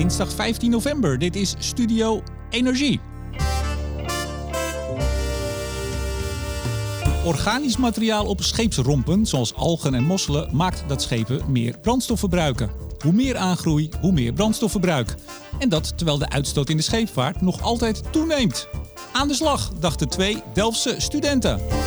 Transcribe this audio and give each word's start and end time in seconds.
dinsdag 0.00 0.32
15 0.32 0.70
november. 0.70 1.18
Dit 1.18 1.36
is 1.36 1.54
Studio 1.58 2.22
Energie. 2.50 3.00
Organisch 7.24 7.76
materiaal 7.76 8.26
op 8.26 8.42
scheepsrompen, 8.42 9.26
zoals 9.26 9.54
algen 9.54 9.94
en 9.94 10.04
mosselen, 10.04 10.56
maakt 10.56 10.84
dat 10.86 11.02
schepen 11.02 11.52
meer 11.52 11.78
brandstof 11.78 12.18
verbruiken. 12.18 12.70
Hoe 12.98 13.12
meer 13.12 13.36
aangroei, 13.36 13.88
hoe 14.00 14.12
meer 14.12 14.32
brandstofverbruik. 14.32 15.14
En 15.58 15.68
dat 15.68 15.92
terwijl 15.96 16.18
de 16.18 16.28
uitstoot 16.28 16.68
in 16.68 16.76
de 16.76 16.82
scheepvaart 16.82 17.40
nog 17.40 17.62
altijd 17.62 18.12
toeneemt. 18.12 18.68
Aan 19.12 19.28
de 19.28 19.34
slag, 19.34 19.72
dachten 19.80 20.08
twee 20.08 20.42
Delftse 20.54 20.94
studenten. 20.98 21.79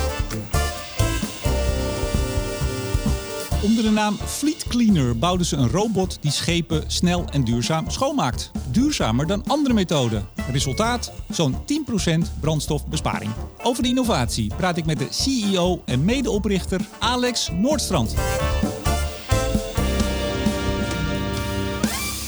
Onder 3.64 3.84
de 3.84 3.90
naam 3.90 4.14
Fleet 4.14 4.64
Cleaner 4.68 5.18
bouwden 5.18 5.46
ze 5.46 5.56
een 5.56 5.68
robot 5.68 6.18
die 6.20 6.30
schepen 6.30 6.84
snel 6.86 7.24
en 7.32 7.44
duurzaam 7.44 7.90
schoonmaakt. 7.90 8.50
Duurzamer 8.70 9.26
dan 9.26 9.44
andere 9.46 9.74
methoden. 9.74 10.28
Resultaat? 10.50 11.12
Zo'n 11.30 11.54
10% 11.54 12.40
brandstofbesparing. 12.40 13.32
Over 13.62 13.82
de 13.82 13.88
innovatie 13.88 14.54
praat 14.56 14.76
ik 14.76 14.86
met 14.86 14.98
de 14.98 15.06
CEO 15.10 15.82
en 15.84 16.04
medeoprichter 16.04 16.88
Alex 16.98 17.50
Noordstrand. 17.50 18.14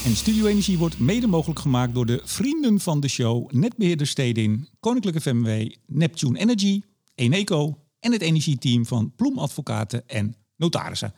En 0.05 0.15
Studio 0.15 0.45
Energie 0.45 0.77
wordt 0.77 0.99
mede 0.99 1.27
mogelijk 1.27 1.59
gemaakt 1.59 1.93
door 1.93 2.05
de 2.05 2.21
vrienden 2.23 2.79
van 2.79 2.99
de 2.99 3.07
show 3.07 3.51
Netbeheerder 3.51 4.07
Stedin, 4.07 4.67
Koninklijke 4.79 5.21
FMW, 5.21 5.71
Neptune 5.85 6.39
Energy, 6.39 6.81
Eneco 7.15 7.77
en 7.99 8.11
het 8.11 8.21
energieteam 8.21 8.85
van 8.85 9.13
Ploem 9.15 9.37
Advocaten 9.37 10.07
en 10.07 10.35
Notarissen. 10.57 11.13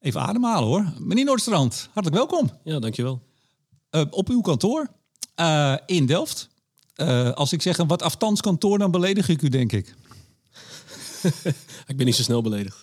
Even 0.00 0.20
ademhalen 0.20 0.68
hoor. 0.68 0.92
Meneer 0.98 1.24
Noordstrand, 1.24 1.88
hartelijk 1.92 2.16
welkom. 2.16 2.50
Ja, 2.64 2.78
dankjewel. 2.78 3.22
Uh, 3.90 4.02
op 4.10 4.28
uw 4.28 4.40
kantoor 4.40 4.88
uh, 5.40 5.76
in 5.86 6.06
Delft. 6.06 6.48
Uh, 6.96 7.30
als 7.30 7.52
ik 7.52 7.62
zeg 7.62 7.78
een 7.78 7.86
wat 7.86 8.02
aftans 8.02 8.40
kantoor, 8.40 8.78
dan 8.78 8.90
beledig 8.90 9.28
ik 9.28 9.42
u 9.42 9.48
denk 9.48 9.72
ik. 9.72 9.94
ik 11.86 11.96
ben 11.96 12.06
niet 12.06 12.14
zo 12.14 12.22
snel 12.22 12.42
beledigd. 12.42 12.80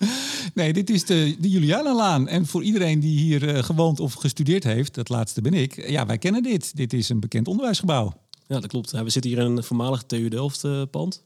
Nee, 0.53 0.73
dit 0.73 0.89
is 0.89 1.05
de, 1.05 1.35
de 1.39 1.49
Julianenlaan. 1.49 2.27
En 2.27 2.45
voor 2.45 2.63
iedereen 2.63 2.99
die 2.99 3.19
hier 3.19 3.63
gewoond 3.63 3.99
of 3.99 4.13
gestudeerd 4.13 4.63
heeft, 4.63 4.93
dat 4.93 5.09
laatste 5.09 5.41
ben 5.41 5.53
ik. 5.53 5.89
Ja, 5.89 6.05
wij 6.05 6.17
kennen 6.17 6.43
dit. 6.43 6.75
Dit 6.75 6.93
is 6.93 7.09
een 7.09 7.19
bekend 7.19 7.47
onderwijsgebouw. 7.47 8.13
Ja, 8.47 8.59
dat 8.59 8.67
klopt. 8.67 8.91
we 8.91 9.09
zitten 9.09 9.31
hier 9.31 9.39
in 9.39 9.57
een 9.57 9.63
voormalig 9.63 10.03
TU 10.03 10.27
Delft 10.27 10.89
pand. 10.91 11.23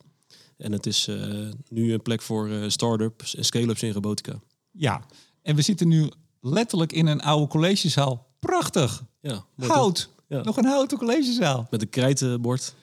En 0.62 0.72
het 0.72 0.86
is 0.86 1.10
nu 1.70 1.94
een 1.94 2.02
plek 2.02 2.22
voor 2.22 2.50
start-ups 2.68 3.36
en 3.36 3.46
scale-ups 3.46 3.84
in 3.84 3.92
robotica. 3.92 4.40
Ja, 4.72 5.06
en 5.42 5.56
we 5.56 5.62
zitten 5.62 5.88
nu 5.88 6.12
letterlijk 6.42 6.92
in 6.94 7.08
een 7.08 7.22
oude 7.22 7.48
collegezaal. 7.48 8.28
Prachtig. 8.40 9.04
Ja, 9.22 9.46
Hout. 9.56 10.10
Ja. 10.28 10.42
Nog 10.42 10.58
een 10.58 10.66
houten 10.66 10.98
collegezaal. 10.98 11.68
Met 11.70 11.82
een 11.82 11.90
krijtenbord. 11.90 12.76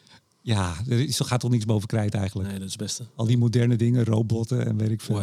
Ja, 0.43 0.75
er 0.89 1.01
is, 1.01 1.21
gaat 1.21 1.41
toch 1.41 1.51
niks 1.51 1.65
boven 1.65 1.89
krijt 1.89 2.15
eigenlijk. 2.15 2.49
Nee, 2.49 2.59
dat 2.59 2.67
is 2.67 2.73
het 2.73 2.83
beste. 2.83 3.05
Al 3.15 3.27
die 3.27 3.39
moderne 3.39 3.77
dingen, 3.77 4.05
robotten 4.05 4.67
en 4.67 4.77
weet 4.77 4.91
ik 4.91 5.01
veel. 5.01 5.23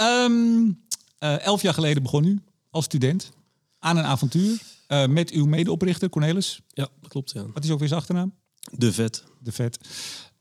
um, 0.00 0.66
uh, 1.20 1.40
elf 1.40 1.62
jaar 1.62 1.74
geleden 1.74 2.02
begon 2.02 2.24
u 2.24 2.40
als 2.70 2.84
student 2.84 3.32
aan 3.78 3.96
een 3.96 4.04
avontuur 4.04 4.62
uh, 4.88 5.06
met 5.06 5.30
uw 5.30 5.46
medeoprichter 5.46 6.08
Cornelis. 6.08 6.60
Ja, 6.68 6.88
dat 7.00 7.10
klopt. 7.10 7.30
Ja. 7.30 7.46
Wat 7.54 7.64
is 7.64 7.70
ook 7.70 7.78
weer 7.78 7.88
zijn 7.88 8.00
achternaam? 8.00 8.34
De 8.72 8.92
Vet. 8.92 9.24
De 9.40 9.52
Vet. 9.52 9.78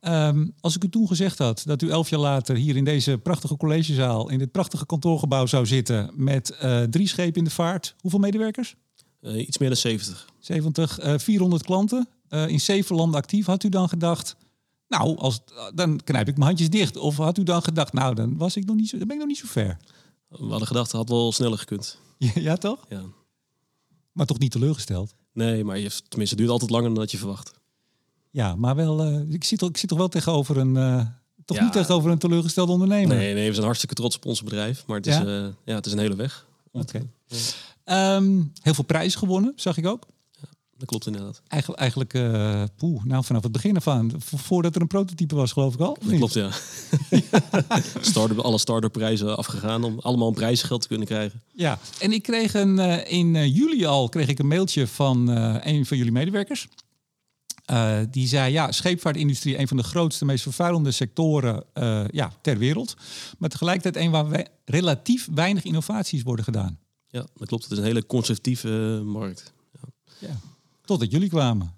Um, 0.08 0.54
als 0.60 0.76
ik 0.76 0.84
u 0.84 0.90
toen 0.90 1.08
gezegd 1.08 1.38
had 1.38 1.64
dat 1.66 1.82
u 1.82 1.90
elf 1.90 2.10
jaar 2.10 2.20
later 2.20 2.56
hier 2.56 2.76
in 2.76 2.84
deze 2.84 3.18
prachtige 3.18 3.58
collegezaal, 3.58 4.30
in 4.30 4.38
dit 4.38 4.52
prachtige 4.52 4.86
kantoorgebouw 4.86 5.46
zou 5.46 5.66
zitten 5.66 6.12
met 6.14 6.58
uh, 6.64 6.82
drie 6.82 7.08
schepen 7.08 7.38
in 7.38 7.44
de 7.44 7.50
vaart, 7.50 7.96
hoeveel 8.00 8.20
medewerkers? 8.20 8.76
Uh, 9.22 9.48
iets 9.48 9.58
meer 9.58 9.70
dan 9.70 9.78
70. 9.78 10.30
70, 10.40 11.04
uh, 11.04 11.18
400 11.18 11.64
klanten, 11.64 12.08
uh, 12.30 12.48
in 12.48 12.62
zeven 12.62 12.96
landen 12.96 13.20
actief. 13.20 13.46
Had 13.46 13.64
u 13.64 13.70
dan 13.70 13.90
gedacht, 13.90 14.36
nou, 14.88 15.18
als, 15.18 15.40
dan 15.74 16.00
knijp 16.04 16.28
ik 16.28 16.36
mijn 16.36 16.48
handjes 16.48 16.70
dicht. 16.70 16.98
Of 16.98 17.18
had 17.18 17.38
u 17.38 17.44
dan 17.44 17.62
gedacht, 17.62 17.94
nou, 17.94 18.16
dan, 18.16 18.38
was 18.38 18.56
ik 18.56 18.66
nog 18.66 18.76
niet 18.76 18.90
zo, 18.90 18.98
dan 18.98 19.08
ben 19.08 19.16
ik 19.16 19.22
nog 19.22 19.32
niet 19.32 19.42
zo 19.42 19.48
ver. 19.48 19.78
We 20.28 20.46
hadden 20.46 20.68
gedacht, 20.68 20.92
het 20.92 20.96
had 20.96 21.10
wel 21.10 21.32
sneller 21.32 21.58
gekund. 21.58 22.00
Ja, 22.18 22.32
ja 22.50 22.56
toch? 22.56 22.86
Ja. 22.90 23.04
Maar 24.12 24.26
toch 24.26 24.40
niet 24.40 24.52
teleurgesteld? 24.52 25.14
Nee, 25.34 25.64
maar 25.64 25.78
je, 25.80 25.90
tenminste, 25.90 26.36
het 26.36 26.38
duurt 26.38 26.50
altijd 26.50 26.72
langer 26.72 26.88
dan 26.88 27.00
dat 27.00 27.12
je 27.12 27.18
verwacht. 27.18 27.54
Ja, 28.34 28.56
maar 28.56 28.76
wel, 28.76 29.08
uh, 29.08 29.34
ik, 29.34 29.44
zit, 29.44 29.62
ik 29.62 29.78
zit 29.78 29.90
toch 29.90 29.98
wel 29.98 30.08
tegenover 30.08 30.58
een, 30.58 30.76
uh, 30.76 31.06
toch 31.46 31.58
ja. 31.58 31.64
niet 31.64 31.74
tegenover 31.74 32.12
een 32.12 32.18
teleurgestelde 32.18 32.72
ondernemer. 32.72 33.16
Nee, 33.16 33.34
nee, 33.34 33.48
we 33.48 33.54
zijn 33.54 33.66
hartstikke 33.66 33.96
trots 33.96 34.16
op 34.16 34.26
ons 34.26 34.44
bedrijf, 34.44 34.84
maar 34.88 34.98
het 34.98 35.08
is, 35.08 35.16
ja? 35.16 35.26
Uh, 35.26 35.48
ja, 35.66 35.76
het 35.76 35.86
is 35.86 35.92
een 35.92 36.00
hele 36.00 36.16
weg. 36.16 36.46
Oké. 36.72 37.02
Okay. 37.86 38.16
Um, 38.16 38.52
heel 38.62 38.74
veel 38.74 38.84
prijzen 38.84 39.20
gewonnen, 39.20 39.54
zag 39.56 39.78
ik 39.78 39.88
ook. 39.88 40.08
Ja, 40.32 40.48
dat 40.78 40.88
klopt 40.88 41.06
inderdaad. 41.06 41.42
Eigenlijk, 41.48 41.82
eigenlijk 41.82 42.12
poeh, 42.76 43.04
nou 43.04 43.24
vanaf 43.24 43.44
het 43.44 43.52
begin 43.52 43.76
af 43.76 43.88
aan, 43.88 44.12
voordat 44.20 44.76
er 44.76 44.82
een 44.82 44.88
prototype 44.88 45.36
was, 45.36 45.52
geloof 45.52 45.74
ik 45.74 45.80
al. 45.80 45.98
Dat 46.02 46.18
klopt, 46.18 46.34
ja. 46.34 46.50
start 48.02 48.44
alle 48.44 48.58
start 48.58 48.92
prijzen 48.92 49.38
afgegaan 49.38 49.84
om 49.84 50.00
allemaal 50.00 50.28
een 50.28 50.34
prijzengeld 50.34 50.82
te 50.82 50.88
kunnen 50.88 51.08
krijgen. 51.08 51.42
Ja, 51.52 51.80
en 52.00 52.12
ik 52.12 52.24
kreeg 52.24 52.54
een, 52.54 52.80
in 53.08 53.52
juli 53.52 53.86
al 53.86 54.10
kreeg 54.10 54.28
ik 54.28 54.40
een 54.40 54.48
mailtje 54.48 54.88
van 54.88 55.28
een 55.68 55.86
van 55.86 55.98
jullie 55.98 56.12
medewerkers. 56.12 56.68
Uh, 57.72 58.00
die 58.10 58.28
zei, 58.28 58.52
ja, 58.52 58.72
scheepvaartindustrie 58.72 59.60
een 59.60 59.68
van 59.68 59.78
de 59.78 59.84
grootste, 59.84 60.26
meest 60.26 60.44
vervuilende 60.44 60.92
sectoren 60.92 61.64
uh, 61.74 62.04
ja, 62.08 62.32
ter 62.42 62.58
wereld. 62.58 62.96
Maar 63.38 63.50
tegelijkertijd 63.50 64.06
een 64.06 64.12
waar 64.12 64.30
wij 64.30 64.48
relatief 64.66 65.28
weinig 65.34 65.64
innovaties 65.64 66.24
worden 66.24 66.46
gedaan. 66.46 66.80
Ja, 67.08 67.26
dat 67.36 67.48
klopt. 67.48 67.64
Het 67.64 67.72
is 67.72 67.78
een 67.78 67.84
hele 67.84 68.06
conservatieve 68.06 69.00
uh, 69.00 69.12
markt. 69.12 69.54
Ja. 69.72 70.28
ja. 70.28 70.40
Totdat 70.86 71.12
jullie 71.12 71.30
kwamen. 71.30 71.74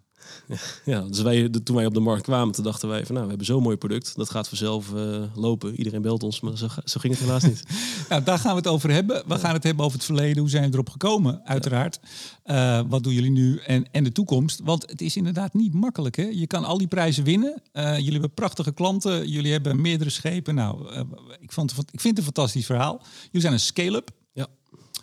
Ja, 0.86 1.02
dus 1.02 1.22
wij, 1.22 1.50
toen 1.64 1.76
wij 1.76 1.86
op 1.86 1.94
de 1.94 2.00
markt 2.00 2.24
kwamen, 2.24 2.54
toen 2.54 2.64
dachten 2.64 2.90
wij 2.90 3.06
van 3.06 3.14
nou, 3.14 3.22
we 3.22 3.30
hebben 3.30 3.48
zo'n 3.48 3.64
mooi 3.64 3.78
product. 3.78 4.16
Dat 4.16 4.30
gaat 4.30 4.48
vanzelf 4.48 4.92
uh, 4.94 5.24
lopen. 5.34 5.76
Iedereen 5.76 6.02
belt 6.02 6.24
ons, 6.24 6.40
maar 6.40 6.58
zo, 6.58 6.68
zo 6.84 7.00
ging 7.00 7.14
het 7.14 7.22
helaas 7.22 7.44
niet. 7.44 7.64
nou, 8.10 8.24
daar 8.24 8.40
gaan 8.40 8.52
we 8.52 8.58
het 8.58 8.68
over 8.68 8.92
hebben. 8.92 9.24
We 9.28 9.40
gaan 9.40 9.54
het 9.54 9.64
hebben 9.64 9.86
over 9.86 9.98
het 9.98 10.06
verleden. 10.06 10.38
Hoe 10.38 10.50
zijn 10.50 10.66
we 10.66 10.74
erop 10.74 10.90
gekomen, 10.90 11.42
uiteraard. 11.46 12.00
Uh, 12.46 12.82
wat 12.88 13.04
doen 13.04 13.14
jullie 13.14 13.32
nu 13.32 13.58
en, 13.58 13.86
en 13.92 14.04
de 14.04 14.12
toekomst? 14.12 14.62
Want 14.64 14.90
het 14.90 15.02
is 15.02 15.16
inderdaad 15.16 15.54
niet 15.54 15.74
makkelijk. 15.74 16.16
Hè? 16.16 16.24
Je 16.24 16.48
kan 16.48 16.64
al 16.64 16.78
die 16.78 16.88
prijzen 16.88 17.24
winnen. 17.24 17.62
Uh, 17.74 17.96
jullie 17.96 18.12
hebben 18.12 18.34
prachtige 18.34 18.74
klanten. 18.74 19.30
Jullie 19.30 19.52
hebben 19.52 19.82
meerdere 19.82 20.10
schepen. 20.10 20.56
Nou, 20.56 20.94
ik, 21.40 21.52
vond, 21.52 21.72
ik 21.72 22.02
vind 22.02 22.04
het 22.04 22.18
een 22.18 22.34
fantastisch 22.34 22.66
verhaal. 22.66 23.02
Jullie 23.24 23.42
zijn 23.42 23.54
een 23.54 23.60
scale-up. 23.60 24.12
Ja. 24.34 24.48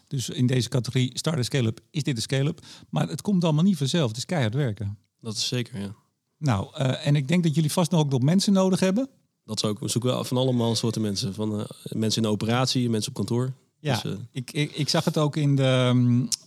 Dus 0.09 0.29
in 0.29 0.47
deze 0.47 0.69
categorie 0.69 1.11
start 1.15 1.45
scale-up 1.45 1.81
is 1.91 2.03
dit 2.03 2.17
een 2.17 2.23
scale-up. 2.23 2.61
Maar 2.91 3.09
het 3.09 3.23
komt 3.23 3.45
allemaal 3.45 3.65
niet 3.65 3.77
vanzelf. 3.77 4.09
Het 4.09 4.17
is 4.17 4.25
keihard 4.27 4.55
werken. 4.55 4.99
Dat 5.23 5.35
is 5.35 5.49
zeker, 5.49 5.81
ja. 5.81 5.95
Nou, 6.39 6.69
uh, 6.79 7.07
en 7.07 7.17
ik 7.17 7.29
denk 7.29 7.43
dat 7.43 7.55
jullie 7.55 7.73
vast 7.73 7.91
nog 7.91 8.01
ook 8.01 8.11
nog 8.11 8.23
mensen 8.23 8.53
nodig 8.53 8.81
hebben. 8.81 9.09
Dat 9.45 9.57
is 9.57 9.65
ook. 9.65 9.79
We 9.79 9.89
zoeken 9.89 10.27
van 10.27 10.37
allemaal 10.37 10.75
soorten 10.75 11.03
mensen. 11.03 11.35
Van 11.35 11.61
uh, 11.61 11.65
mensen 11.83 12.23
in 12.23 12.29
de 12.29 12.35
operatie, 12.35 12.91
mensen 12.91 13.11
op 13.11 13.17
kantoor. 13.17 13.53
Ja, 13.79 14.01
dus, 14.03 14.13
uh... 14.13 14.19
ik, 14.33 14.53
ik, 14.53 14.73
ik, 14.73 14.89
zag 14.89 15.05
het 15.05 15.19
ook 15.19 15.37
in 15.37 15.57
de, 15.57 15.93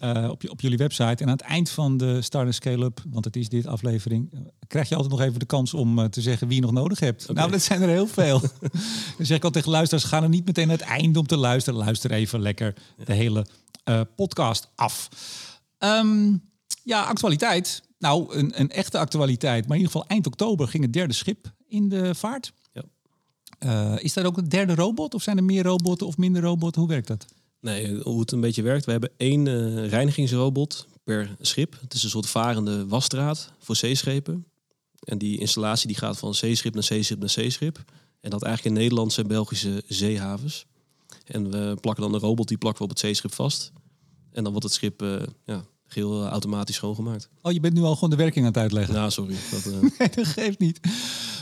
uh, 0.03 0.29
op, 0.29 0.49
op 0.49 0.61
jullie 0.61 0.77
website. 0.77 1.23
En 1.23 1.25
aan 1.25 1.37
het 1.37 1.41
eind 1.41 1.69
van 1.69 1.97
de 1.97 2.21
Start 2.21 2.55
Scale-up, 2.55 3.03
want 3.09 3.25
het 3.25 3.35
is 3.35 3.49
dit 3.49 3.67
aflevering, 3.67 4.49
krijg 4.67 4.89
je 4.89 4.95
altijd 4.95 5.13
nog 5.13 5.21
even 5.21 5.39
de 5.39 5.45
kans 5.45 5.73
om 5.73 6.09
te 6.09 6.21
zeggen 6.21 6.47
wie 6.47 6.55
je 6.55 6.61
nog 6.61 6.71
nodig 6.71 6.99
hebt. 6.99 7.23
Okay. 7.23 7.35
Nou, 7.35 7.51
dat 7.51 7.61
zijn 7.61 7.81
er 7.81 7.89
heel 7.89 8.07
veel. 8.07 8.39
Dan 9.17 9.25
zeg 9.25 9.37
ik 9.37 9.43
al 9.43 9.51
tegen 9.51 9.71
luisteraars, 9.71 10.05
ga 10.05 10.23
er 10.23 10.29
niet 10.29 10.45
meteen 10.45 10.67
naar 10.67 10.77
het 10.77 10.87
eind 10.87 11.17
om 11.17 11.27
te 11.27 11.37
luisteren. 11.37 11.79
Luister 11.79 12.11
even 12.11 12.41
lekker 12.41 12.75
de 13.05 13.13
hele 13.13 13.45
podcast 14.15 14.67
af. 14.75 15.09
Um, 15.79 16.41
ja, 16.83 17.01
actualiteit. 17.01 17.83
Nou, 18.05 18.35
een, 18.35 18.59
een, 18.59 18.69
echte 18.69 18.97
actualiteit. 18.97 19.67
Maar 19.67 19.77
in 19.77 19.83
ieder 19.83 19.91
geval 19.91 20.07
eind 20.07 20.27
oktober 20.27 20.67
ging 20.67 20.83
het 20.83 20.93
derde 20.93 21.13
schip 21.13 21.53
in 21.67 21.89
de 21.89 22.15
vaart. 22.15 22.53
Ja. 22.73 22.83
Uh, 23.59 24.03
is 24.03 24.13
dat 24.13 24.25
ook 24.25 24.37
een 24.37 24.49
derde 24.49 24.75
robot? 24.75 25.13
Of 25.13 25.23
zijn 25.23 25.37
er 25.37 25.43
meer 25.43 25.63
robotten 25.63 26.07
of 26.07 26.17
minder 26.17 26.41
robotten? 26.41 26.81
Hoe 26.81 26.89
werkt 26.89 27.07
dat? 27.07 27.25
Nee, 27.59 27.99
hoe 28.01 28.19
het 28.19 28.31
een 28.31 28.41
beetje 28.41 28.61
werkt. 28.61 28.85
We 28.85 28.91
hebben 28.91 29.11
één 29.17 29.45
uh, 29.45 29.87
reinigingsrobot 29.87 30.87
per 31.03 31.35
schip. 31.41 31.77
Het 31.81 31.93
is 31.93 32.03
een 32.03 32.09
soort 32.09 32.29
varende 32.29 32.87
wasstraat 32.87 33.51
voor 33.59 33.75
zeeschepen. 33.75 34.45
En 34.99 35.17
die 35.17 35.39
installatie 35.39 35.87
die 35.87 35.97
gaat 35.97 36.17
van 36.17 36.33
zeeschip 36.33 36.73
naar 36.73 36.83
zeeschip 36.83 37.19
naar 37.19 37.29
zeeschip. 37.29 37.83
En 38.21 38.29
dat 38.29 38.43
eigenlijk 38.43 38.75
in 38.75 38.81
Nederlandse 38.81 39.21
en 39.21 39.27
Belgische 39.27 39.83
zeehavens. 39.87 40.65
En 41.25 41.51
we 41.51 41.77
plakken 41.81 42.03
dan 42.03 42.13
een 42.13 42.19
robot, 42.19 42.47
die 42.47 42.57
plakken 42.57 42.81
we 42.81 42.89
op 42.89 42.95
het 42.95 43.05
zeeschip 43.05 43.33
vast. 43.33 43.71
En 44.31 44.43
dan 44.43 44.51
wordt 44.51 44.67
het 44.67 44.75
schip 44.75 45.01
uh, 45.01 45.21
ja, 45.45 45.65
geheel 45.87 46.23
eh, 46.23 46.29
automatisch 46.29 46.75
schoongemaakt. 46.75 47.29
Oh, 47.41 47.51
je 47.51 47.59
bent 47.59 47.73
nu 47.73 47.81
al 47.81 47.93
gewoon 47.93 48.09
de 48.09 48.15
werking 48.15 48.45
aan 48.45 48.51
het 48.51 48.61
uitleggen? 48.61 48.95
Ja, 48.95 49.09
sorry. 49.09 49.35
Dat, 49.51 49.65
uh... 49.65 49.81
nee, 49.99 50.09
dat 50.15 50.25
geeft 50.25 50.59
niet. 50.59 50.79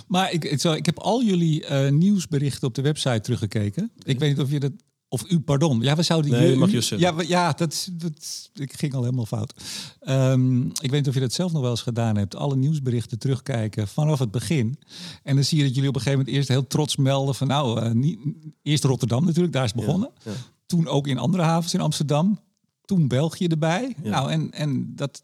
Maar 0.08 0.32
ik, 0.32 0.60
zo, 0.60 0.72
ik 0.72 0.86
heb 0.86 1.00
al 1.00 1.24
jullie 1.24 1.70
uh, 1.70 1.90
nieuwsberichten 1.90 2.68
op 2.68 2.76
de 2.76 2.82
website 2.82 3.20
teruggekeken. 3.20 3.92
Ik 4.04 4.20
weet 4.20 4.30
niet 4.30 4.46
of 4.46 4.52
je 4.52 4.60
dat... 4.60 4.72
Of 5.08 5.32
u, 5.32 5.40
pardon. 5.40 5.82
Ja, 5.82 5.96
we 5.96 6.02
zouden... 6.02 6.32
Nee, 6.32 6.50
je, 6.50 6.56
mag 6.56 6.72
je 6.72 6.82
zeggen. 6.82 7.16
Ja, 7.18 7.24
ja 7.28 7.52
dat, 7.52 7.90
dat 7.94 8.50
ik 8.54 8.74
ging 8.74 8.94
al 8.94 9.04
helemaal 9.04 9.26
fout. 9.26 9.54
Um, 10.02 10.68
ik 10.68 10.90
weet 10.90 10.92
niet 10.92 11.08
of 11.08 11.14
je 11.14 11.20
dat 11.20 11.34
zelf 11.34 11.52
nog 11.52 11.62
wel 11.62 11.72
eens 11.72 11.82
gedaan 11.82 12.18
hebt. 12.18 12.36
Alle 12.36 12.56
nieuwsberichten 12.56 13.20
terugkijken 13.20 13.88
vanaf 13.88 14.20
het 14.20 14.32
begin. 14.32 14.80
En 15.24 15.36
dan 15.36 15.44
zie 15.44 15.58
je 15.58 15.64
dat 15.64 15.74
jullie 15.74 15.90
op 15.90 15.96
een 15.96 16.02
gegeven 16.02 16.20
moment 16.26 16.38
eerst 16.38 16.50
heel 16.50 16.68
trots 16.68 16.96
melden 16.96 17.36
van... 17.36 17.48
Nou, 17.48 17.84
uh, 17.84 17.92
niet, 17.92 18.20
eerst 18.62 18.84
Rotterdam 18.84 19.26
natuurlijk, 19.26 19.54
daar 19.54 19.64
is 19.64 19.74
begonnen. 19.74 20.12
Ja, 20.24 20.32
ja. 20.32 20.38
Toen 20.66 20.88
ook 20.88 21.08
in 21.08 21.18
andere 21.18 21.44
havens 21.44 21.74
in 21.74 21.82
Amsterdam 21.82 22.40
toen 22.94 23.08
België 23.08 23.48
erbij. 23.48 23.96
Ja. 24.04 24.10
Nou, 24.10 24.32
en, 24.32 24.52
en 24.52 24.96
dat, 24.96 25.24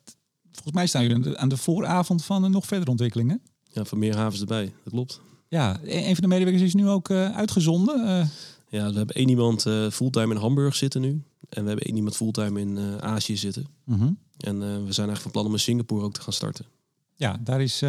volgens 0.51 0.73
mij 0.73 0.87
staan 0.87 1.01
jullie 1.01 1.15
aan 1.17 1.21
de, 1.21 1.37
aan 1.37 1.49
de 1.49 1.57
vooravond 1.57 2.25
van 2.25 2.43
een 2.43 2.51
nog 2.51 2.65
verdere 2.65 2.91
ontwikkelingen. 2.91 3.41
Ja, 3.71 3.85
van 3.85 3.99
meer 3.99 4.15
havens 4.15 4.39
erbij. 4.41 4.73
Dat 4.83 4.93
klopt. 4.93 5.21
Ja, 5.47 5.79
een 5.83 6.07
een 6.07 6.13
van 6.13 6.23
de 6.23 6.27
medewerkers 6.27 6.63
is 6.63 6.73
nu 6.73 6.87
ook 6.87 7.09
eh, 7.09 7.35
uitgezonden. 7.35 8.07
Eh, 8.07 8.27
Ja, 8.69 8.89
we 8.89 8.97
hebben 8.97 9.15
één 9.15 9.29
iemand 9.29 9.65
eh, 9.65 9.89
fulltime 9.89 10.33
in 10.33 10.39
Hamburg 10.39 10.75
zitten 10.75 11.01
nu. 11.01 11.09
En 11.49 11.61
we 11.61 11.67
hebben 11.67 11.85
één 11.85 11.95
iemand 11.95 12.15
fulltime 12.15 12.59
in 12.59 13.01
Azië 13.01 13.37
zitten. 13.37 13.67
mhm. 13.83 14.11
En 14.37 14.59
we 14.59 14.65
zijn 14.93 15.07
eigenlijk 15.07 15.21
van 15.21 15.31
plan 15.31 15.45
om 15.45 15.53
in 15.53 15.59
Singapore 15.59 16.03
ook 16.03 16.13
te 16.13 16.21
gaan 16.21 16.33
starten. 16.33 16.65
Ja, 17.15 17.39
daar 17.43 17.61
is, 17.61 17.81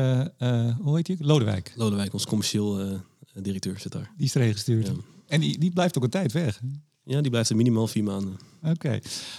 hoe 0.80 0.96
heet 0.96 1.06
die? 1.06 1.16
Lodewijk. 1.20 1.72
Lodewijk, 1.76 2.12
ons 2.12 2.26
commercieel 2.26 3.00
directeur, 3.34 3.78
zit 3.78 3.92
daar. 3.92 4.12
Die 4.16 4.26
is 4.26 4.34
erheen 4.34 4.52
gestuurd. 4.52 4.86
Ja. 4.86 4.92
En 5.26 5.40
die, 5.40 5.58
die 5.58 5.70
blijft 5.72 5.96
ook 5.96 6.02
een 6.04 6.10
tijd 6.10 6.32
weg. 6.32 6.60
Ja, 7.04 7.20
die 7.20 7.30
blijft 7.30 7.50
er 7.50 7.56
minimaal 7.56 7.86
vier 7.86 8.04
maanden. 8.04 8.38
Oké. 8.62 8.98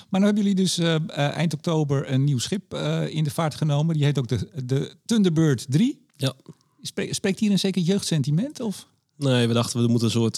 Maar 0.10 0.20
nu 0.20 0.26
hebben 0.26 0.44
jullie 0.44 0.56
dus 0.56 0.78
eh, 0.78 0.96
eh, 0.96 1.02
eind 1.18 1.54
oktober 1.54 2.12
een 2.12 2.24
nieuw 2.24 2.40
schip 2.40 2.74
eh, 2.74 3.16
in 3.16 3.24
de 3.24 3.32
vaart 3.32 3.56
genomen. 3.56 3.96
Die 3.96 4.04
heet 4.04 4.20
ook 4.20 4.28
de, 4.28 4.50
de 4.66 4.96
Thunderbird 5.06 5.66
3. 5.70 6.06
Ja. 6.18 6.34
Spreekt, 6.82 7.16
spreekt 7.16 7.40
hier 7.40 7.52
een 7.52 7.60
zeker 7.60 7.82
jeugdsentiment? 7.82 8.60
Of? 8.60 8.88
Nee, 9.18 9.48
we 9.48 9.54
dachten 9.54 9.82
we 9.82 9.88
moeten 9.88 10.08
een 10.08 10.14
soort, 10.14 10.38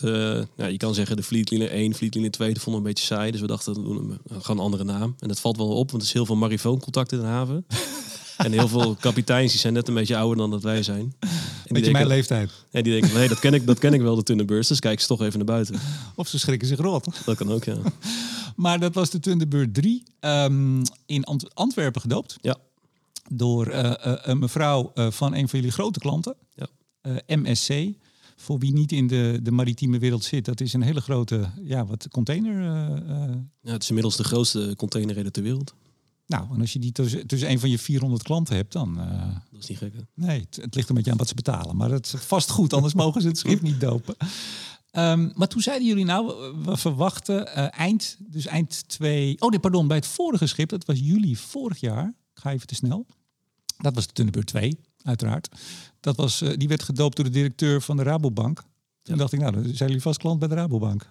ja, 0.55 0.65
je 0.65 0.77
kan 0.77 0.93
zeggen 0.93 1.15
de 1.15 1.23
Fleetliner 1.23 1.69
1, 1.69 1.93
Fleetliner 1.93 2.31
2, 2.31 2.53
dat 2.53 2.63
vonden 2.63 2.81
we 2.81 2.87
een 2.87 2.93
beetje 2.93 3.15
saai. 3.15 3.31
Dus 3.31 3.41
we 3.41 3.47
dachten, 3.47 3.73
we 3.73 3.81
doen 3.81 3.97
een, 3.97 4.41
gewoon 4.41 4.57
een 4.57 4.63
andere 4.63 4.83
naam. 4.83 5.15
En 5.19 5.27
dat 5.27 5.39
valt 5.39 5.57
wel 5.57 5.67
op, 5.67 5.91
want 5.91 6.01
er 6.01 6.07
is 6.07 6.13
heel 6.13 6.25
veel 6.25 6.35
marifooncontact 6.35 7.11
in 7.11 7.19
de 7.19 7.25
haven. 7.25 7.65
en 8.43 8.51
heel 8.51 8.67
veel 8.67 8.95
kapiteins 8.95 9.51
die 9.51 9.59
zijn 9.59 9.73
net 9.73 9.87
een 9.87 9.93
beetje 9.93 10.17
ouder 10.17 10.37
dan 10.37 10.49
dat 10.51 10.63
wij 10.63 10.83
zijn. 10.83 11.13
En 11.19 11.29
Beetje 11.67 11.91
mijn 11.91 12.07
leeftijd. 12.07 12.51
en 12.71 12.83
die 12.83 12.91
denken 12.91 13.09
van, 13.09 13.19
hé, 13.19 13.27
dat, 13.27 13.39
ken 13.39 13.53
ik, 13.53 13.65
dat 13.65 13.79
ken 13.79 13.93
ik 13.93 14.01
wel, 14.01 14.15
de 14.15 14.23
Thunderbirds. 14.23 14.67
Dus 14.67 14.79
kijken 14.79 15.01
ze 15.01 15.07
toch 15.07 15.21
even 15.21 15.37
naar 15.37 15.45
buiten. 15.47 15.75
Of 16.15 16.27
ze 16.27 16.39
schrikken 16.39 16.67
zich 16.67 16.79
rot. 16.79 17.25
Dat 17.25 17.37
kan 17.37 17.51
ook, 17.51 17.63
ja. 17.63 17.75
Maar 18.55 18.79
dat 18.79 18.93
was 18.93 19.09
de 19.09 19.19
Thunderbird 19.19 19.73
3 19.73 20.03
ehm, 20.19 20.83
in 21.05 21.23
Ant- 21.23 21.55
Antwerpen 21.55 22.01
gedoopt. 22.01 22.37
Ja. 22.41 22.57
Door 23.29 23.67
eh, 23.67 24.05
eh, 24.05 24.19
een 24.21 24.39
mevrouw 24.39 24.91
eh, 24.93 25.11
van 25.11 25.33
een 25.35 25.49
van 25.49 25.59
jullie 25.59 25.73
grote 25.73 25.99
klanten. 25.99 26.35
Ja. 26.53 26.67
MSC. 27.27 27.73
Voor 28.35 28.59
wie 28.59 28.73
niet 28.73 28.91
in 28.91 29.07
de, 29.07 29.39
de 29.43 29.51
maritieme 29.51 29.99
wereld 29.99 30.23
zit, 30.23 30.45
dat 30.45 30.61
is 30.61 30.73
een 30.73 30.81
hele 30.81 31.01
grote 31.01 31.49
ja, 31.63 31.85
wat 31.85 32.07
container. 32.11 32.61
ja. 33.63 33.71
Het 33.71 33.81
is 33.83 33.87
inmiddels 33.87 34.17
de 34.17 34.23
grootste 34.23 34.73
containerreder 34.77 35.31
ter 35.31 35.43
wereld. 35.43 35.73
Nou, 36.25 36.53
en 36.53 36.59
als 36.61 36.73
je 36.73 36.79
die 36.79 36.91
tussen, 36.91 37.27
tussen 37.27 37.49
een 37.49 37.59
van 37.59 37.69
je 37.69 37.79
400 37.79 38.23
klanten 38.23 38.55
hebt, 38.55 38.71
dan. 38.73 38.99
eh, 38.99 39.35
Dat 39.51 39.61
is 39.61 39.67
niet 39.67 39.77
gek, 39.77 39.93
hè? 39.93 39.99
nee, 40.13 40.39
het, 40.41 40.55
het 40.55 40.75
ligt 40.75 40.89
een 40.89 40.95
beetje 40.95 41.11
aan 41.11 41.17
wat 41.17 41.27
ze 41.27 41.33
betalen. 41.35 41.75
Maar 41.75 41.91
het 41.91 42.05
is 42.05 42.21
vast 42.21 42.49
goed, 42.49 42.73
anders 42.73 42.93
mogen 42.93 43.21
ze 43.21 43.27
het 43.27 43.37
schip 43.37 43.61
niet 43.61 43.79
dopen. 43.79 44.15
Ehm, 44.91 45.29
maar 45.35 45.47
toen 45.47 45.61
zeiden 45.61 45.87
jullie 45.87 46.05
nou, 46.05 46.33
we 46.63 46.77
verwachten 46.77 47.55
eh, 47.55 47.79
eind, 47.79 48.17
dus 48.19 48.45
eind 48.45 48.87
2. 48.87 49.35
Oh 49.39 49.49
nee, 49.49 49.59
pardon, 49.59 49.87
bij 49.87 49.97
het 49.97 50.07
vorige 50.07 50.47
schip, 50.47 50.69
dat 50.69 50.85
was 50.85 50.99
juli 50.99 51.35
vorig 51.35 51.79
jaar. 51.79 52.07
Ik 52.07 52.41
ga 52.41 52.51
even 52.51 52.67
te 52.67 52.75
snel. 52.75 53.05
Dat 53.77 53.95
was 53.95 54.07
de 54.07 54.13
Thunderbird 54.13 54.47
2, 54.47 54.77
uiteraard. 55.03 55.49
Dat 55.99 56.15
was, 56.15 56.41
eh, 56.41 56.57
die 56.57 56.67
werd 56.67 56.83
gedoopt 56.83 57.15
door 57.15 57.25
de 57.25 57.31
directeur 57.31 57.81
van 57.81 57.97
de 57.97 58.03
Rabobank. 58.03 58.57
Toen 59.01 59.15
Ja. 59.15 59.21
dacht 59.21 59.33
ik, 59.33 59.39
nou, 59.39 59.51
dan 59.53 59.63
zijn 59.63 59.89
jullie 59.89 60.01
vast 60.01 60.19
klant 60.19 60.39
bij 60.39 60.47
de 60.47 60.55
Rabobank. 60.55 61.07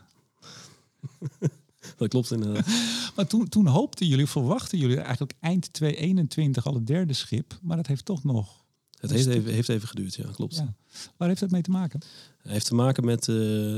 Dat 1.97 2.09
klopt 2.09 2.31
inderdaad. 2.31 2.67
Maar 3.17 3.27
toen, 3.27 3.49
toen 3.49 3.67
hoopten 3.67 4.07
jullie, 4.07 4.27
verwachten 4.27 4.79
jullie 4.79 5.01
eigenlijk 5.01 5.33
eind 5.41 5.73
2021 5.73 6.67
al 6.67 6.75
het 6.75 6.87
derde 6.87 7.13
schip. 7.13 7.59
Maar 7.63 7.77
dat 7.77 7.87
heeft 7.87 8.05
toch 8.05 8.25
nog. 8.25 8.65
Het 9.01 9.11
heeft 9.11 9.27
even, 9.27 9.53
heeft 9.53 9.69
even 9.69 9.89
geduurd, 9.89 10.15
ja, 10.15 10.29
klopt. 10.33 10.55
Ja. 10.55 10.75
Waar 11.17 11.29
heeft 11.29 11.41
dat 11.41 11.51
mee 11.51 11.63
te 11.63 11.71
maken? 11.71 12.01
Het 12.39 12.53
heeft 12.53 12.67
te 12.67 12.75
maken 12.75 13.05
met 13.05 13.21
eh, 13.21 13.35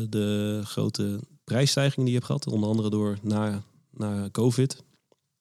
de 0.09 0.61
grote 0.65 1.21
prijsstijging 1.45 1.97
die 1.97 2.07
je 2.07 2.15
hebt 2.15 2.27
gehad. 2.27 2.47
Onder 2.47 2.69
andere 2.69 2.91
door 2.91 3.19
na, 3.23 3.63
na 3.91 4.29
COVID. 4.33 4.83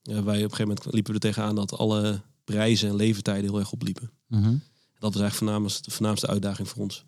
Ja, 0.02 0.14
wij 0.14 0.22
op 0.22 0.28
een 0.28 0.38
gegeven 0.42 0.68
moment 0.68 0.86
liepen 0.94 1.14
we 1.14 1.20
er 1.20 1.32
tegenaan 1.32 1.56
dat 1.56 1.78
alle 1.78 2.22
prijzen 2.44 2.90
en 2.90 2.96
levertijden 2.96 3.50
heel 3.50 3.60
erg 3.60 3.72
opliepen. 3.72 4.12
Dat 5.00 5.14
was 5.14 5.22
eigenlijk 5.22 5.34
voornamelijk 5.34 5.84
de 5.84 5.92
voornaamste 5.92 6.28
uitdaging 6.28 6.68
voor 6.70 6.82
ons. 6.82 7.06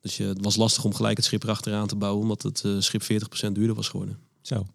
Dus 0.00 0.16
je, 0.16 0.24
het 0.24 0.44
was 0.44 0.56
lastig 0.56 0.84
om 0.84 0.94
gelijk 0.94 1.16
het 1.16 1.26
schip 1.26 1.42
erachteraan 1.42 1.86
te 1.86 1.96
bouwen, 1.96 2.22
omdat 2.22 2.42
het 2.42 2.64
eh, 2.64 2.76
schip 2.78 3.02
40% 3.02 3.06
duurder 3.52 3.74
was 3.74 3.88
geworden. 3.88 4.18
Zo. 4.40 4.66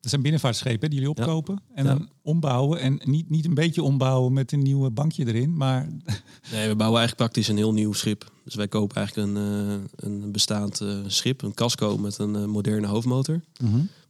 Dat 0.00 0.10
zijn 0.14 0.22
binnenvaartschepen 0.22 0.90
die 0.90 1.00
jullie 1.00 1.14
Ja. 1.16 1.22
opkopen 1.22 1.62
en 1.74 1.84
Ja. 1.84 1.94
dan 1.94 2.08
ombouwen. 2.22 2.80
En 2.80 3.00
niet, 3.04 3.30
niet 3.30 3.44
een 3.44 3.54
beetje 3.54 3.82
ombouwen 3.82 4.32
met 4.32 4.52
een 4.52 4.62
nieuw 4.62 4.90
bankje 4.90 5.26
erin, 5.26 5.56
maar 5.56 5.88
Nee, 6.52 6.68
we 6.68 6.76
bouwen 6.76 6.98
eigenlijk 7.00 7.16
praktisch 7.16 7.48
een 7.48 7.56
heel 7.56 7.72
nieuw 7.72 7.92
schip. 7.92 8.32
Dus 8.44 8.54
wij 8.54 8.68
kopen 8.68 8.96
eigenlijk 8.96 9.28
een, 9.28 9.36
eh, 9.36 10.08
een 10.10 10.32
bestaand 10.32 10.80
eh, 10.80 10.98
schip, 11.06 11.42
een 11.42 11.54
casco 11.54 11.98
met 11.98 12.18
een 12.18 12.50
moderne 12.50 12.86
hoofdmotor. 12.86 13.40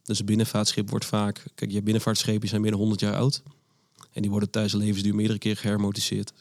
Dus 0.02 0.18
een 0.18 0.26
binnenvaartschip 0.26 0.90
wordt 0.90 1.04
vaak... 1.04 1.44
Kijk, 1.54 1.70
je 1.70 1.82
binnenvaartschepen 1.82 2.48
zijn 2.48 2.60
meer 2.60 2.70
dan 2.70 2.80
100 2.80 3.00
jaar 3.00 3.16
oud. 3.16 3.42
En 4.12 4.22
die 4.22 4.30
worden 4.30 4.50
tijdens 4.50 4.74
de 4.74 4.80
levensduur 4.80 5.14
meerdere 5.14 5.38
keer 5.38 5.56
gehermortiseerd. 5.56 6.32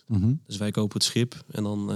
Dus 0.46 0.58
wij 0.58 0.72
kopen 0.72 0.98
het 0.98 1.04
schip 1.04 1.44
en 1.52 1.64
dan 1.64 1.90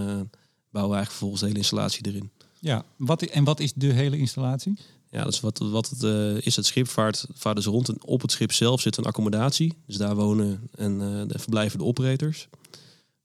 bouwen 0.69 0.93
we 0.93 0.99
eigenlijk 0.99 1.09
vervolgens 1.09 1.41
de 1.41 1.47
hele 1.47 1.57
installatie 1.57 2.07
erin. 2.07 2.31
ja. 2.59 2.85
Wat, 2.95 3.21
en 3.21 3.43
wat 3.43 3.59
is 3.59 3.73
de 3.73 3.93
hele 3.93 4.17
installatie? 4.17 4.77
Ja, 5.11 5.23
dus 5.23 5.39
wat, 5.39 5.57
wat 5.57 5.89
het 5.89 6.03
eh, 6.03 6.45
is, 6.45 6.55
het 6.55 6.65
schip 6.65 6.87
vaart, 6.87 7.25
vaart 7.33 7.55
dus 7.55 7.65
rond. 7.65 7.89
En 7.89 7.97
op 8.05 8.21
het 8.21 8.31
schip 8.31 8.51
zelf 8.51 8.81
zit 8.81 8.97
een 8.97 9.03
accommodatie. 9.03 9.73
Dus 9.85 9.97
daar 9.97 10.15
wonen 10.15 10.69
en 10.75 10.99
daar 10.99 11.39
verblijven 11.39 11.79
de 11.79 11.85
operators. 11.85 12.47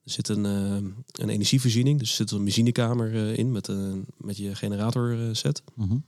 Er 0.05 0.11
zit 0.11 0.29
een, 0.29 0.46
eh, 0.46 1.23
een 1.25 1.29
energievoorziening. 1.29 1.99
Dus 1.99 2.08
er 2.11 2.14
zit 2.14 2.31
een 2.31 2.44
benzinekamer 2.44 3.14
eh, 3.14 3.38
in 3.38 3.52
met, 3.52 3.69
een 3.69 4.06
met 4.17 4.37
je 4.37 4.55
generator 4.55 5.17
set. 5.32 5.62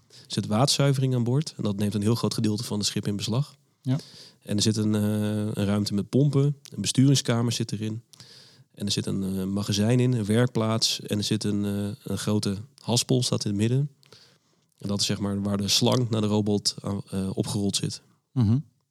Er 0.09 0.15
zit 0.27 0.47
waterzuivering 0.47 1.15
aan 1.15 1.25
boord. 1.25 1.55
En 1.57 1.63
dat 1.63 1.77
neemt 1.77 1.95
een 1.95 2.03
heel 2.03 2.15
groot 2.15 2.35
gedeelte 2.35 2.65
van 2.65 2.79
het 2.79 2.87
schip 2.87 3.07
in 3.07 3.17
beslag. 3.17 3.57
Ja. 3.83 3.99
En 4.43 4.57
er 4.57 4.63
zit 4.63 4.77
een, 4.77 4.93
een 4.93 5.65
ruimte 5.65 5.95
met 5.95 6.09
pompen. 6.09 6.45
Een 6.45 6.81
besturingskamer 6.81 7.53
zit 7.53 7.73
erin. 7.73 8.03
En 8.77 8.87
er 8.87 8.93
zit 8.93 9.07
een 9.07 9.39
eh, 9.39 9.45
magazijn 9.45 10.01
in, 10.01 10.13
een 10.13 10.25
werkplaats. 10.25 11.01
En 11.01 11.19
er 11.19 11.25
zit 11.25 11.45
een, 11.45 11.65
eh, 11.65 12.11
een 12.13 12.19
grote 12.19 12.57
haspel 12.83 13.23
staat 13.23 13.45
in 13.45 13.51
het 13.51 13.59
midden. 13.61 13.91
En 14.79 14.89
dat 14.89 15.01
is 15.01 15.07
zeg 15.07 15.19
maar 15.19 15.43
waar 15.43 15.57
de 15.57 15.69
slang 15.69 16.11
naar 16.11 16.21
de 16.21 16.27
robot 16.27 16.75
eh, 17.11 17.31
opgerold 17.35 17.77
zit. 17.77 18.03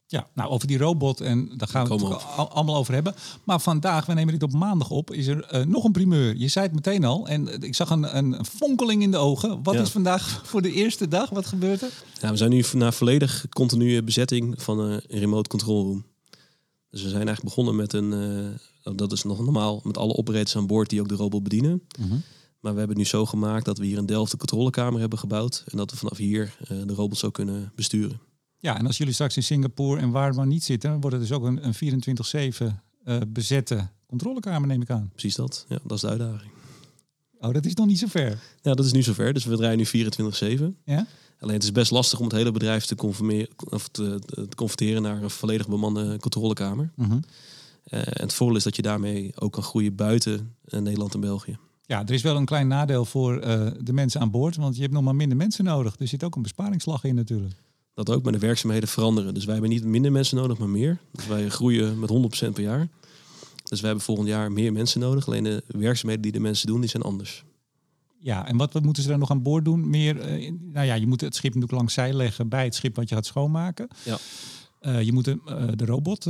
Ja, 0.07 0.27
nou 0.33 0.49
over 0.49 0.67
die 0.67 0.77
robot 0.77 1.21
en 1.21 1.49
daar 1.57 1.67
gaan 1.67 1.87
we 1.87 1.93
het 1.93 2.03
al- 2.03 2.49
allemaal 2.49 2.75
over 2.75 2.93
hebben. 2.93 3.15
Maar 3.43 3.59
vandaag, 3.59 4.05
we 4.05 4.13
nemen 4.13 4.33
dit 4.33 4.43
op 4.43 4.51
maandag 4.53 4.89
op, 4.89 5.11
is 5.11 5.27
er 5.27 5.67
nog 5.67 5.83
een 5.83 5.91
primeur. 5.91 6.35
Je 6.37 6.47
zei 6.47 6.65
het 6.65 6.75
meteen 6.75 7.03
al 7.05 7.27
en 7.27 7.61
ik 7.63 7.75
zag 7.75 7.89
een, 7.89 8.17
een 8.17 8.45
fonkeling 8.45 9.01
in 9.01 9.11
de 9.11 9.17
ogen. 9.17 9.63
Wat 9.63 9.73
Ja. 9.73 9.81
is 9.81 9.89
vandaag 9.89 10.41
voor 10.49 10.61
de 10.61 10.71
eerste 10.71 11.07
dag? 11.07 11.29
Wat 11.29 11.45
gebeurt 11.45 11.81
er? 11.81 11.91
Ja, 12.21 12.29
we 12.31 12.37
zijn 12.37 12.49
nu 12.49 12.63
naar 12.73 12.93
volledig 12.93 13.45
continue 13.49 14.03
bezetting 14.03 14.61
van 14.61 14.79
een 14.79 15.01
remote 15.07 15.49
control 15.49 15.83
room. 15.83 16.05
Dus 16.95 17.03
we 17.03 17.09
zijn 17.09 17.27
eigenlijk 17.27 17.55
begonnen 17.55 17.75
met 17.75 17.93
een, 17.93 18.13
eh, 18.83 18.93
dat 18.95 19.11
is 19.11 19.23
nog 19.23 19.39
normaal, 19.39 19.81
met 19.83 19.97
alle 19.97 20.15
operators 20.15 20.55
aan 20.55 20.67
boord 20.67 20.89
die 20.89 21.01
ook 21.01 21.07
de 21.07 21.15
robot 21.15 21.43
bedienen. 21.43 21.83
Maar 22.59 22.73
we 22.73 22.79
hebben 22.79 22.87
het 22.87 22.97
nu 22.97 23.05
zo 23.05 23.25
gemaakt 23.25 23.65
dat 23.65 23.77
we 23.77 23.85
hier 23.85 23.97
in 23.97 24.05
Delft 24.05 24.31
de 24.31 24.37
controlekamer 24.37 24.99
hebben 24.99 25.19
gebouwd. 25.19 25.63
En 25.67 25.77
dat 25.77 25.91
we 25.91 25.97
vanaf 25.97 26.17
hier 26.17 26.55
eh, 26.59 26.77
de 26.85 26.93
robot 26.93 27.17
zo 27.17 27.29
kunnen 27.29 27.71
besturen. 27.75 28.19
Ja, 28.57 28.77
en 28.77 28.85
als 28.87 28.97
jullie 28.97 29.13
straks 29.13 29.35
in 29.35 29.43
Singapore 29.43 30.01
en 30.01 30.11
waar 30.11 30.33
maar 30.33 30.47
niet 30.47 30.63
zitten, 30.63 30.91
wordt 30.91 31.15
het 31.15 31.27
dus 31.27 31.31
ook 31.31 31.43
een, 31.43 31.65
een 31.65 31.73
24-7 31.73 32.81
eh, 33.03 33.17
bezette 33.27 33.89
controlekamer, 34.07 34.67
neem 34.67 34.81
ik 34.81 34.89
aan. 34.89 35.09
Precies 35.11 35.35
dat. 35.35 35.65
Ja, 35.69 35.79
dat 35.83 35.91
is 35.91 36.01
de 36.01 36.09
uitdaging. 36.09 36.51
Oh, 37.39 37.53
dat 37.53 37.65
is 37.65 37.73
nog 37.73 37.85
niet 37.85 37.99
zo 37.99 38.07
ver. 38.07 38.39
Ja, 38.61 38.73
dat 38.73 38.85
is 38.85 38.91
nu 38.91 39.03
zover. 39.03 39.33
Dus 39.33 39.45
we 39.45 39.55
draaien 39.55 39.77
nu 39.77 40.09
24-7. 40.73 40.83
Ja? 40.85 41.07
Alleen 41.39 41.55
het 41.55 41.63
is 41.63 41.71
best 41.71 41.91
lastig 41.91 42.19
om 42.19 42.25
het 42.25 42.35
hele 42.35 42.51
bedrijf 42.51 42.85
te, 42.85 42.95
conformeren, 42.95 43.49
of 43.69 43.87
te, 43.87 44.19
te 44.25 44.47
converteren 44.55 45.01
naar 45.01 45.23
een 45.23 45.29
volledig 45.29 45.67
bemande 45.67 46.17
controlekamer. 46.19 46.91
Mhm. 46.95 47.17
Eh, 47.83 47.99
en 47.99 48.21
het 48.21 48.33
voordeel 48.33 48.57
is 48.57 48.63
dat 48.63 48.75
je 48.75 48.81
daarmee 48.81 49.31
ook 49.35 49.51
kan 49.51 49.63
groeien 49.63 49.95
buiten 49.95 50.55
eh, 50.65 50.79
Nederland 50.79 51.13
en 51.13 51.19
België. 51.19 51.57
Ja, 51.85 52.05
er 52.05 52.13
is 52.13 52.21
wel 52.21 52.35
een 52.35 52.45
klein 52.45 52.67
nadeel 52.67 53.05
voor 53.05 53.39
eh, 53.39 53.67
de 53.79 53.93
mensen 53.93 54.21
aan 54.21 54.31
boord, 54.31 54.55
want 54.55 54.75
je 54.75 54.81
hebt 54.81 54.93
nog 54.93 55.03
maar 55.03 55.15
minder 55.15 55.37
mensen 55.37 55.63
nodig. 55.63 55.95
Er 55.99 56.07
zit 56.07 56.23
ook 56.23 56.35
een 56.35 56.41
besparingsslag 56.41 57.03
in 57.03 57.15
natuurlijk. 57.15 57.53
Dat 57.93 58.09
ook, 58.09 58.23
maar 58.23 58.31
de 58.31 58.39
werkzaamheden 58.39 58.89
veranderen. 58.89 59.33
Dus 59.33 59.43
wij 59.45 59.53
hebben 59.53 59.71
niet 59.71 59.83
minder 59.83 60.11
mensen 60.11 60.37
nodig, 60.37 60.57
maar 60.57 60.69
meer. 60.69 60.97
Dus 61.11 61.27
wij 61.27 61.49
groeien 61.49 61.99
met 61.99 62.09
100% 62.09 62.53
per 62.53 62.63
jaar. 62.63 62.87
Dus 63.63 63.79
wij 63.79 63.89
hebben 63.89 64.05
volgend 64.05 64.27
jaar 64.27 64.51
meer 64.51 64.73
mensen 64.73 64.99
nodig. 64.99 65.27
Alleen 65.27 65.43
de 65.43 65.63
werkzaamheden 65.67 66.21
die 66.21 66.31
de 66.31 66.39
mensen 66.39 66.67
doen, 66.67 66.79
die 66.79 66.89
zijn 66.89 67.03
anders. 67.03 67.43
Ja, 68.19 68.47
en 68.47 68.57
wat, 68.57 68.81
moeten 68.83 69.03
ze 69.03 69.09
dan 69.09 69.19
nog 69.19 69.29
aan 69.31 69.41
boord 69.41 69.65
doen? 69.65 69.89
Meer, 69.89 70.19
eh, 70.21 70.51
nou 70.61 70.85
ja, 70.85 70.93
je 70.93 71.07
moet 71.07 71.21
het 71.21 71.35
schip 71.35 71.53
natuurlijk 71.53 71.77
langs 71.79 71.93
zij 71.93 72.13
leggen 72.13 72.49
bij 72.49 72.63
het 72.63 72.75
schip 72.75 72.95
wat 72.95 73.09
je 73.09 73.15
gaat 73.15 73.25
schoonmaken. 73.25 73.87
Ja. 74.03 74.17
Eh, 74.79 75.01
je 75.01 75.13
moet 75.13 75.25
hem, 75.25 75.41
eh, 75.45 75.67
de 75.75 75.85
robot 75.85 76.25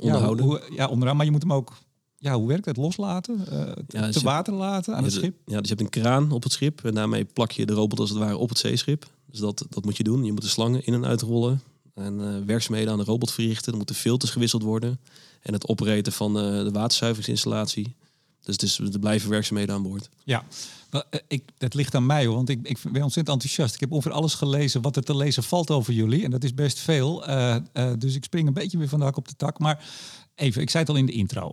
Onderhouden. 0.00 0.44
Ja, 0.46 0.50
hoe, 0.50 0.58
ja, 0.58 0.68
onderhouden, 0.68 1.16
maar 1.16 1.24
je 1.24 1.30
moet 1.30 1.42
hem 1.42 1.52
ook, 1.52 1.72
ja, 2.16 2.34
hoe 2.34 2.48
werkt 2.48 2.64
het? 2.64 2.76
Loslaten? 2.76 3.44
te- 3.44 3.84
Ja, 3.88 4.00
dus 4.06 4.12
te 4.14 4.18
je- 4.18 4.24
water 4.24 4.52
laten 4.54 4.94
aan 4.96 5.02
het 5.02 5.12
dus- 5.12 5.20
schip? 5.22 5.36
Ja, 5.46 5.60
dus 5.60 5.68
je 5.68 5.74
hebt 5.74 5.80
een 5.96 6.02
kraan 6.02 6.32
op 6.32 6.42
het 6.42 6.52
schip. 6.52 6.84
En 6.84 6.94
daarmee 6.94 7.24
plak 7.24 7.50
je 7.50 7.66
de 7.66 7.72
robot 7.72 7.98
als 8.00 8.10
het 8.10 8.18
ware 8.18 8.36
op 8.36 8.48
het 8.48 8.58
zeeschip. 8.58 9.06
Dus 9.30 9.38
dat, 9.40 9.66
dat 9.68 9.84
moet 9.84 9.96
je 9.96 10.02
doen. 10.02 10.24
Je 10.24 10.32
moet 10.32 10.42
de 10.42 10.48
slangen 10.48 10.86
in 10.86 10.94
en 10.94 11.04
uitrollen. 11.06 11.60
En 11.94 12.46
werkzaamheden 12.46 12.92
aan 12.92 12.98
de 12.98 13.04
robot 13.04 13.32
verrichten. 13.32 13.70
Er 13.72 13.76
moeten 13.78 13.94
filters 13.96 14.30
gewisseld 14.32 14.62
worden. 14.62 15.00
En 15.42 15.52
het 15.52 15.68
operaten 15.68 16.12
van 16.12 16.34
de 16.34 16.70
waterzuiveringsinstallatie. 16.72 17.96
Dus 18.44 18.56
is, 18.56 18.78
er 18.78 18.98
blijven 18.98 19.30
werkzaamheden 19.30 19.74
aan 19.74 19.82
boord. 19.82 20.08
Ja, 20.24 20.44
eh, 20.90 21.20
ik, 21.28 21.44
dat 21.58 21.74
ligt 21.74 21.94
aan 21.94 22.06
mij 22.06 22.26
hoor, 22.26 22.34
want 22.34 22.48
ik, 22.48 22.68
ik 22.68 22.78
ben 22.82 23.02
ontzettend 23.02 23.28
enthousiast. 23.28 23.74
Ik 23.74 23.80
heb 23.80 23.92
ongeveer 23.92 24.12
alles 24.12 24.34
gelezen 24.34 24.82
wat 24.82 24.96
er 24.96 25.02
te 25.02 25.16
lezen 25.16 25.42
valt 25.42 25.70
over 25.70 25.92
jullie. 25.92 26.24
En 26.24 26.30
dat 26.30 26.44
is 26.44 26.54
best 26.54 26.78
veel. 26.78 27.26
Eh, 27.26 27.56
eh, 27.72 27.92
dus 27.98 28.14
ik 28.14 28.24
spring 28.24 28.46
een 28.46 28.54
beetje 28.54 28.78
weer 28.78 28.88
van 28.88 28.98
de 28.98 29.04
hak 29.04 29.16
op 29.16 29.28
de 29.28 29.36
tak. 29.36 29.58
Maar 29.58 29.84
even, 30.34 30.62
ik 30.62 30.70
zei 30.70 30.82
het 30.82 30.92
al 30.92 30.98
in 30.98 31.06
de 31.06 31.12
intro. 31.12 31.52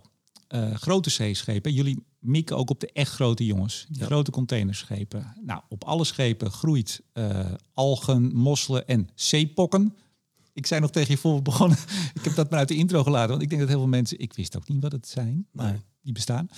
Grote 0.74 1.10
zeeschepen. 1.10 1.72
Jullie 1.72 2.04
mikken 2.18 2.56
ook 2.56 2.70
op 2.70 2.80
de 2.80 2.90
echt 2.92 3.12
grote 3.12 3.44
jongens. 3.44 3.86
Die 3.88 4.00
Ja. 4.00 4.06
grote 4.06 4.30
containerschepen. 4.30 5.34
Nou, 5.40 5.60
op 5.68 5.84
alle 5.84 6.04
schepen 6.04 6.50
groeit 6.50 7.00
algen, 7.74 8.34
mosselen 8.34 8.86
en 8.86 9.08
zeepokken. 9.14 9.96
Ik 10.52 10.66
zei 10.66 10.80
nog 10.80 10.90
tegen 10.90 11.10
je 11.10 11.18
voor 11.18 11.34
we 11.34 11.42
begonnen. 11.42 11.78
ik 12.14 12.24
heb 12.24 12.34
dat 12.34 12.50
maar 12.50 12.58
uit 12.58 12.68
de 12.68 12.74
intro 12.74 13.02
gelaten. 13.02 13.30
Want 13.30 13.42
ik 13.42 13.48
denk 13.48 13.60
dat 13.60 13.70
heel 13.70 13.78
veel 13.78 13.88
mensen... 13.88 14.18
Ik 14.18 14.32
wist 14.32 14.56
ook 14.56 14.68
niet 14.68 14.82
wat 14.82 14.92
het 14.92 15.08
zijn, 15.08 15.46
maar 15.52 15.82
die 16.02 16.12
bestaan. 16.12 16.48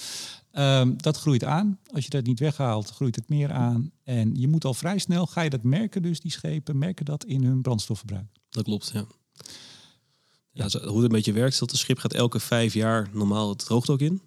Ehm, 0.51 0.93
dat 0.97 1.17
groeit 1.17 1.45
aan. 1.45 1.79
Als 1.93 2.05
je 2.05 2.11
dat 2.11 2.25
niet 2.25 2.39
weghaalt, 2.39 2.91
groeit 2.91 3.17
het 3.17 3.29
meer 3.29 3.53
aan. 3.53 3.91
En 4.03 4.35
je 4.35 4.49
moet 4.49 4.65
al 4.65 4.75
vrij 4.75 4.99
snel, 4.99 5.27
ga 5.27 5.41
je 5.41 5.51
dat 5.51 5.63
merken 5.63 6.03
dus, 6.03 6.21
die 6.21 6.31
schepen, 6.31 6.79
merken 6.79 7.05
dat 7.05 7.25
in 7.25 7.45
hun 7.45 7.63
brandstofverbruik. 7.63 8.27
Dat 8.49 8.65
klopt, 8.65 8.91
ja. 8.95 9.05
ja 10.51 10.69
zo- 10.69 10.87
hoe 10.87 10.97
het 10.97 11.05
een 11.05 11.09
beetje 11.17 11.33
werkt, 11.33 11.53
is 11.53 11.59
dat 11.59 11.71
een 11.73 11.79
schip 11.79 11.99
gaat 11.99 12.13
elke 12.13 12.41
vijf 12.41 12.75
jaar 12.75 13.09
normaal 13.13 13.49
het 13.49 13.59
droogdok 13.59 14.01
in. 14.01 14.23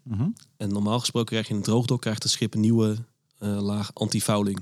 En 0.57 0.69
normaal 0.69 0.99
gesproken 0.99 1.29
krijg 1.29 1.45
je 1.47 1.51
in 1.51 1.59
het 1.59 1.65
droogdok 1.67 2.01
krijgt 2.01 2.23
het 2.23 2.31
schip 2.31 2.53
een 2.53 2.59
nieuwe 2.59 2.97
eh, 3.37 3.61
laag 3.61 3.93
anti-fouling. 3.93 4.59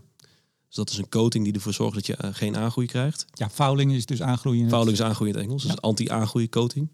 Dus 0.76 0.84
dat 0.86 0.94
is 0.94 0.98
een 1.00 1.10
coating 1.10 1.44
die 1.44 1.54
ervoor 1.54 1.74
zorgt 1.74 1.94
dat 1.96 2.06
je 2.06 2.16
eh, 2.16 2.30
geen 2.34 2.58
aangroei 2.58 2.88
krijgt. 2.88 3.26
Ja, 3.34 3.50
fouling 3.50 3.94
is 3.94 4.06
dus 4.06 4.22
aangroeien. 4.22 4.70
Fouling 4.70 4.92
is 4.98 5.02
aangroei 5.02 5.30
in 5.30 5.36
het 5.36 5.46
Engels, 5.46 5.64
Ja. 5.64 5.70
dus 5.70 5.82
anti-aangroei 5.82 6.50
coating. 6.50 6.90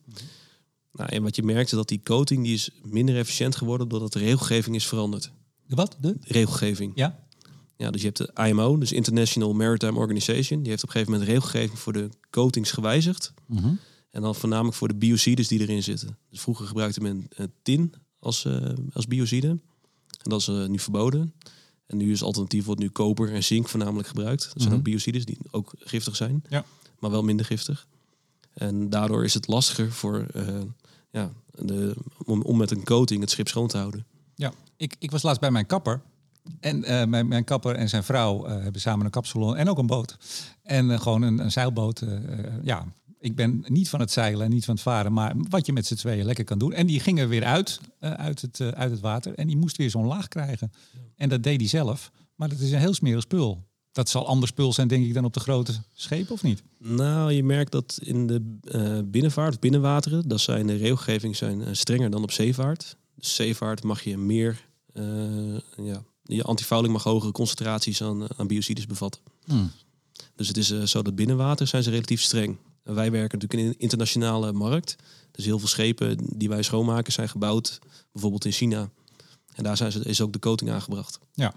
Nou, 0.94 1.10
en 1.10 1.24
wat 1.24 1.36
je 1.36 1.44
merkt 1.44 1.72
is 1.72 1.78
dat 1.78 1.88
die 1.88 2.02
coating 2.04 2.44
die 2.44 2.54
is 2.54 2.70
minder 2.84 3.18
efficiënt 3.18 3.56
geworden 3.56 3.88
doordat 3.90 4.14
de 4.14 4.20
regelgeving 4.20 4.76
is 4.76 4.88
veranderd. 4.88 5.32
De 5.66 5.76
wat? 5.76 5.98
De? 6.00 6.16
Regelgeving. 6.20 6.92
Ja? 6.96 7.20
Ja, 7.78 7.92
dus 7.92 8.02
je 8.02 8.08
hebt 8.08 8.18
de 8.18 8.48
IMO, 8.48 8.78
dus 8.78 8.92
International 8.92 9.54
Maritime 9.54 9.98
Organization. 9.98 10.60
Die 10.62 10.70
heeft 10.70 10.84
op 10.84 10.90
een 10.90 10.96
gegeven 10.96 11.12
moment 11.14 11.30
regelgeving 11.32 11.80
voor 11.80 11.94
de 11.94 12.10
coatings 12.30 12.72
gewijzigd. 12.72 13.34
En 14.12 14.22
dan 14.22 14.36
voornamelijk 14.36 14.76
voor 14.76 14.88
de 14.88 14.96
biocides 14.96 15.48
die 15.48 15.60
erin 15.60 15.84
zitten. 15.84 16.18
Dus 16.30 16.40
vroeger 16.42 16.66
gebruikte 16.68 17.02
men 17.02 17.28
eh, 17.36 17.46
tin 17.62 17.94
als, 18.20 18.46
eh, 18.46 18.70
als 18.94 19.08
biocide. 19.08 19.48
En 19.48 20.30
dat 20.30 20.40
is 20.42 20.48
nu 20.48 20.80
verboden. 20.80 21.34
En 21.92 21.98
nu 21.98 22.12
is 22.12 22.24
alternatief 22.24 22.66
wordt 22.66 22.82
nu 22.82 22.90
koper 22.90 23.34
en 23.34 23.44
zink 23.44 23.68
voornamelijk 23.68 24.08
gebruikt. 24.08 24.44
Dat 24.44 24.54
zijn 24.56 24.68
Mhm. 24.68 24.78
ook 24.78 24.84
biocides 24.84 25.26
die 25.26 25.38
ook 25.52 25.72
giftig 25.78 26.16
zijn. 26.16 26.44
Ja. 26.50 26.66
Maar 27.00 27.12
wel 27.12 27.24
minder 27.24 27.46
giftig. 27.46 27.88
En 28.54 28.90
daardoor 28.90 29.24
is 29.24 29.34
het 29.34 29.48
lastiger 29.48 29.92
voor, 29.92 30.26
eh, 30.34 30.46
ja, 31.12 31.32
de, 31.56 31.96
om, 32.26 32.42
om 32.42 32.58
met 32.58 32.72
een 32.72 32.84
coating 32.84 33.22
het 33.22 33.30
schip 33.30 33.48
schoon 33.48 33.68
te 33.68 33.78
houden. 33.78 34.06
Ja, 34.36 34.54
ik, 34.78 34.96
ik 35.00 35.12
was 35.12 35.22
laatst 35.24 35.40
bij 35.42 35.52
mijn 35.52 35.66
kapper. 35.66 36.02
En 36.60 36.84
eh, 36.84 37.06
mijn, 37.06 37.28
mijn 37.28 37.44
kapper 37.44 37.76
en 37.76 37.90
zijn 37.90 38.04
vrouw 38.04 38.46
eh, 38.46 38.62
hebben 38.62 38.82
samen 38.82 39.06
een 39.06 39.12
kapsalon 39.12 39.56
en 39.56 39.70
ook 39.70 39.78
een 39.78 39.88
boot. 39.88 40.18
En 40.64 41.00
gewoon 41.02 41.22
een, 41.22 41.40
een 41.40 41.52
zeilboot. 41.52 42.04
ja, 42.64 42.86
ik 43.22 43.36
ben 43.36 43.66
niet 43.68 43.90
van 43.90 44.00
het 44.00 44.12
zeilen 44.12 44.46
en 44.46 44.52
niet 44.52 44.66
van 44.66 44.74
het 44.74 44.84
varen, 44.84 45.14
maar 45.14 45.36
wat 45.50 45.66
je 45.66 45.74
met 45.74 45.86
z'n 45.86 45.96
tweeën 45.96 46.26
lekker 46.26 46.44
kan 46.44 46.58
doen. 46.58 46.74
En 46.74 46.88
die 46.88 47.00
gingen 47.00 47.30
weer 47.30 47.44
uit, 47.44 47.80
eh, 48.00 48.12
uit, 48.12 48.42
het, 48.42 48.60
eh, 48.60 48.68
uit 48.68 48.92
het 48.92 49.00
water 49.00 49.34
en 49.34 49.48
die 49.48 49.58
moest 49.58 49.78
weer 49.78 49.90
zo'n 49.90 50.06
laag 50.06 50.28
krijgen. 50.28 50.72
En 51.16 51.30
dat 51.30 51.44
deed 51.44 51.60
hij 51.60 51.70
zelf. 51.70 52.12
Maar 52.36 52.50
dat 52.50 52.60
is 52.60 52.72
een 52.72 52.80
heel 52.80 52.94
smerig 52.94 53.22
spul. 53.22 53.70
Dat 53.92 54.10
zal 54.10 54.28
ander 54.28 54.48
spul 54.48 54.74
zijn, 54.74 54.88
denk 54.88 55.06
ik, 55.06 55.14
dan 55.14 55.26
op 55.26 55.34
de 55.34 55.40
grote 55.40 55.74
schepen, 55.94 56.34
of 56.34 56.44
niet? 56.44 56.64
Nou, 56.78 57.32
je 57.32 57.44
merkt 57.44 57.72
dat 57.72 58.00
in 58.04 58.28
de 58.28 58.58
eh, 58.62 59.00
binnenvaart, 59.06 59.60
binnenwateren, 59.60 60.28
dat 60.28 60.40
zijn 60.40 60.68
de 60.68 60.76
regelgeving 60.76 61.36
zijn 61.36 61.76
strenger 61.76 62.10
dan 62.10 62.24
op 62.24 62.32
zeevaart. 62.32 62.98
Dus 63.16 63.36
zeevaart 63.36 63.84
mag 63.84 64.04
je 64.04 64.18
meer, 64.18 64.68
ja, 65.78 66.04
je 66.24 66.44
antifouling 66.44 66.94
mag 66.94 67.04
hogere 67.04 67.32
concentraties 67.32 68.04
aan, 68.04 68.38
aan 68.38 68.48
biocides 68.48 68.86
bevatten. 68.86 69.22
Dus 70.36 70.48
het 70.48 70.58
is 70.58 70.84
zo 70.84 71.02
dat 71.02 71.16
binnenwater 71.16 71.68
zijn 71.68 71.84
ze 71.84 71.90
relatief 71.90 72.22
streng. 72.22 72.58
Wij 72.84 73.12
werken 73.12 73.40
natuurlijk 73.40 73.54
in 73.54 73.68
een 73.68 73.80
internationale 73.80 74.52
markt. 74.52 74.96
Dus 75.32 75.46
heel 75.46 75.60
veel 75.60 75.68
schepen 75.68 76.18
die 76.38 76.50
wij 76.50 76.62
schoonmaken 76.62 77.14
zijn 77.14 77.30
gebouwd, 77.30 77.80
bijvoorbeeld 78.12 78.46
in 78.46 78.52
China. 78.52 78.90
En 79.54 79.64
daar 79.64 79.78
zijn 79.78 79.92
ze, 79.92 80.00
is 80.00 80.22
ook 80.22 80.34
de 80.34 80.40
coating 80.40 80.72
aangebracht. 80.72 81.20
Ja, 81.34 81.54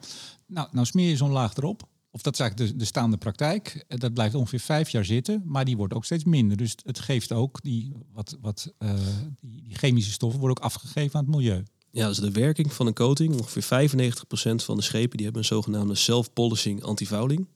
nou, 0.47 0.69
nou 0.73 0.87
smeer 0.87 1.09
je 1.09 1.17
zo'n 1.17 1.31
laag 1.31 1.57
erop. 1.57 1.89
Of 2.11 2.23
dat 2.23 2.33
is 2.33 2.41
eigenlijk 2.41 2.71
de, 2.71 2.79
de 2.79 2.85
staande 2.85 3.17
praktijk. 3.17 3.85
Eh, 3.89 3.99
Dat 3.99 4.15
blijft 4.15 4.35
ongeveer 4.35 4.61
vijf 4.61 4.89
jaar 4.89 5.05
zitten, 5.05 5.43
maar 5.45 5.65
die 5.65 5.77
wordt 5.77 5.95
ook 5.95 6.05
steeds 6.05 6.25
minder. 6.25 6.57
Dus 6.57 6.75
het 6.85 6.99
geeft 6.99 7.33
ook 7.33 7.63
die, 7.63 7.93
wat, 8.13 8.37
wat, 8.41 8.73
eh, 8.79 8.95
die, 9.41 9.63
die 9.63 9.75
chemische 9.77 10.13
stoffen 10.13 10.41
worden 10.41 10.59
ook 10.59 10.65
afgegeven 10.65 11.19
aan 11.19 11.25
het 11.25 11.35
milieu. 11.35 11.63
Ja, 11.91 12.09
dus 12.09 12.19
de 12.19 12.31
werking 12.31 12.73
van 12.73 12.87
een 12.87 12.95
coating, 12.95 13.35
ongeveer 13.35 13.91
95% 13.91 14.65
van 14.65 14.77
de 14.77 14.83
schepen 14.83 15.17
die 15.17 15.25
hebben 15.25 15.43
een 15.43 15.49
zogenaamde 15.49 15.95
self-polishing 15.95 16.83
antifouling. 16.83 17.47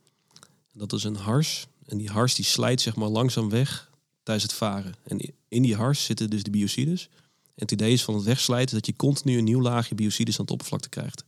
Dat 0.73 0.93
is 0.93 1.05
een 1.05 1.17
hars. 1.17 1.67
En 1.89 1.99
die 1.99 2.11
hars 2.11 2.35
die 2.35 2.45
slijt 2.45 2.81
zeg 2.81 2.97
maar 2.97 3.09
langzaam 3.09 3.49
weg 3.49 3.91
tijdens 4.23 4.47
het 4.47 4.57
varen. 4.57 4.95
En 5.03 5.33
in 5.49 5.63
die 5.63 5.77
hars 5.77 6.05
zitten 6.05 6.31
dus 6.31 6.43
de 6.43 6.51
biocides. 6.51 7.09
En 7.45 7.65
het 7.65 7.73
idee 7.73 7.93
is 7.93 8.05
van 8.05 8.15
het 8.15 8.25
wegslijten 8.25 8.75
dat 8.75 8.87
je 8.87 8.97
continu 8.97 9.39
een 9.39 9.45
nieuw 9.45 9.61
laagje 9.61 9.95
biocides 9.95 10.35
aan 10.35 10.45
het 10.45 10.51
oppervlakte 10.51 10.89
krijgt. 10.89 11.25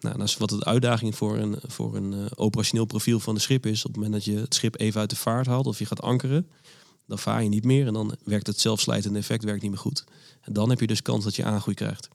Nou, 0.00 0.14
en 0.14 0.18
dat 0.18 0.28
is 0.28 0.36
wat 0.36 0.48
de 0.48 0.64
uitdaging 0.64 1.16
voor 1.16 1.36
een, 1.36 1.56
voor 1.66 1.96
een 1.96 2.12
eh, 2.12 2.26
operationeel 2.34 2.84
profiel 2.84 3.20
van 3.20 3.34
de 3.34 3.40
schip 3.40 3.66
is. 3.66 3.84
Op 3.84 3.92
het 3.92 4.02
moment 4.02 4.12
dat 4.12 4.24
je 4.24 4.40
het 4.40 4.54
schip 4.54 4.80
even 4.80 5.00
uit 5.00 5.10
de 5.10 5.16
vaart 5.16 5.46
haalt 5.46 5.66
of 5.66 5.78
je 5.78 5.86
gaat 5.86 6.02
ankeren, 6.02 6.48
dan 7.06 7.18
vaar 7.18 7.42
je 7.42 7.48
niet 7.48 7.64
meer 7.64 7.86
en 7.86 7.92
dan 7.92 8.16
werkt 8.24 8.46
het 8.46 8.60
zelfslijtende 8.60 9.18
effect 9.18 9.44
werkt 9.44 9.62
niet 9.62 9.70
meer 9.70 9.80
goed. 9.80 10.04
En 10.40 10.52
dan 10.52 10.70
heb 10.70 10.80
je 10.80 10.86
dus 10.86 11.02
kans 11.02 11.24
dat 11.24 11.36
je 11.36 11.44
aangroei 11.44 11.76
krijgt. 11.76 12.08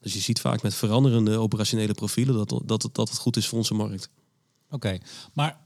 Dus 0.00 0.12
je 0.12 0.20
ziet 0.20 0.40
vaak 0.40 0.62
met 0.62 0.74
veranderende 0.74 1.38
operationele 1.38 1.94
profielen 1.94 2.34
dat, 2.34 2.62
dat, 2.64 2.82
het, 2.82 2.94
dat 2.94 3.08
het 3.08 3.18
goed 3.18 3.36
is 3.36 3.48
voor 3.48 3.58
onze 3.58 3.74
markt. 3.74 4.08
Oké, 4.70 4.98
maar 5.32 5.58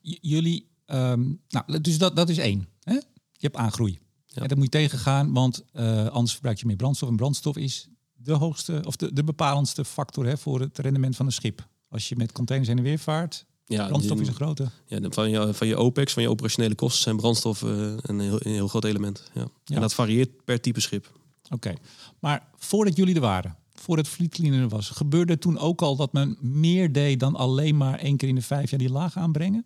jullie, 0.00 0.68
ehm, 0.86 1.24
nou, 1.48 1.80
dus 1.80 1.98
dat, 1.98 2.16
dat 2.16 2.28
is 2.28 2.38
één. 2.38 2.68
Hè? 2.80 2.92
Je 3.32 3.50
hebt 3.50 3.56
aangroei. 3.56 3.98
Ja. 4.26 4.42
En 4.42 4.48
dat 4.48 4.56
moet 4.56 4.66
je 4.72 4.78
tegengaan, 4.78 5.32
want 5.32 5.64
eh, 5.72 6.06
anders 6.06 6.32
verbruik 6.32 6.58
je 6.58 6.66
meer 6.66 6.76
brandstof. 6.76 7.08
En 7.08 7.16
brandstof 7.16 7.56
is 7.56 7.88
de 8.12 8.32
hoogste, 8.32 8.82
of 8.86 8.96
de, 8.96 9.12
de 9.12 9.24
bepalendste 9.24 9.84
factor 9.84 10.26
hè, 10.26 10.36
voor 10.38 10.60
het 10.60 10.78
rendement 10.78 11.16
van 11.16 11.26
een 11.26 11.32
schip. 11.32 11.68
Als 11.88 12.08
je 12.08 12.16
met 12.16 12.32
containers 12.32 12.68
heen 12.70 12.78
en 12.78 12.84
weer 12.84 12.98
vaart, 12.98 13.46
Ja, 13.66 13.86
brandstof 13.86 14.20
is 14.20 14.28
een 14.28 14.34
grote. 14.34 14.70
ja, 14.86 15.00
van, 15.10 15.30
je, 15.30 15.54
van 15.54 15.66
je 15.66 15.76
OPEX, 15.76 16.12
van 16.12 16.22
je 16.22 16.30
operationele 16.30 16.74
kosten, 16.74 17.02
zijn 17.02 17.16
brandstof 17.16 17.62
eh, 17.62 17.92
een, 17.96 18.20
heel, 18.20 18.38
een 18.42 18.52
heel 18.52 18.68
groot 18.68 18.84
element. 18.84 19.30
Ja. 19.34 19.48
Ja. 19.64 19.74
En 19.74 19.80
dat 19.80 19.94
varieert 19.94 20.44
per 20.44 20.60
type 20.60 20.80
schip. 20.80 21.12
Oké, 21.50 21.74
maar 22.18 22.48
voordat 22.56 22.96
jullie 22.96 23.14
er 23.14 23.20
waren, 23.20 23.56
voordat 23.84 24.08
Fleetcleaner 24.08 24.60
er 24.60 24.68
was, 24.68 24.90
gebeurde 24.90 25.38
toen 25.38 25.58
ook 25.58 25.82
al 25.82 25.96
dat 25.96 26.12
men 26.12 26.36
meer 26.40 26.92
deed 26.92 27.20
dan 27.20 27.36
alleen 27.36 27.76
maar 27.76 27.98
één 27.98 28.16
keer 28.16 28.28
in 28.28 28.34
de 28.34 28.42
vijf 28.42 28.70
jaar 28.70 28.78
die 28.78 28.90
laag 28.90 29.16
aanbrengen? 29.16 29.64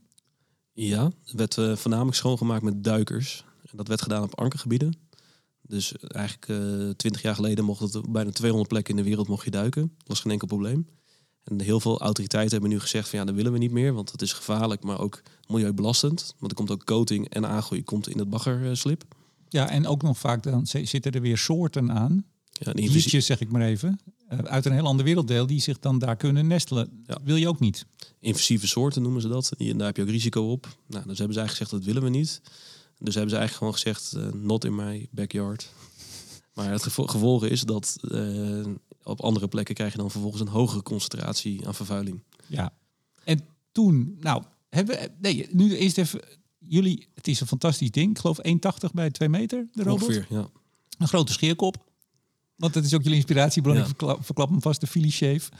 Ja, 0.73 1.05
het 1.25 1.33
werd 1.33 1.59
eh, 1.59 1.77
voornamelijk 1.77 2.17
schoongemaakt 2.17 2.63
met 2.63 2.85
duikers. 2.85 3.45
En 3.71 3.77
dat 3.77 3.89
werd 3.89 4.03
gedaan 4.03 4.23
op 4.23 4.39
ankergebieden. 4.39 4.97
Dus 5.63 5.93
eigenlijk 5.97 6.49
eh, 6.49 6.89
twintig 6.97 7.23
jaar 7.23 7.35
geleden 7.35 7.65
mocht 7.65 7.81
het 7.81 7.95
op 7.95 8.07
bijna 8.13 8.31
200 8.31 8.69
plekken 8.69 8.97
in 8.97 9.03
de 9.03 9.09
wereld 9.09 9.29
mocht 9.29 9.45
je 9.45 9.51
duiken. 9.51 9.83
Dat 9.99 10.09
was 10.09 10.21
geen 10.21 10.33
enkel 10.33 10.47
probleem. 10.47 10.87
En 11.45 11.61
heel 11.61 11.81
veel 11.81 12.01
autoriteiten 12.01 12.53
hebben 12.53 12.71
nu 12.71 12.81
gezegd 12.81 13.09
van 13.09 13.19
ja, 13.19 13.25
dat 13.25 13.35
willen 13.35 13.53
we 13.53 13.59
niet 13.59 13.71
meer, 13.71 13.93
want 13.93 14.13
het 14.13 14.23
is 14.23 14.33
gevaarlijk, 14.33 14.83
maar 14.83 15.01
ook 15.01 15.23
milieubelastend. 15.49 16.35
Want 16.39 16.51
er 16.51 16.57
komt 16.57 16.71
ook 16.71 16.85
coating 16.85 17.29
en 17.29 17.47
aangroei 17.47 17.85
komt 17.85 18.09
in 18.09 18.19
het 18.19 18.31
baggerslip. 18.31 19.05
Ja, 19.49 19.71
en 19.71 19.87
ook 19.87 20.03
nog 20.03 20.19
vaak 20.19 20.43
dan 20.43 20.67
zi- 20.67 20.87
zitten 20.87 21.13
er 21.13 21.21
weer 21.21 21.39
soorten 21.39 21.93
aan, 21.93 22.25
Ja, 22.59 23.21
zeg 23.21 23.41
ik 23.41 23.51
maar 23.51 23.63
even, 23.63 24.01
eh, 24.29 24.39
uit 24.39 24.67
een 24.67 24.73
heel 24.73 24.87
ander 24.87 25.05
werelddeel 25.05 25.47
die 25.47 25.61
zich 25.61 25.79
dan 25.79 25.99
daar 25.99 26.17
kunnen 26.17 26.47
nestelen. 26.47 27.03
Ja. 27.07 27.19
Wil 27.25 27.37
je 27.37 27.49
ook 27.49 27.61
niet? 27.61 27.87
invasieve 28.21 28.67
soorten 28.67 29.03
noemen 29.03 29.23
ze 29.23 29.29
dat. 29.29 29.53
En 29.59 29.77
daar 29.79 29.87
heb 29.87 29.97
je 29.97 30.03
ook 30.03 30.09
risico 30.09 30.51
op. 30.51 30.79
Nou, 30.87 31.07
dus 31.07 31.19
hebben 31.19 31.35
ze 31.35 31.41
eigenlijk 31.41 31.49
gezegd 31.49 31.71
dat 31.71 31.85
willen 31.85 32.03
we 32.03 32.09
niet. 32.19 32.41
Dus 32.99 33.15
hebben 33.15 33.33
ze 33.33 33.39
eigenlijk 33.39 33.53
gewoon 33.53 33.73
gezegd 33.73 34.13
eh, 34.13 34.41
not 34.43 34.65
in 34.65 34.75
my 34.75 35.09
backyard. 35.11 35.69
Maar 36.55 36.71
het 36.71 36.83
gevo- 36.83 37.07
gevolg 37.07 37.45
is 37.45 37.63
dat 37.63 37.97
eh, 38.11 38.67
op 39.03 39.21
andere 39.21 39.49
plekken 39.49 39.75
krijg 39.75 39.93
je 39.93 39.99
dan 39.99 40.11
vervolgens 40.11 40.43
een 40.43 40.49
hogere 40.49 40.83
concentratie 40.83 41.67
aan 41.67 41.75
vervuiling. 41.75 42.23
Ja. 42.47 42.73
En 43.25 43.41
toen, 43.73 44.17
nou, 44.21 44.43
hebben 44.69 44.97
we, 44.97 45.11
nee, 45.21 45.47
nu 45.51 45.77
eerst 45.77 45.99
even, 45.99 46.21
jullie, 46.59 47.09
het 47.15 47.29
is 47.29 47.41
een 47.41 47.47
fantastisch 47.47 47.91
ding. 47.91 48.11
Ik 48.11 48.19
geloof 48.19 48.39
1,80 48.49 48.91
bij 48.93 49.11
2 49.11 49.29
meter, 49.29 49.69
de 49.73 49.83
robot. 49.83 50.03
Ongeveer, 50.03 50.27
ja. 50.29 50.49
Een 50.99 51.09
grote 51.09 51.33
scheerkop. 51.33 51.85
Want 52.59 52.75
dat 52.75 52.85
is 52.85 52.95
ook 52.95 53.03
jullie 53.03 53.17
inspiratiebron. 53.17 53.75
Ja. 53.75 53.81
Ik 53.81 53.87
verklap, 53.87 54.25
verklap 54.25 54.49
hem 54.49 54.63
vast, 54.63 54.81
de 54.81 54.87
Philly 54.87 55.11
Shave. 55.11 55.51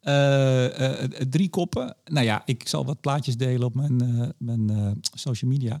Eh, 0.00 0.64
eh, 0.64 1.02
eh, 1.02 1.10
drie 1.28 1.48
koppen. 1.48 1.96
Nou 2.04 2.26
ja, 2.26 2.42
ik 2.44 2.68
zal 2.68 2.84
wat 2.84 3.00
plaatjes 3.00 3.36
delen 3.36 3.66
op 3.66 3.74
mijn, 3.74 4.34
mijn 4.38 5.00
social 5.14 5.50
media. 5.50 5.80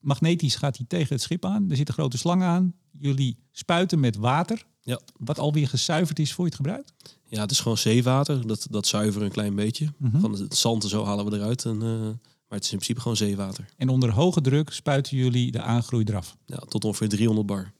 Magnetisch 0.00 0.56
gaat 0.56 0.76
hij 0.76 0.86
tegen 0.88 1.14
het 1.14 1.22
schip 1.22 1.44
aan. 1.44 1.70
Er 1.70 1.76
zit 1.76 1.88
een 1.88 1.94
grote 1.94 2.18
slang 2.18 2.42
aan. 2.42 2.74
Jullie 2.98 3.38
spuiten 3.52 4.00
met 4.00 4.16
water. 4.16 4.64
Ja. 4.80 5.00
Wat 5.18 5.38
alweer 5.38 5.68
gezuiverd 5.68 6.18
is 6.18 6.32
voor 6.32 6.44
je 6.44 6.50
het 6.50 6.60
gebruikt. 6.60 6.92
ja, 7.24 7.40
het 7.40 7.50
is 7.50 7.60
gewoon 7.60 7.78
zeewater. 7.78 8.46
Dat, 8.46 8.66
dat 8.70 8.86
zuiveren 8.86 9.26
een 9.26 9.32
klein 9.32 9.54
beetje. 9.54 9.92
Mhm. 9.96 10.20
Van 10.20 10.32
het 10.32 10.56
zand 10.56 10.82
en 10.82 10.88
zo 10.88 11.04
halen 11.04 11.30
we 11.30 11.36
eruit. 11.36 11.64
En, 11.64 11.78
maar 11.78 12.58
het 12.58 12.64
is 12.64 12.72
in 12.72 12.76
principe 12.76 13.00
gewoon 13.00 13.16
zeewater. 13.16 13.64
En 13.76 13.88
onder 13.88 14.12
hoge 14.12 14.40
druk 14.40 14.72
spuiten 14.72 15.16
jullie 15.16 15.50
de 15.50 15.62
aangroei 15.62 16.04
eraf. 16.04 16.36
Ja, 16.46 16.56
tot 16.56 16.84
ongeveer 16.84 17.08
300 17.08 17.46
bar. 17.46 17.72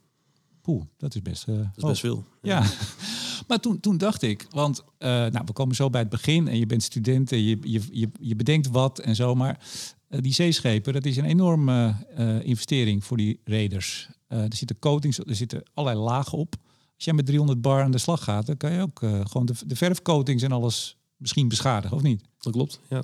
Dat 0.96 1.14
is 1.14 1.22
best... 1.22 1.46
Dat 1.46 1.56
is 1.56 1.82
hoog. 1.82 1.90
best 1.90 2.00
veel. 2.00 2.24
Ja, 2.42 2.66
maar 3.48 3.60
toen, 3.60 3.80
toen 3.80 3.98
dacht 3.98 4.22
ik, 4.22 4.46
want 4.50 4.84
eh, 4.98 5.08
nou, 5.08 5.42
we 5.44 5.52
komen 5.52 5.74
zo 5.74 5.90
bij 5.90 6.00
het 6.00 6.10
begin 6.10 6.48
en 6.48 6.58
je 6.58 6.66
bent 6.66 6.82
student 6.82 7.32
en 7.32 7.42
je, 7.42 7.58
je, 7.62 7.82
je, 7.90 8.08
je 8.20 8.36
bedenkt 8.36 8.68
wat 8.68 8.98
en 8.98 9.16
zo, 9.16 9.34
maar 9.34 9.66
eh, 10.08 10.20
die 10.22 10.34
zeeschepen, 10.34 10.92
dat 10.92 11.04
is 11.04 11.16
een 11.16 11.24
enorme 11.24 11.94
investering 12.42 13.04
voor 13.04 13.16
die 13.16 13.40
raiders. 13.44 14.08
Eh, 14.26 14.42
er 14.42 14.56
zitten 14.56 14.78
coatings, 14.78 15.18
er 15.18 15.34
zitten 15.34 15.62
allerlei 15.74 16.04
lagen 16.04 16.38
op. 16.38 16.54
Als 16.94 17.04
jij 17.04 17.14
met 17.14 17.26
300 17.26 17.60
bar 17.60 17.82
aan 17.82 17.90
de 17.90 17.98
slag 17.98 18.24
gaat, 18.24 18.46
dan 18.46 18.56
kan 18.56 18.72
je 18.72 18.82
ook 18.82 18.98
gewoon 18.98 19.46
de, 19.46 19.54
de 19.66 19.76
verfcoatings 19.76 20.42
en 20.42 20.52
alles 20.52 20.96
misschien 21.16 21.48
beschadigen, 21.48 21.96
of 21.96 22.02
niet? 22.02 22.22
Dat 22.38 22.52
klopt, 22.52 22.80
ja. 22.88 23.02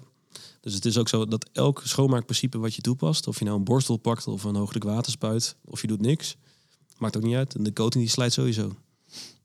Dus 0.61 0.75
het 0.75 0.85
is 0.85 0.99
ook 0.99 1.09
zo 1.09 1.26
dat 1.26 1.49
elk 1.52 1.83
schoonmaakprincipe 1.85 2.59
wat 2.59 2.75
je 2.75 2.83
toepast, 2.83 3.26
of 3.26 3.38
je 3.38 3.44
nou 3.44 3.56
een 3.56 3.64
borstel 3.64 3.97
pakt 3.97 4.26
of 4.26 4.44
een 4.44 4.54
hoogdruk 4.54 4.85
waterspuit, 4.85 5.56
of 5.64 5.80
je 5.80 5.87
doet 5.87 6.00
niks, 6.00 6.37
maakt 7.04 7.16
ook 7.16 7.23
niet 7.23 7.37
uit. 7.37 7.54
En 7.54 7.62
de 7.62 7.73
coating 7.73 8.04
die 8.04 8.12
slijt 8.12 8.32
sowieso. 8.32 8.73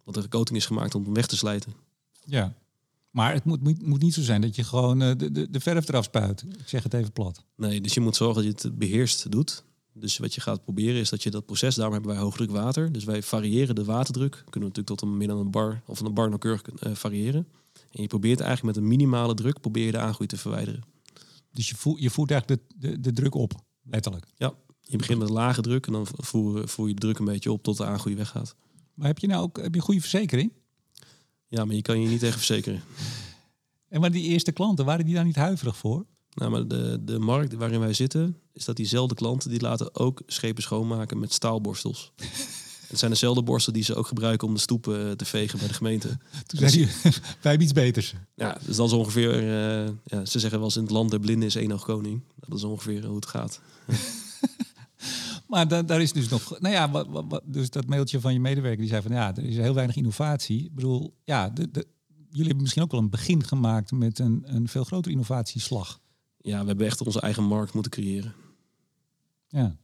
Want 0.04 0.22
de 0.22 0.30
coating 0.30 0.58
is 0.58 0.66
gemaakt 0.66 0.96
om 0.96 1.04
hem 1.04 1.14
weg 1.14 1.28
te 1.28 1.38
slijten. 1.38 1.74
Ja. 2.26 2.54
Maar 3.10 3.34
het 3.34 3.44
moet, 3.44 3.64
moet, 3.64 3.86
moet 3.86 4.02
niet 4.02 4.14
zo 4.14 4.22
zijn 4.22 4.42
dat 4.42 4.56
je 4.56 4.64
gewoon 4.64 5.02
eh, 5.02 5.12
de, 5.18 5.32
de, 5.32 5.50
de 5.50 5.60
verf 5.60 5.88
eraf 5.88 6.04
spuit. 6.04 6.42
Ik 6.42 6.68
zeg 6.68 6.84
het 6.84 6.94
even 6.94 7.12
plat. 7.12 7.44
Nee, 7.56 7.82
dus 7.82 7.94
je 7.94 8.00
moet 8.00 8.16
zorgen 8.16 8.44
dat 8.44 8.62
je 8.62 8.68
het 8.68 8.78
beheerst 8.78 9.32
doet. 9.32 9.64
Dus 9.94 10.18
wat 10.18 10.36
je 10.36 10.42
gaat 10.42 10.64
proberen 10.64 11.00
is 11.00 11.10
dat 11.10 11.24
je 11.24 11.32
dat 11.32 11.46
proces, 11.46 11.76
daarom 11.76 11.94
hebben 11.94 12.12
wij 12.12 12.22
hoogdruk 12.22 12.52
water. 12.52 12.92
Dus 12.92 13.04
wij 13.04 13.24
variëren 13.24 13.76
de 13.76 13.84
waterdruk. 13.84 14.32
Kunnen 14.32 14.52
we 14.52 14.60
natuurlijk 14.60 14.88
tot 14.88 15.02
een 15.02 15.18
meer 15.18 15.28
dan 15.28 15.38
een 15.38 15.52
bar 15.52 15.82
of 15.86 16.00
een 16.00 16.14
bar 16.14 16.28
nauwkeurig 16.28 16.62
eh, 16.62 16.94
variëren. 16.94 17.48
En 17.92 18.02
je 18.02 18.08
probeert 18.08 18.40
eigenlijk 18.40 18.76
met 18.76 18.84
een 18.84 18.90
minimale 18.90 19.34
druk 19.34 19.60
probeer 19.62 19.86
je 19.86 19.92
de 19.92 19.98
aangroei 19.98 20.28
te 20.28 20.38
verwijderen. 20.38 20.84
Dus 21.52 21.70
je 21.70 21.76
voert, 21.76 22.02
je 22.02 22.10
voert 22.10 22.32
eigenlijk 22.32 22.62
de, 22.76 22.90
de, 22.90 23.00
de 23.00 23.14
druk 23.14 23.36
op, 23.36 23.54
letterlijk. 23.84 24.26
Ja, 24.36 24.54
je 24.90 24.98
begint 24.98 25.20
met 25.20 25.30
lage 25.30 25.62
druk 25.62 25.88
en 25.88 25.94
dan 25.94 26.08
voer, 26.12 26.68
voer 26.68 26.88
je 26.88 26.94
de 26.94 27.00
druk 27.00 27.20
een 27.20 27.26
beetje 27.26 27.52
op 27.52 27.64
tot 27.64 27.78
de 27.78 27.86
aangroei 27.86 28.16
weggaat. 28.16 28.56
Maar 28.94 29.08
heb 29.08 29.20
je 29.20 29.28
nou 29.28 29.44
ook 29.44 29.58
heb 29.58 29.74
je 29.74 29.80
een 29.80 29.86
goede 29.86 30.02
verzekering? 30.02 30.52
Ja, 31.48 31.66
maar 31.66 31.76
je 31.76 31.82
kan 31.82 32.02
je 32.02 32.08
niet 32.08 32.20
tegen 32.20 32.38
verzekeren. 32.38 32.82
En 33.88 34.02
maar 34.02 34.12
die 34.12 34.24
eerste 34.24 34.52
klanten, 34.52 34.86
waren 34.86 35.06
die 35.06 35.16
daar 35.16 35.26
niet 35.26 35.36
huiverig 35.36 35.78
voor? 35.78 36.06
Nou, 36.34 36.52
maar 36.52 36.68
de, 36.68 36.98
de 37.02 37.20
markt 37.20 37.54
waarin 37.54 37.80
wij 37.80 37.94
zitten, 37.94 38.38
is 38.54 38.66
dat 38.66 38.76
diezelfde 38.76 39.16
klanten 39.16 39.50
die 39.50 39.62
laten 39.62 39.96
ook 39.96 40.22
schepen 40.26 40.64
schoonmaken 40.64 41.20
met 41.20 41.34
staalborstels. 41.34 42.12
Het 42.88 43.00
zijn 43.00 43.12
dezelfde 43.12 43.44
borstels 43.44 43.76
die 43.76 43.86
ze 43.86 43.96
ook 43.96 44.08
gebruiken 44.08 44.48
om 44.48 44.54
de 44.54 44.60
stoepen 44.60 45.10
eh, 45.10 45.12
te 45.12 45.26
vegen 45.26 45.60
bij 45.60 45.68
de 45.68 45.74
gemeente. 45.74 46.08
Toen 46.48 46.60
zei 46.60 46.72
hij, 46.72 46.94
wij 47.12 47.12
hebben 47.42 47.62
iets 47.62 47.74
beters. 47.74 48.14
Ja, 48.36 48.58
dus 48.66 48.76
dat 48.76 48.88
is 48.88 48.94
ongeveer, 48.94 49.34
eh, 49.34 49.92
ja, 50.04 50.26
ze 50.26 50.40
zeggen 50.40 50.60
wel 50.60 50.68
eens 50.68 50.76
in 50.76 50.84
het 50.84 50.92
land 50.92 51.10
der 51.10 51.20
blinden 51.20 51.48
is 51.48 51.56
één 51.56 51.72
oog 51.72 51.84
koning. 51.84 52.22
Dat 52.36 52.58
is 52.58 52.64
ongeveer 52.64 53.06
hoe 53.06 53.16
het 53.16 53.26
gaat. 53.26 53.62
Maar 55.50 55.68
da, 55.68 55.84
daar 55.84 56.02
is 56.02 56.14
dus 56.14 56.28
nog, 56.30 56.60
nou 56.60 56.74
ja, 56.74 56.92
wat, 56.92 57.08
wat, 57.08 57.26
wat- 57.28 57.44
dus 57.46 57.70
dat 57.70 57.86
mailtje 57.88 58.20
van 58.20 58.34
je 58.34 58.40
medewerker 58.40 58.80
die 58.80 58.90
zei 58.90 59.02
van 59.02 59.12
ja, 59.12 59.36
er 59.36 59.44
is 59.44 59.58
heel 59.58 59.74
weinig 59.74 59.96
innovatie. 59.96 60.64
Ik 60.66 60.76
bedoel, 60.76 61.16
ja, 61.24 61.50
de, 61.50 61.72
de, 61.72 61.88
jullie 62.28 62.44
hebben 62.46 62.62
misschien 62.62 62.84
ook 62.84 62.92
wel 62.92 63.00
een 63.00 63.10
begin 63.10 63.44
gemaakt 63.44 63.92
met 63.92 64.20
een, 64.20 64.42
een 64.46 64.68
veel 64.68 64.84
grotere 64.84 65.14
innovatieslag. 65.14 66.00
Ja, 66.38 66.62
we 66.62 66.68
hebben 66.68 66.86
echt 66.86 67.02
onze 67.06 67.22
eigen 67.22 67.44
markt 67.44 67.74
moeten 67.74 67.92
creëren. 67.92 68.34
Ja. 69.48 69.76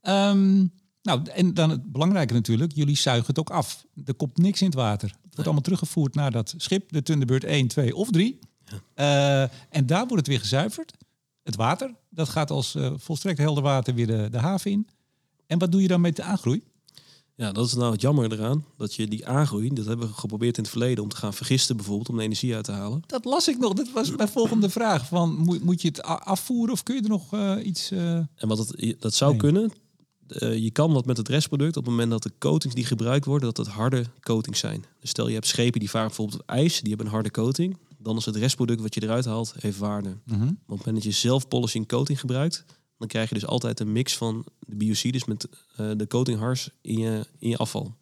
Ehm, 0.00 0.66
nou, 1.02 1.22
en 1.34 1.54
dan 1.54 1.70
het 1.70 1.92
belangrijke 1.92 2.32
natuurlijk, 2.34 2.72
jullie 2.72 2.96
zuigen 2.96 3.26
het 3.26 3.38
ook 3.38 3.50
af. 3.50 3.86
Er 4.04 4.14
komt 4.14 4.36
niks 4.36 4.60
in 4.60 4.66
het 4.66 4.74
water. 4.76 5.08
Het 5.08 5.20
wordt 5.30 5.44
allemaal 5.44 5.62
teruggevoerd 5.62 6.14
naar 6.14 6.30
dat 6.30 6.54
schip, 6.56 6.92
de 6.92 7.02
Thunderbird 7.02 7.44
1, 7.44 7.66
2 7.68 7.94
of 7.96 8.10
3. 8.10 8.38
Eh, 8.94 9.42
en 9.42 9.86
daar 9.86 9.98
wordt 10.06 10.16
het 10.16 10.26
weer 10.26 10.40
gezuiverd. 10.40 10.92
Het 11.48 11.56
water, 11.56 11.94
dat 12.10 12.28
gaat 12.28 12.50
als 12.50 12.74
eh, 12.74 12.92
volstrekt 12.96 13.38
helder 13.38 13.62
water 13.62 13.94
weer 13.94 14.06
de, 14.06 14.28
de 14.30 14.38
haven 14.38 14.70
in. 14.70 14.88
En 15.46 15.58
wat 15.58 15.72
doe 15.72 15.82
je 15.82 15.88
dan 15.88 16.00
met 16.00 16.16
de 16.16 16.22
aangroei? 16.22 16.62
Ja, 17.34 17.52
dat 17.52 17.66
is 17.66 17.74
nou 17.74 17.92
het 17.92 18.00
jammer 18.00 18.32
eraan. 18.32 18.64
Dat 18.76 18.94
je 18.94 19.08
die 19.08 19.26
aangroei, 19.26 19.68
dat 19.74 19.86
hebben 19.86 20.06
we 20.08 20.12
geprobeerd 20.14 20.56
in 20.56 20.62
het 20.62 20.72
verleden 20.72 21.02
om 21.04 21.08
te 21.10 21.16
gaan 21.16 21.34
vergisten 21.34 21.76
bijvoorbeeld, 21.76 22.08
om 22.08 22.16
de 22.16 22.22
energie 22.22 22.54
uit 22.54 22.64
te 22.64 22.72
halen. 22.72 23.02
Dat 23.06 23.24
las 23.24 23.48
ik 23.48 23.58
nog. 23.58 23.72
Dat 23.72 23.90
was 23.92 24.16
mijn 24.16 24.28
volgende 24.28 24.70
vraag. 24.70 25.06
Van, 25.06 25.36
moet, 25.36 25.64
moet 25.64 25.82
je 25.82 25.88
het 25.88 26.02
afvoeren 26.02 26.72
of 26.72 26.82
kun 26.82 26.94
je 26.94 27.02
er 27.02 27.08
nog 27.08 27.32
eh, 27.32 27.54
iets... 27.62 27.90
eh, 27.90 28.12
En 28.16 28.28
wat 28.48 28.58
het, 28.58 28.96
dat 29.00 29.14
zou 29.14 29.30
Nee. 29.30 29.40
kunnen. 29.40 29.72
je 30.62 30.70
kan 30.70 30.92
wat 30.92 31.06
met 31.06 31.16
het 31.16 31.28
restproduct 31.28 31.76
op 31.76 31.82
het 31.82 31.90
moment 31.92 32.10
dat 32.10 32.22
de 32.22 32.32
coatings 32.38 32.74
die 32.76 32.84
gebruikt 32.84 33.24
worden, 33.24 33.48
dat 33.54 33.66
het 33.66 33.74
harde 33.74 34.04
coatings 34.20 34.58
zijn. 34.60 34.84
Dus 35.00 35.10
stel 35.10 35.28
je 35.28 35.34
hebt 35.34 35.46
schepen 35.46 35.80
die 35.80 35.90
varen 35.90 36.06
bijvoorbeeld 36.08 36.40
op 36.40 36.48
ijs, 36.48 36.78
die 36.80 36.88
hebben 36.88 37.06
een 37.06 37.12
harde 37.12 37.30
coating. 37.30 37.76
Dan 38.08 38.16
is 38.16 38.24
het 38.24 38.36
restproduct 38.36 38.80
wat 38.80 38.94
je 38.94 39.02
eruit 39.02 39.24
haalt, 39.24 39.54
heeft 39.58 39.78
waarde. 39.78 40.08
Maar 40.08 40.38
op 40.38 40.56
het 40.56 40.68
moment 40.68 40.94
dat 40.94 41.04
je 41.04 41.10
zelf 41.10 41.48
polishing 41.48 41.88
coating 41.88 42.20
gebruikt, 42.20 42.64
dan 42.98 43.08
krijg 43.08 43.28
je 43.28 43.34
dus 43.34 43.46
altijd 43.46 43.80
een 43.80 43.92
mix 43.92 44.16
van 44.16 44.44
de 44.58 44.74
biocides 44.76 45.24
met 45.24 45.48
eh, 45.76 45.90
de 45.96 46.06
coating 46.06 46.38
hars 46.38 46.70
in 46.80 46.98
je, 46.98 47.26
in 47.38 47.48
je 47.48 47.56
afval. 47.56 47.96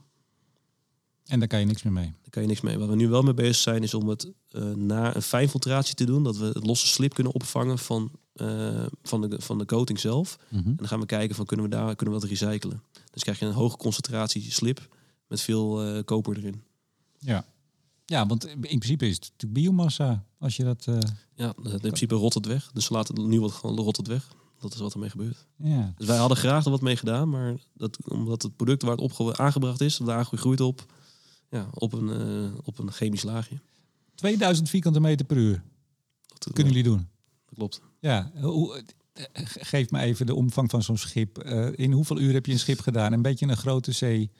En 1.24 1.38
daar 1.38 1.48
kan 1.48 1.60
je 1.60 1.66
niks 1.66 1.82
meer 1.82 1.92
mee. 1.92 2.14
Daar 2.22 2.30
kan 2.30 2.42
je 2.42 2.48
niks 2.48 2.60
mee. 2.60 2.78
Waar 2.78 2.88
we 2.88 2.96
nu 2.96 3.08
wel 3.08 3.22
mee 3.22 3.34
bezig 3.34 3.56
zijn, 3.56 3.82
is 3.82 3.94
om 3.94 4.08
het 4.08 4.32
eh, 4.50 4.62
na 4.62 5.16
een 5.16 5.22
fijnfiltratie 5.22 5.94
te 5.94 6.04
doen. 6.04 6.22
Dat 6.22 6.36
we 6.36 6.44
het 6.44 6.66
losse 6.66 6.86
slip 6.86 7.14
kunnen 7.14 7.32
opvangen 7.32 7.78
van, 7.78 8.10
eh, 8.32 8.86
van, 9.02 9.20
de, 9.20 9.40
van 9.40 9.58
de 9.58 9.64
coating 9.64 10.00
zelf. 10.00 10.38
En 10.50 10.76
dan 10.76 10.88
gaan 10.88 11.00
we 11.00 11.06
kijken 11.06 11.36
van 11.36 11.46
kunnen 11.46 11.66
we 11.66 11.76
daar 11.76 11.96
kunnen 11.96 12.14
we 12.14 12.20
dat 12.20 12.30
recyclen. 12.30 12.82
Dus 13.10 13.22
krijg 13.22 13.38
je 13.38 13.46
een 13.46 13.52
hoge 13.52 13.76
concentratie 13.76 14.52
slip 14.52 14.88
met 15.26 15.40
veel 15.40 16.02
koper 16.04 16.36
erin. 16.36 16.62
Ja. 17.18 17.44
Ja, 18.06 18.26
want 18.26 18.46
in 18.46 18.60
principe 18.60 19.06
is 19.08 19.14
het 19.14 19.22
natuurlijk 19.30 19.52
biomassa. 19.60 20.24
Als 20.38 20.56
je 20.56 20.64
dat... 20.64 20.86
eh, 20.86 20.98
Ja, 21.34 21.54
in 21.62 21.78
principe 21.80 22.14
rot 22.14 22.34
het 22.34 22.46
weg. 22.46 22.70
Dus 22.72 22.88
we 22.88 22.94
laten 22.94 23.28
nu 23.28 23.40
wat 23.40 23.52
gewoon 23.52 23.76
rot 23.78 23.96
het 23.96 24.06
weg. 24.06 24.34
Dat 24.60 24.74
is 24.74 24.80
wat 24.80 24.92
ermee 24.94 25.10
gebeurt. 25.10 25.46
ja. 25.56 25.94
Dus 25.96 26.06
wij 26.06 26.16
hadden 26.16 26.36
graag 26.36 26.64
er 26.64 26.70
wat 26.70 26.80
mee 26.80 26.96
gedaan, 26.96 27.28
maar 27.30 27.56
dat, 27.74 27.98
omdat 28.08 28.42
het 28.42 28.56
product 28.56 28.82
waar 28.82 28.96
het 28.96 29.18
op 29.18 29.32
aangebracht 29.38 29.80
is, 29.80 30.00
aangroei 30.00 30.40
groeit 30.40 30.60
op, 30.60 30.86
ja, 31.50 31.68
op, 31.74 31.92
een, 31.92 32.08
eh, 32.10 32.58
op 32.64 32.78
een 32.78 32.92
chemisch 32.92 33.22
laagje. 33.22 33.58
2000 34.14 34.68
vierkante 34.68 35.00
meter 35.00 35.26
per 35.26 35.36
uur 35.36 35.62
Dat, 36.26 36.52
kunnen 36.52 36.72
jullie 36.72 36.88
doen. 36.90 37.08
dat 37.46 37.54
klopt. 37.54 37.80
Ja, 38.00 38.30
hoe, 38.40 38.76
eh, 38.76 38.82
geef 39.60 39.90
me 39.90 40.00
even 40.00 40.26
de 40.26 40.34
omvang 40.34 40.70
van 40.70 40.82
zo'n 40.82 40.96
schip. 40.98 41.38
Eh, 41.38 41.68
in 41.74 41.92
hoeveel 41.92 42.20
uur 42.20 42.32
heb 42.32 42.46
je 42.46 42.52
een 42.52 42.58
schip 42.58 42.80
gedaan? 42.80 43.12
Een 43.12 43.22
beetje 43.22 43.46
een 43.46 43.56
grote 43.56 43.92
zee 43.92 44.30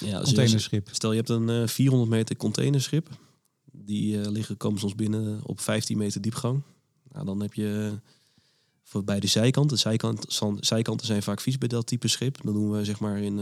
Ja, 0.00 0.18
je- 0.18 0.24
containerschip. 0.24 0.88
Stel 0.92 1.10
je 1.10 1.16
hebt 1.16 1.28
een 1.28 1.48
eh, 1.48 1.66
400 1.68 2.10
meter 2.10 2.36
containerschip. 2.36 3.08
Die 3.72 4.20
eh, 4.20 4.30
liggen, 4.30 4.56
komen 4.56 4.80
soms 4.80 4.94
binnen 4.94 5.40
op 5.44 5.60
15 5.60 5.98
meter 5.98 6.20
diepgang. 6.20 6.62
Nou, 7.12 7.26
dan 7.26 7.40
heb 7.40 7.54
je 7.54 7.98
voor 8.82 9.04
bij 9.04 9.20
de 9.20 9.26
zijkant. 9.26 9.70
De 9.70 9.76
zijkant, 9.76 10.24
zan- 10.28 10.58
zijkanten 10.60 11.06
zijn 11.06 11.22
vaak 11.22 11.40
vies 11.40 11.58
bij 11.58 11.68
dat 11.68 11.86
type 11.86 12.08
schip. 12.08 12.38
Dan 12.44 12.54
doen 12.54 12.70
we 12.70 12.84
zeg 12.84 13.00
maar 13.00 13.18
in 13.18 13.38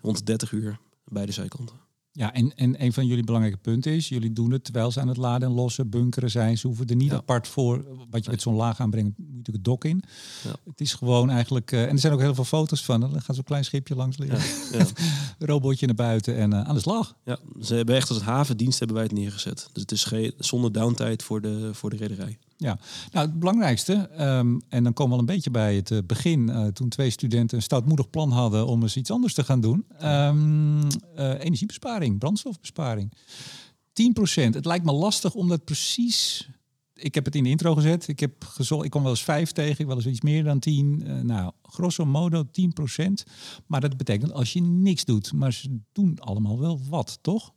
rond 0.00 0.18
de 0.18 0.24
30 0.24 0.52
uur 0.52 0.78
bij 1.04 1.26
de 1.26 1.32
zijkanten. 1.32 1.76
Ja, 2.20 2.32
en, 2.32 2.54
en 2.56 2.82
een 2.84 2.92
van 2.92 3.06
jullie 3.06 3.24
belangrijke 3.24 3.58
punten 3.58 3.92
is, 3.92 4.08
jullie 4.08 4.32
doen 4.32 4.50
het 4.50 4.64
terwijl 4.64 4.90
ze 4.90 5.00
aan 5.00 5.08
het 5.08 5.16
laden 5.16 5.48
en 5.48 5.54
lossen, 5.54 5.88
bunkeren 5.90 6.30
zijn. 6.30 6.58
Ze 6.58 6.66
hoeven 6.66 6.86
er 6.86 6.96
niet 6.96 7.10
Ja. 7.10 7.16
apart 7.16 7.48
voor, 7.48 7.84
wat 8.10 8.24
je 8.24 8.30
met 8.30 8.42
zo'n 8.42 8.54
laag 8.54 8.80
aanbrengt, 8.80 9.08
moet 9.08 9.26
je 9.28 9.36
natuurlijk 9.36 9.56
het 9.56 9.64
dok 9.64 9.84
in. 9.84 10.02
Ja. 10.44 10.54
Het 10.70 10.80
is 10.80 10.94
gewoon 10.94 11.30
eigenlijk, 11.30 11.72
eh, 11.72 11.82
en 11.82 11.88
er 11.90 11.98
zijn 11.98 12.12
ook 12.12 12.20
heel 12.20 12.34
veel 12.34 12.44
foto's 12.44 12.84
van. 12.84 13.00
Dan 13.00 13.22
gaat 13.22 13.34
zo'n 13.34 13.44
klein 13.44 13.64
schipje 13.64 13.94
langs 13.94 14.18
liggen, 14.18 14.78
Ja, 14.78 14.86
robotje 15.46 15.86
naar 15.86 15.94
buiten 15.94 16.36
en 16.36 16.52
eh, 16.52 16.60
aan 16.62 16.74
de 16.74 16.80
slag. 16.80 17.16
ja, 17.24 17.38
ze 17.62 17.74
hebben 17.74 17.94
echt 17.96 18.08
als 18.08 18.18
een 18.18 18.24
havendienst 18.24 18.78
hebben 18.78 18.96
wij 18.96 19.04
het 19.06 19.14
neergezet. 19.14 19.68
Dus 19.72 19.82
het 19.82 19.92
is 19.92 20.04
geen, 20.04 20.32
zonder 20.38 20.72
downtime 20.72 21.18
voor 21.24 21.40
de, 21.40 21.70
voor 21.72 21.90
de 21.90 21.96
rederij. 21.96 22.38
Ja, 22.60 22.78
nou 23.12 23.26
het 23.26 23.38
belangrijkste, 23.38 23.92
ehm, 23.92 24.58
en 24.68 24.84
dan 24.84 24.92
komen 24.92 25.12
we 25.12 25.22
al 25.22 25.28
een 25.28 25.34
beetje 25.34 25.50
bij 25.50 25.76
het 25.76 25.90
eh, 25.90 25.98
begin, 26.06 26.48
eh, 26.48 26.66
toen 26.66 26.88
twee 26.88 27.10
studenten 27.10 27.56
een 27.56 27.62
stoutmoedig 27.62 28.10
plan 28.10 28.30
hadden 28.30 28.66
om 28.66 28.82
eens 28.82 28.96
iets 28.96 29.10
anders 29.10 29.34
te 29.34 29.44
gaan 29.44 29.60
doen. 29.60 29.84
Ehm, 29.98 30.82
eh, 31.14 31.44
energiebesparing, 31.44 32.18
brandstofbesparing. 32.18 33.12
10%. 33.92 34.54
Het 34.54 34.64
lijkt 34.64 34.84
me 34.84 34.92
lastig 34.92 35.34
om 35.34 35.48
dat 35.48 35.64
precies. 35.64 36.48
Ik 36.94 37.14
heb 37.14 37.24
het 37.24 37.34
in 37.34 37.42
de 37.42 37.50
intro 37.50 37.74
gezet. 37.74 38.08
Ik 38.08 38.20
heb 38.20 38.44
gezocht, 38.44 38.84
ik 38.84 38.90
kom 38.90 39.02
wel 39.02 39.10
eens 39.10 39.24
vijf 39.24 39.52
tegen, 39.52 39.80
ik 39.80 39.86
wel 39.86 39.96
eens 39.96 40.06
iets 40.06 40.20
meer 40.20 40.44
dan 40.44 40.58
10. 40.58 41.02
Eh, 41.06 41.20
nou, 41.20 41.52
grosso 41.62 42.04
modo 42.04 42.44
10%. 42.50 43.24
Maar 43.66 43.80
dat 43.80 43.96
betekent 43.96 44.32
als 44.32 44.52
je 44.52 44.62
niks 44.62 45.04
doet. 45.04 45.32
Maar 45.32 45.52
ze 45.52 45.80
doen 45.92 46.18
allemaal 46.18 46.58
wel 46.58 46.80
wat, 46.88 47.18
toch? 47.22 47.52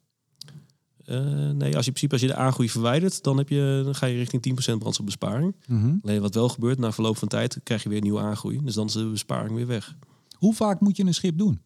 Eh, 1.06 1.50
nee, 1.50 1.76
als 1.76 1.86
je 1.86 1.92
in 1.92 1.94
principe 1.94 2.12
als 2.12 2.22
je 2.22 2.28
de 2.28 2.36
aangroei 2.36 2.70
verwijdert, 2.70 3.24
dan, 3.24 3.38
heb 3.38 3.50
je, 3.50 3.82
dan 3.84 3.96
ga 3.96 4.06
je 4.06 4.18
richting 4.18 4.74
10% 4.74 4.78
brandstofbesparing. 4.78 5.56
Alleen 6.04 6.22
wat 6.22 6.34
wel 6.34 6.50
gebeurt, 6.50 6.80
na 6.80 6.92
verloop 6.92 7.18
van 7.18 7.28
tijd 7.28 7.60
krijg 7.64 7.84
je 7.84 7.90
weer 7.90 8.02
nieuwe 8.02 8.20
aangroei. 8.20 8.60
Dus 8.64 8.74
dan 8.74 8.86
is 8.86 8.94
de 8.94 9.06
besparing 9.06 9.56
weer 9.56 9.68
weg. 9.68 9.96
Hoe 10.38 10.54
vaak 10.54 10.80
moet 10.80 10.98
je 10.98 11.04
een 11.04 11.14
schip 11.14 11.38
doen? 11.38 11.62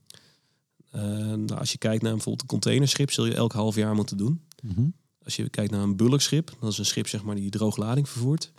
Eh, 0.91 1.01
nou, 1.33 1.55
als 1.55 1.71
je 1.71 1.77
kijkt 1.77 2.01
naar 2.01 2.11
bijvoorbeeld 2.11 2.41
een 2.41 2.47
containerschip, 2.47 3.11
zul 3.11 3.25
je 3.25 3.33
elk 3.33 3.53
half 3.53 3.75
jaar 3.75 3.95
moeten 3.95 4.17
doen. 4.17 4.41
Als 5.23 5.35
je 5.35 5.49
kijkt 5.49 5.71
naar 5.71 5.81
een 5.81 5.95
bulkschip, 5.95 6.55
dat 6.59 6.71
is 6.71 6.77
een 6.77 6.85
schip 6.85 7.07
zeg 7.07 7.23
maar, 7.23 7.35
die 7.35 7.49
drooglading 7.49 8.09
vervoert. 8.09 8.51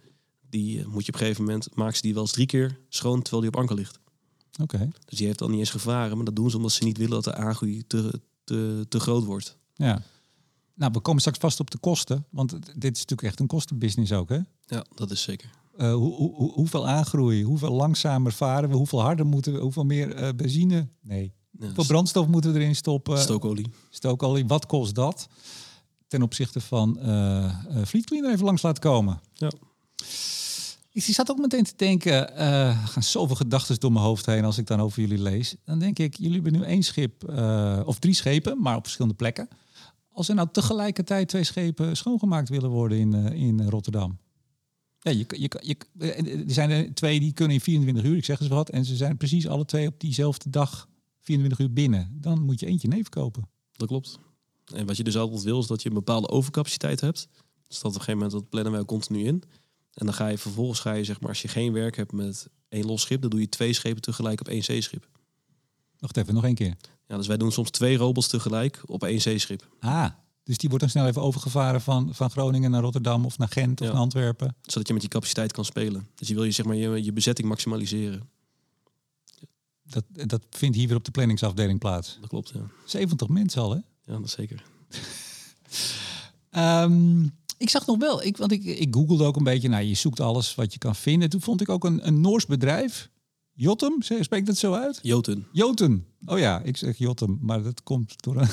Die 0.51 0.81
eh, 0.81 0.87
moet 0.87 1.07
je 1.07 1.13
op 1.13 1.15
een 1.15 1.27
gegeven 1.27 1.45
moment, 1.45 1.75
maken 1.75 1.97
ze 1.97 2.03
die 2.03 2.15
wel 2.15 2.23
eens 2.23 2.33
drie 2.33 2.47
keer 2.47 2.79
schoon 2.89 3.23
terwijl 3.23 3.43
die 3.43 3.51
op 3.51 3.61
anker 3.61 3.77
ligt. 3.77 4.01
Oké. 4.63 4.89
Dus 5.05 5.19
die 5.19 5.27
heeft 5.27 5.39
dan 5.39 5.51
niet 5.51 5.59
eens 5.59 5.71
gevaren, 5.71 6.17
maar 6.17 6.25
dat 6.25 6.37
doen 6.37 6.51
ze 6.51 6.57
omdat 6.57 6.73
ze 6.73 6.85
niet 6.85 6.97
willen 6.97 7.13
dat 7.13 7.25
de 7.25 7.35
aangroei 7.35 7.87
te, 7.87 8.21
te, 8.45 8.87
te 8.89 9.01
groot 9.01 9.25
wordt. 9.25 9.59
Ja. 9.75 10.03
Nou, 10.79 10.93
we 10.93 11.01
komen 11.01 11.21
straks 11.21 11.39
vast 11.39 11.61
op 11.61 11.71
de 11.71 11.79
kosten, 11.79 12.25
want 12.31 12.51
dit 12.51 12.97
is 12.97 13.01
natuurlijk 13.01 13.23
echt 13.23 13.41
een 13.41 13.47
kostenbusiness 13.47 14.13
ook, 14.13 14.29
hè? 14.29 14.39
Ja, 14.67 14.85
dat 14.95 15.11
is 15.11 15.23
zeker. 15.23 15.51
Eh, 15.77 15.93
hoe, 15.95 16.15
hoe, 16.15 16.35
hoe- 16.35 16.53
hoeveel 16.53 16.89
aangroei, 16.89 17.43
hoeveel 17.45 17.71
langzamer 17.73 18.33
varen 18.33 18.69
we, 18.69 18.75
hoeveel 18.77 19.01
harder 19.01 19.27
moeten 19.27 19.53
we, 19.53 19.59
hoeveel 19.59 19.85
meer 19.85 20.15
eh, 20.15 20.29
benzine? 20.37 20.89
Nee, 21.03 21.33
Ja, 21.51 21.65
Hoeveel 21.67 21.85
brandstof 21.87 22.27
moeten 22.27 22.53
we 22.53 22.61
erin 22.61 22.77
stoppen? 22.77 23.19
stookolie. 23.19 23.67
Stookolie, 23.91 24.47
wat 24.47 24.67
kost 24.67 24.95
dat? 24.95 25.29
Ten 26.07 26.23
opzichte 26.23 26.61
van 26.61 26.99
Fleet 27.87 28.05
Cleaner 28.07 28.33
even 28.33 28.45
langs 28.45 28.63
laten 28.63 28.83
komen. 28.83 29.21
Ja. 29.35 29.51
Ik 30.93 31.03
zat 31.05 31.31
ook 31.31 31.39
meteen 31.39 31.65
te 31.65 31.73
denken, 31.77 32.29
gaan 32.89 33.03
zoveel 33.03 33.37
gedachten 33.37 33.81
door 33.81 33.93
mijn 33.93 34.05
hoofd 34.05 34.27
heen 34.27 34.45
als 34.45 34.59
ik 34.59 34.67
dan 34.67 34.81
over 34.81 35.01
jullie 35.01 35.23
lees. 35.23 35.57
Dan 35.65 35.79
denk 35.79 35.99
ik, 35.99 36.17
jullie 36.17 36.35
hebben 36.35 36.53
nu 36.53 36.63
één 36.63 36.83
schip, 36.83 37.29
of 37.85 37.99
drie 37.99 38.15
schepen, 38.15 38.61
maar 38.61 38.77
op 38.77 38.83
verschillende 38.83 39.17
plekken. 39.17 39.49
Als 40.19 40.29
er 40.29 40.35
nou 40.35 40.49
tegelijkertijd 40.53 41.29
twee 41.29 41.45
schepen 41.45 41.97
schoongemaakt 41.97 42.49
willen 42.49 42.71
worden 42.71 42.99
in, 42.99 43.15
eh, 43.15 43.33
in 43.33 43.69
Rotterdam. 43.69 44.19
Ja, 44.99 45.11
je, 45.11 45.27
je, 45.29 45.51
je, 45.61 45.77
er 46.47 46.53
zijn 46.53 46.71
er 46.71 46.95
twee 46.95 47.21
die 47.21 47.33
kunnen 47.33 47.55
in 47.55 47.61
24 47.61 48.05
uur, 48.05 48.17
ik 48.17 48.25
zeg 48.25 48.41
eens 48.41 48.49
wat. 48.49 48.71
En 48.71 48.85
ze 48.85 48.97
zijn 48.97 49.17
precies 49.17 49.49
alle 49.49 49.65
twee 49.65 49.87
op 49.87 50.01
diezelfde 50.01 50.51
dag 50.51 50.89
24 51.21 51.67
uur 51.67 51.73
binnen. 51.73 52.19
Dan 52.21 52.43
moet 52.43 52.61
je 52.61 52.67
eentje 52.67 52.89
neef 52.89 53.09
kopen. 53.09 53.49
Dat 53.73 53.89
klopt. 53.89 54.19
En 54.75 54.87
wat 54.87 54.97
je 54.97 55.05
dus 55.05 55.17
altijd 55.17 55.43
wil, 55.43 55.59
is 55.59 55.67
dat 55.67 55.83
je 55.83 55.89
een 55.89 55.95
bepaalde 55.95 56.29
overcapaciteit 56.29 57.01
hebt. 57.01 57.29
Dus 57.67 57.77
dat 57.81 57.85
op 57.85 57.85
een 57.85 57.93
gegeven 57.93 58.15
moment, 58.15 58.33
dat 58.33 58.49
plannen 58.49 58.73
wij 58.73 58.85
continu 58.85 59.25
in. 59.25 59.43
En 59.93 60.07
dan 60.07 60.15
ga 60.15 60.27
je 60.27 60.39
vervolgens, 60.39 60.81
ga 60.81 60.93
je, 60.93 61.05
zeg 61.05 61.21
maar, 61.21 61.29
als 61.29 61.43
je 61.43 61.49
geen 61.49 61.73
werk 61.73 61.97
hebt 61.97 62.13
met 62.13 62.49
één 62.69 62.87
los 62.87 63.03
schip, 63.03 63.21
dan 63.21 63.31
doe 63.31 63.41
je 63.41 63.49
twee 63.49 63.73
schepen 63.73 64.03
tegelijk 64.03 64.41
op 64.41 64.49
één 64.49 64.65
zeeschip. 64.65 65.09
Wacht 65.99 66.17
even, 66.17 66.35
nog 66.35 66.45
één 66.45 66.55
keer. 66.55 66.77
Ja, 67.09 67.17
dus 67.17 67.27
wij 67.27 67.37
doen 67.37 67.53
soms 67.53 67.71
twee 67.71 67.97
robots 67.97 68.29
tegelijk 68.29 68.83
op 68.87 69.05
één 69.05 69.21
zeeschip. 69.21 69.69
Ah, 69.81 70.11
dus 70.45 70.59
die 70.59 70.69
wordt 70.69 70.85
dan 70.85 70.93
snel 70.93 71.07
even 71.07 71.23
overgevaren 71.23 71.81
van, 71.81 72.15
van 72.15 72.31
Groningen 72.31 72.71
naar 72.71 72.83
Rotterdam 72.83 73.25
of 73.25 73.39
naar 73.39 73.49
Gent 73.49 73.81
of 73.81 73.87
Ja. 73.87 73.93
naar 73.93 74.03
Antwerpen. 74.03 74.57
Zodat 74.63 74.87
je 74.87 74.93
met 74.93 75.03
die 75.03 75.11
capaciteit 75.11 75.53
kan 75.53 75.65
spelen. 75.65 76.09
Dus 76.15 76.29
je 76.29 76.35
wil 76.35 76.45
je, 76.45 76.51
zeg 76.51 76.67
maar, 76.67 76.77
je, 76.77 77.05
je 77.05 77.13
bezetting 77.13 77.49
maximaliseren. 77.49 78.29
Dat, 79.83 80.05
dat 80.11 80.43
vindt 80.51 80.77
hier 80.77 80.89
weer 80.89 80.97
op 80.97 81.05
de 81.05 81.11
planningsafdeling 81.11 81.79
plaats. 81.79 82.19
Dat 82.21 82.29
klopt, 82.29 82.51
ja. 82.55 82.61
70 82.85 83.29
mensen 83.29 83.63
al, 83.63 83.71
hè? 83.71 83.79
Ja, 84.05 84.19
dat 84.19 84.31
zeker. 84.31 84.63
Ehm, 86.51 87.25
ik 87.59 87.69
zag 87.71 87.87
nog 87.87 87.99
wel, 87.99 88.23
ik, 88.23 88.37
want 88.37 88.53
ik, 88.53 88.65
ik 88.65 88.95
googelde 88.95 89.25
ook 89.25 89.37
een 89.37 89.45
beetje. 89.45 89.69
Nou, 89.69 89.85
je 89.85 89.95
zoekt 89.95 90.21
alles 90.21 90.55
wat 90.55 90.73
je 90.73 90.79
kan 90.79 90.95
vinden. 90.95 91.31
Toen 91.31 91.41
vond 91.41 91.61
ik 91.61 91.69
ook 91.69 91.85
een, 91.85 92.07
een 92.07 92.21
Noors 92.21 92.47
bedrijf. 92.47 93.11
Jotum, 93.61 94.03
spreek 94.03 94.47
dat 94.47 94.57
zo 94.57 94.73
uit? 94.73 94.99
Jotun. 95.03 95.47
Jotun. 95.53 96.05
Oh 96.27 96.39
ja, 96.39 96.61
ik 96.61 96.77
zeg 96.77 96.99
Jotum, 96.99 97.39
maar 97.41 97.63
dat 97.63 97.83
komt 97.83 98.23
door 98.23 98.37
een... 98.37 98.49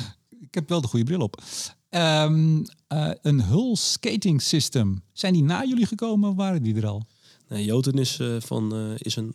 ik 0.46 0.54
heb 0.54 0.68
wel 0.68 0.80
de 0.80 0.88
goede 0.88 1.04
bril 1.04 1.20
op. 1.20 1.42
Ehm, 1.88 2.64
eh, 2.86 3.10
een 3.22 3.42
Hull 3.42 3.74
Skating 3.74 4.42
System. 4.42 5.02
Zijn 5.12 5.32
die 5.32 5.42
na 5.42 5.64
jullie 5.64 5.86
gekomen 5.86 6.30
of 6.30 6.36
waren 6.36 6.62
die 6.62 6.74
er 6.74 6.86
al? 6.86 7.06
Nee, 7.48 7.64
Jotun 7.64 7.94
is, 7.98 8.18
eh, 8.18 8.36
van, 8.40 8.74
eh, 8.74 8.94
is 8.96 9.16
een 9.16 9.34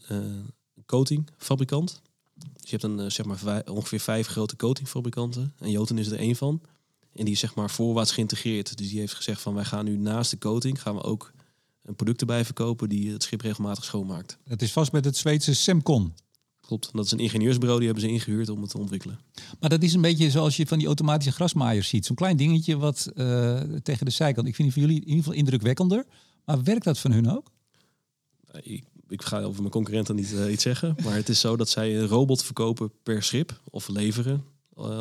coatingfabrikant. 0.85 2.01
Dus 2.35 2.69
je 2.69 2.77
hebt 2.77 2.83
een, 2.83 3.11
zeg 3.11 3.25
maar 3.25 3.37
vij- 3.37 3.67
ongeveer 3.67 3.99
vijf 3.99 4.27
grote 4.27 4.55
coatingfabrikanten. 4.55 5.53
En 5.59 5.71
Jotun 5.71 5.97
is 5.97 6.07
er 6.07 6.19
één 6.19 6.35
van. 6.35 6.61
En 7.13 7.25
die 7.25 7.33
is 7.33 7.39
zeg 7.39 7.55
maar 7.55 7.69
voorwaarts 7.69 8.11
geïntegreerd. 8.11 8.77
Dus 8.77 8.89
die 8.89 8.99
heeft 8.99 9.13
gezegd 9.13 9.41
van 9.41 9.53
wij 9.53 9.65
gaan 9.65 9.85
nu 9.85 9.97
naast 9.97 10.31
de 10.31 10.37
coating... 10.37 10.81
gaan 10.81 10.95
we 10.95 11.03
ook 11.03 11.31
een 11.87 11.95
product 11.95 12.19
erbij 12.21 12.45
verkopen 12.45 12.89
die 12.89 13.11
het 13.11 13.23
schip 13.23 13.41
regelmatig 13.41 13.83
schoonmaakt. 13.83 14.37
Het 14.43 14.61
is 14.61 14.71
vast 14.71 14.91
met 14.91 15.05
het 15.05 15.17
Zweedse 15.17 15.53
Semcon. 15.55 16.13
Klopt. 16.61 16.89
Dat 16.93 17.05
is 17.05 17.11
een 17.11 17.19
ingenieursbureau, 17.19 17.79
die 17.79 17.87
hebben 17.89 18.07
ze 18.07 18.13
ingehuurd 18.13 18.49
om 18.49 18.61
het 18.61 18.69
te 18.69 18.77
ontwikkelen. 18.77 19.19
Maar 19.59 19.69
dat 19.69 19.83
is 19.83 19.93
een 19.93 20.01
beetje 20.01 20.29
zoals 20.29 20.57
je 20.57 20.67
van 20.67 20.77
die 20.77 20.87
automatische 20.87 21.31
grasmaaiers 21.31 21.87
ziet. 21.87 22.05
Zo'n 22.05 22.15
klein 22.15 22.37
dingetje 22.37 22.77
wat 22.77 23.11
eh, 23.15 23.59
tegen 23.83 24.05
de 24.05 24.11
zijkant. 24.11 24.47
Ik 24.47 24.55
vind 24.55 24.73
die 24.73 24.83
van 24.83 24.91
jullie 24.91 25.01
in 25.01 25.07
ieder 25.07 25.23
geval 25.23 25.39
indrukwekkender. 25.39 26.05
Maar 26.45 26.63
werkt 26.63 26.83
dat 26.83 26.99
van 26.99 27.11
hun 27.11 27.29
ook? 27.29 27.51
Eh, 28.47 28.73
Ik, 28.73 28.83
ik 29.07 29.21
ga 29.21 29.41
over 29.41 29.59
mijn 29.59 29.71
concurrenten 29.71 30.15
niet 30.15 30.33
eh, 30.33 30.51
iets 30.51 30.63
zeggen. 30.63 30.95
Maar 31.03 31.15
het 31.15 31.29
is 31.29 31.39
zo 31.39 31.55
dat 31.55 31.69
zij 31.69 31.99
een 31.99 32.07
robot 32.07 32.43
verkopen 32.43 32.91
per 33.03 33.23
schip 33.23 33.61
of 33.63 33.87
leveren 33.87 34.43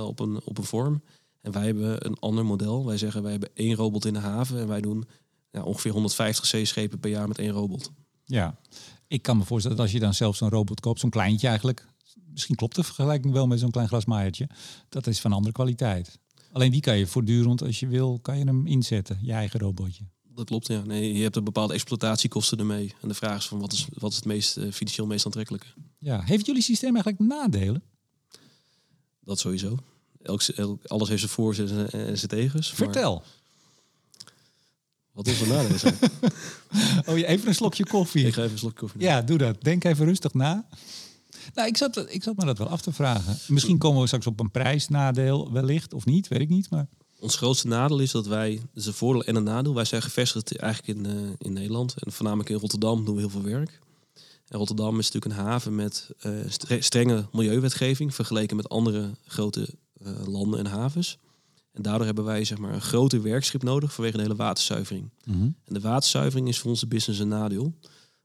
op, 0.06 0.20
een, 0.20 0.40
op 0.44 0.58
een 0.58 0.64
vorm. 0.64 1.02
En 1.40 1.52
wij 1.52 1.64
hebben 1.64 2.06
een 2.06 2.18
ander 2.18 2.44
model. 2.44 2.86
Wij 2.86 2.98
zeggen 2.98 3.22
wij 3.22 3.30
hebben 3.30 3.50
één 3.54 3.74
robot 3.74 4.04
in 4.04 4.12
de 4.12 4.18
haven 4.18 4.60
en 4.60 4.68
wij 4.68 4.80
doen 4.80 5.04
ja, 5.50 5.62
ongeveer 5.62 5.92
150 5.92 6.46
zeeschepen 6.46 6.98
per 7.00 7.10
jaar 7.10 7.28
met 7.28 7.38
één 7.38 7.50
robot. 7.50 7.90
Ja. 8.24 8.58
Ik 9.08 9.22
kan 9.22 9.36
me 9.36 9.44
voorstellen 9.44 9.76
dat 9.76 9.86
als 9.86 9.94
je 9.94 10.00
dan 10.00 10.14
zelf 10.14 10.36
zo'n 10.36 10.48
robot 10.48 10.80
koopt, 10.80 11.00
zo'n 11.00 11.10
kleintje 11.10 11.46
eigenlijk. 11.48 11.86
Misschien 12.32 12.56
klopt 12.56 12.76
de 12.76 12.82
vergelijking 12.82 13.32
wel 13.32 13.46
met 13.46 13.60
zo'n 13.60 13.70
klein 13.70 13.88
grasmaaiertje. 13.88 14.48
Dat 14.88 15.06
is 15.06 15.20
van 15.20 15.32
andere 15.32 15.52
kwaliteit. 15.52 16.18
Alleen 16.52 16.70
die 16.70 16.80
kan 16.80 16.98
je 16.98 17.06
voortdurend, 17.06 17.62
als 17.62 17.80
je 17.80 17.86
wil, 17.86 18.18
kan 18.22 18.38
je 18.38 18.44
hem 18.44 18.66
inzetten. 18.66 19.18
Je 19.22 19.32
eigen 19.32 19.60
robotje. 19.60 20.04
Dat 20.34 20.44
klopt, 20.46 20.66
ja. 20.66 20.82
Nee, 20.84 21.14
je 21.14 21.22
hebt 21.22 21.36
een 21.36 21.44
bepaalde 21.44 21.74
exploitatiekosten 21.74 22.58
ermee. 22.58 22.94
En 23.02 23.08
de 23.08 23.14
vraag 23.14 23.38
is 23.38 23.46
van 23.46 23.58
wat 23.58 23.72
is, 23.72 23.86
wat 23.94 24.10
is 24.10 24.16
het 24.16 24.24
meest 24.24 24.56
eh, 24.56 24.72
financieel 24.72 25.06
meest 25.06 25.24
aantrekkelijke? 25.24 25.66
Ja. 25.98 26.22
Heeft 26.22 26.46
jullie 26.46 26.62
systeem 26.62 26.94
eigenlijk 26.94 27.18
nadelen? 27.32 27.82
Dat 29.20 29.38
sowieso. 29.38 29.78
Elk, 30.22 30.42
elk- 30.42 30.84
alles 30.86 31.08
heeft 31.08 31.20
zijn 31.20 31.32
voor- 31.32 31.54
en 31.54 31.68
zijn- 31.68 31.88
en 31.90 32.16
zijn 32.18 32.30
tegens. 32.30 32.68
maar 32.68 32.76
Vertel. 32.76 33.22
Wat 35.16 35.28
onze 35.28 35.46
nadelen 35.46 35.78
zijn. 35.78 35.94
Oh, 37.06 37.18
je 37.18 37.26
even 37.26 37.48
een 37.48 37.54
slokje 37.54 37.86
koffie. 37.86 38.26
ik 38.26 38.34
ga 38.34 38.40
even 38.40 38.52
een 38.52 38.58
slokje 38.58 38.78
koffie 38.78 39.00
nemen. 39.00 39.14
Ja, 39.14 39.22
doe 39.22 39.38
dat. 39.38 39.62
Denk 39.62 39.84
even 39.84 40.04
rustig 40.04 40.34
na. 40.34 40.66
Nou, 41.54 41.68
ik 41.68 41.76
zat, 41.76 42.04
ik 42.08 42.22
zat 42.22 42.36
me 42.36 42.44
dat 42.44 42.58
wel 42.58 42.68
af 42.68 42.80
te 42.80 42.92
vragen. 42.92 43.38
Misschien 43.48 43.78
komen 43.78 44.00
we 44.00 44.06
straks 44.06 44.26
op 44.26 44.40
een 44.40 44.50
prijsnadeel, 44.50 45.52
wellicht 45.52 45.94
of 45.94 46.04
niet, 46.04 46.28
weet 46.28 46.40
ik 46.40 46.48
niet. 46.48 46.70
Maar 46.70 46.86
Ons 47.20 47.36
grootste 47.36 47.66
nadeel 47.66 47.98
is 47.98 48.10
dat 48.10 48.26
wij, 48.26 48.54
dat 48.54 48.82
is 48.82 48.86
een 48.86 48.92
voordeel 48.92 49.24
en 49.24 49.36
een 49.36 49.42
nadeel, 49.42 49.74
wij 49.74 49.84
zijn 49.84 50.02
gevestigd 50.02 50.56
eigenlijk 50.56 50.98
in, 50.98 51.06
eh, 51.06 51.12
in 51.38 51.52
Nederland. 51.52 51.94
En 52.04 52.12
voornamelijk 52.12 52.48
in 52.48 52.56
Rotterdam 52.58 53.04
doen 53.04 53.14
we 53.14 53.20
heel 53.20 53.30
veel 53.30 53.42
werk. 53.42 53.78
En 54.48 54.58
Rotterdam 54.58 54.98
is 54.98 55.10
natuurlijk 55.10 55.40
een 55.40 55.46
haven 55.46 55.74
met 55.74 56.10
eh, 56.18 56.32
stre- 56.48 56.80
strenge 56.82 57.26
milieuwetgeving 57.32 58.14
vergeleken 58.14 58.56
met 58.56 58.68
andere 58.68 59.10
grote 59.26 59.68
eh, 60.04 60.12
landen 60.26 60.58
en 60.58 60.66
havens. 60.66 61.18
En 61.76 61.82
daardoor 61.82 62.06
hebben 62.06 62.24
wij 62.24 62.44
zeg 62.44 62.58
maar, 62.58 62.74
een 62.74 62.80
groter 62.80 63.22
werkschip 63.22 63.62
nodig 63.62 63.94
vanwege 63.94 64.16
de 64.16 64.22
hele 64.22 64.36
waterzuivering. 64.36 65.10
En 65.64 65.74
de 65.74 65.80
waterzuivering 65.80 66.48
is 66.48 66.58
voor 66.58 66.70
onze 66.70 66.86
business 66.86 67.20
een 67.20 67.28
nadeel, 67.28 67.74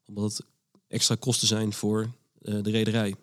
omdat 0.05 0.37
het 0.37 0.45
extra 0.87 1.15
kosten 1.15 1.47
zijn 1.47 1.73
voor 1.73 2.11
eh, 2.41 2.63
de 2.63 2.71
rederij. 2.71 3.15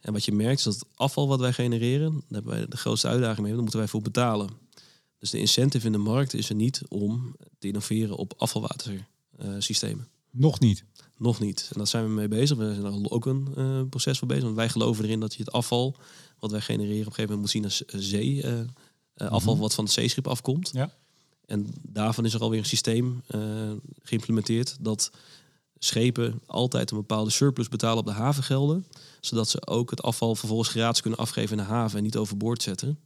En 0.00 0.12
wat 0.12 0.24
je 0.24 0.32
merkt 0.32 0.58
is 0.58 0.64
dat 0.64 0.74
het 0.74 0.84
afval 0.94 1.28
wat 1.28 1.40
wij 1.40 1.52
genereren, 1.52 2.12
daar 2.12 2.22
hebben 2.28 2.52
wij 2.52 2.66
de 2.66 2.76
grootste 2.76 3.08
uitdaging 3.08 3.40
mee, 3.40 3.50
daar 3.50 3.60
moeten 3.60 3.78
wij 3.78 3.88
voor 3.88 4.02
betalen. 4.02 4.50
Dus 5.18 5.30
de 5.30 5.38
incentive 5.38 5.86
in 5.86 5.92
de 5.92 5.98
markt 5.98 6.34
is 6.34 6.48
er 6.48 6.54
niet 6.54 6.82
om 6.88 7.36
te 7.58 7.66
innoveren 7.66 8.16
op 8.16 8.34
afvalwatersystemen. 8.36 10.08
nog 10.30 10.60
niet. 10.60 10.84
Nog 11.16 11.40
niet. 11.40 11.68
En 11.72 11.78
daar 11.78 11.86
zijn 11.86 12.04
we 12.04 12.10
mee 12.10 12.28
bezig. 12.28 12.56
We 12.56 12.74
zijn 12.74 12.84
er 12.84 13.10
ook 13.10 13.26
een 13.26 13.48
eh, 13.56 13.82
proces 13.90 14.18
voor 14.18 14.28
bezig. 14.28 14.44
Want 14.44 14.56
wij 14.56 14.68
geloven 14.68 15.04
erin 15.04 15.20
dat 15.20 15.34
je 15.34 15.42
het 15.42 15.52
afval 15.52 15.96
wat 16.38 16.50
wij 16.50 16.60
genereren 16.60 17.00
op 17.00 17.06
een 17.06 17.12
gegeven 17.14 17.34
moment 17.34 17.40
moet 17.40 17.50
zien 17.50 17.64
als 17.64 17.84
eh, 17.84 18.00
zee. 18.00 18.44
Eh, 19.18 19.28
afval 19.28 19.58
wat 19.58 19.74
van 19.74 19.84
het 19.84 19.92
zeeschip 19.92 20.26
afkomt. 20.26 20.70
Ja. 20.72 20.90
En 21.46 21.66
daarvan 21.82 22.24
is 22.24 22.34
er 22.34 22.40
alweer 22.40 22.58
een 22.58 22.64
systeem 22.64 23.22
eh, 23.26 23.40
geïmplementeerd 24.02 24.76
dat 24.80 25.10
schepen 25.78 26.40
altijd 26.46 26.90
een 26.90 26.96
bepaalde 26.96 27.30
surplus 27.30 27.68
betalen 27.68 27.98
op 27.98 28.06
de 28.06 28.12
havengelden. 28.12 28.86
Zodat 29.20 29.48
ze 29.48 29.66
ook 29.66 29.90
het 29.90 30.02
afval 30.02 30.34
vervolgens 30.34 30.68
gratis 30.68 31.00
kunnen 31.00 31.18
afgeven 31.18 31.58
in 31.58 31.64
de 31.64 31.70
haven 31.70 31.98
en 31.98 32.04
niet 32.04 32.16
overboord 32.16 32.62
zetten. 32.62 32.98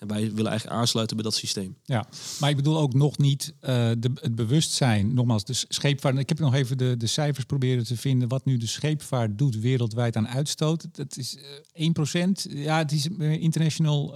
En 0.00 0.08
wij 0.08 0.32
willen 0.32 0.50
eigenlijk 0.50 0.80
aansluiten 0.80 1.16
bij 1.16 1.24
dat 1.24 1.34
systeem. 1.34 1.76
Ja, 1.84 2.06
maar 2.40 2.50
ik 2.50 2.56
bedoel 2.56 2.78
ook 2.78 2.94
nog 2.94 3.18
niet 3.18 3.54
eh, 3.60 3.90
de, 3.98 4.10
het 4.14 4.34
bewustzijn. 4.34 5.14
Nogmaals, 5.14 5.44
de 5.44 5.52
scheepvaart. 5.68 6.18
Ik 6.18 6.28
heb 6.28 6.38
nog 6.38 6.54
even 6.54 6.78
de, 6.78 6.96
de 6.96 7.06
cijfers 7.06 7.44
proberen 7.44 7.84
te 7.84 7.96
vinden. 7.96 8.28
Wat 8.28 8.44
nu 8.44 8.56
de 8.56 8.66
scheepvaart 8.66 9.38
doet 9.38 9.58
wereldwijd 9.58 10.16
aan 10.16 10.28
uitstoot. 10.28 10.86
Dat 10.92 11.16
is 11.16 11.36
eh 11.72 11.90
1%. 12.26 12.30
Ja, 12.50 12.78
het 12.78 12.92
is 12.92 13.08
eh, 13.18 13.32
international 13.32 14.14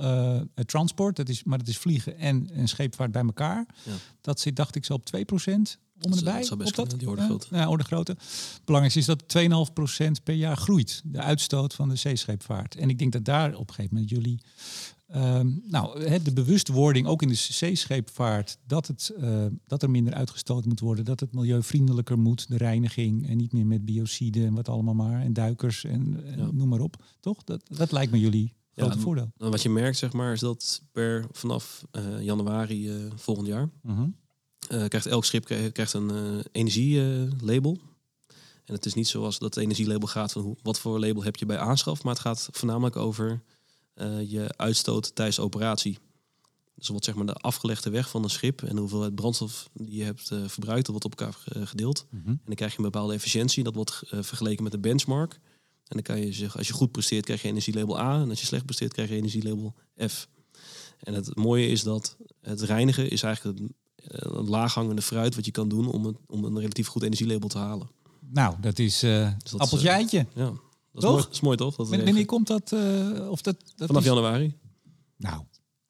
transport. 0.66 1.16
Dat 1.16 1.28
is, 1.28 1.44
maar 1.44 1.58
dat 1.58 1.68
is 1.68 1.78
vliegen 1.78 2.18
en, 2.18 2.50
en 2.50 2.68
scheepvaart 2.68 3.12
bij 3.12 3.22
elkaar. 3.22 3.66
Ja. 3.82 3.92
Dat 4.20 4.40
zit, 4.40 4.56
dacht 4.56 4.74
ik, 4.76 4.84
zo 4.84 4.92
op 4.92 5.08
2%. 5.16 5.20
Om 6.00 6.12
en 6.12 6.18
erbij. 6.18 6.36
dat 6.36 6.46
zou 6.46 6.58
best 6.58 6.78
op 6.78 6.90
dat? 6.90 6.98
die 6.98 7.08
orde 7.08 7.20
Ja, 7.20 7.26
grootte. 7.26 7.46
Ja, 7.50 7.68
orde 7.68 7.84
grootte. 7.84 8.16
Belangrijk 8.64 8.96
is 8.96 9.04
dat 9.06 9.22
2,5% 9.22 10.22
per 10.24 10.34
jaar 10.34 10.56
groeit. 10.56 11.02
De 11.04 11.20
uitstoot 11.20 11.74
van 11.74 11.88
de 11.88 11.96
zeescheepvaart. 11.96 12.76
En 12.76 12.88
ik 12.88 12.98
denk 12.98 13.12
dat 13.12 13.24
daar 13.24 13.54
op 13.54 13.68
een 13.68 13.74
gegeven 13.74 13.94
moment 13.94 14.10
jullie 14.10 14.40
Ehm, 15.06 15.50
nou, 15.70 16.18
de 16.22 16.32
bewustwording 16.32 17.06
ook 17.06 17.22
in 17.22 17.28
de 17.28 17.34
zeescheepvaart 17.34 18.58
dat, 18.66 18.86
het, 18.86 19.12
eh, 19.18 19.46
dat 19.66 19.82
er 19.82 19.90
minder 19.90 20.14
uitgestoten 20.14 20.68
moet 20.68 20.80
worden, 20.80 21.04
dat 21.04 21.20
het 21.20 21.32
milieuvriendelijker 21.34 22.18
moet, 22.18 22.48
de 22.48 22.56
reiniging 22.56 23.28
en 23.28 23.36
niet 23.36 23.52
meer 23.52 23.66
met 23.66 23.84
biocide 23.84 24.44
en 24.44 24.54
wat 24.54 24.68
allemaal 24.68 24.94
maar, 24.94 25.20
en 25.20 25.32
duikers 25.32 25.84
en, 25.84 26.24
en 26.26 26.38
Ja. 26.38 26.48
noem 26.52 26.68
maar 26.68 26.80
op. 26.80 27.04
Toch? 27.20 27.44
Dat, 27.44 27.62
dat 27.76 27.92
lijkt 27.92 28.12
me 28.12 28.20
jullie 28.20 28.52
grote 28.74 28.92
en- 28.94 29.00
voordeel. 29.00 29.32
Wat 29.36 29.62
je 29.62 29.70
merkt, 29.70 29.98
zeg 29.98 30.12
maar, 30.12 30.32
is 30.32 30.40
dat 30.40 30.82
per 30.92 31.26
vanaf 31.32 31.84
eh, 31.90 32.20
januari 32.22 32.88
eh, 32.90 32.96
volgend 33.16 33.46
jaar 33.46 33.70
Mhm. 33.82 34.08
krijgt 34.68 35.06
elk 35.06 35.24
schip 35.24 35.44
krijgt 35.72 35.92
een 35.92 36.10
energielabel. 36.52 37.78
en 38.64 38.74
het 38.74 38.86
is 38.86 38.94
niet 38.94 39.08
zoals 39.08 39.38
dat 39.38 39.56
energielabel 39.56 40.08
gaat 40.08 40.32
van 40.32 40.42
hoe, 40.42 40.56
wat 40.62 40.78
voor 40.78 40.98
label 41.00 41.22
heb 41.24 41.36
je 41.36 41.46
bij 41.46 41.58
aanschaf, 41.58 42.02
maar 42.02 42.12
het 42.12 42.22
gaat 42.22 42.48
voornamelijk 42.52 42.96
over 42.96 43.42
eh, 43.94 44.30
je 44.30 44.54
uitstoot 44.56 45.14
tijdens 45.14 45.36
de 45.36 45.42
operatie. 45.42 45.98
Dus 46.74 46.88
wat 46.88 47.04
zeg 47.04 47.14
maar 47.14 47.26
de 47.26 47.34
afgelegde 47.34 47.90
weg 47.90 48.08
van 48.08 48.22
een 48.22 48.30
schip 48.30 48.62
en 48.62 48.74
de 48.74 48.80
hoeveelheid 48.80 49.14
brandstof 49.14 49.68
die 49.72 49.96
je 49.96 50.04
hebt 50.04 50.30
eh, 50.30 50.38
verbruikt, 50.46 50.86
dat 50.86 50.90
wordt 50.90 51.04
op 51.04 51.20
elkaar 51.20 51.36
eh, 51.44 51.66
gedeeld. 51.66 52.06
Mhm. 52.10 52.28
En 52.28 52.40
dan 52.44 52.54
krijg 52.54 52.72
je 52.72 52.78
een 52.78 52.84
bepaalde 52.84 53.14
efficiëntie. 53.14 53.64
Dat 53.64 53.74
wordt 53.74 54.02
vergeleken 54.10 54.62
met 54.62 54.72
de 54.72 54.78
benchmark. 54.78 55.32
En 55.84 55.96
dan 55.96 56.02
kan 56.02 56.18
je 56.18 56.32
zeggen, 56.32 56.58
als 56.58 56.68
je 56.68 56.72
goed 56.72 56.92
presteert, 56.92 57.24
krijg 57.24 57.42
je 57.42 57.48
energielabel 57.48 57.98
A. 57.98 58.20
En 58.20 58.30
als 58.30 58.40
je 58.40 58.46
slecht 58.46 58.64
presteert, 58.64 58.92
krijg 58.92 59.08
je 59.08 59.16
energielabel 59.16 59.74
F. 60.08 60.28
En 61.00 61.14
het 61.14 61.36
mooie 61.36 61.68
is 61.68 61.82
dat 61.82 62.16
het 62.40 62.60
reinigen 62.60 63.10
is 63.10 63.22
eigenlijk 63.22 63.58
een, 63.58 63.74
een 63.96 64.48
laaghangende 64.48 65.02
fruit 65.02 65.34
wat 65.34 65.44
je 65.44 65.50
kan 65.50 65.68
doen 65.68 65.90
om, 65.90 66.04
het, 66.04 66.16
om 66.26 66.44
een 66.44 66.58
relatief 66.58 66.86
goed 66.86 67.02
energielabel 67.02 67.48
te 67.48 67.58
halen. 67.58 67.88
Nou, 68.20 68.54
dat 68.60 68.78
is 68.78 69.04
uh, 69.04 69.30
Dus 69.42 69.50
dat, 69.50 69.60
appeltje. 69.60 70.26
Ja, 70.34 70.52
dat 70.94 71.02
is, 71.02 71.08
Toch? 71.08 71.10
mooi, 71.10 71.22
dat 71.22 71.32
is 71.32 71.40
mooi 71.40 71.56
toch? 71.56 71.76
Dat 71.76 71.88
Wanneer 71.88 72.24
komt 72.26 72.46
dat? 72.46 72.72
eh, 72.72 73.30
of 73.30 73.42
dat, 73.42 73.56
dat 73.76 73.86
Vanaf 73.86 74.02
is- 74.02 74.08
januari. 74.08 74.54
Nou, 75.16 75.42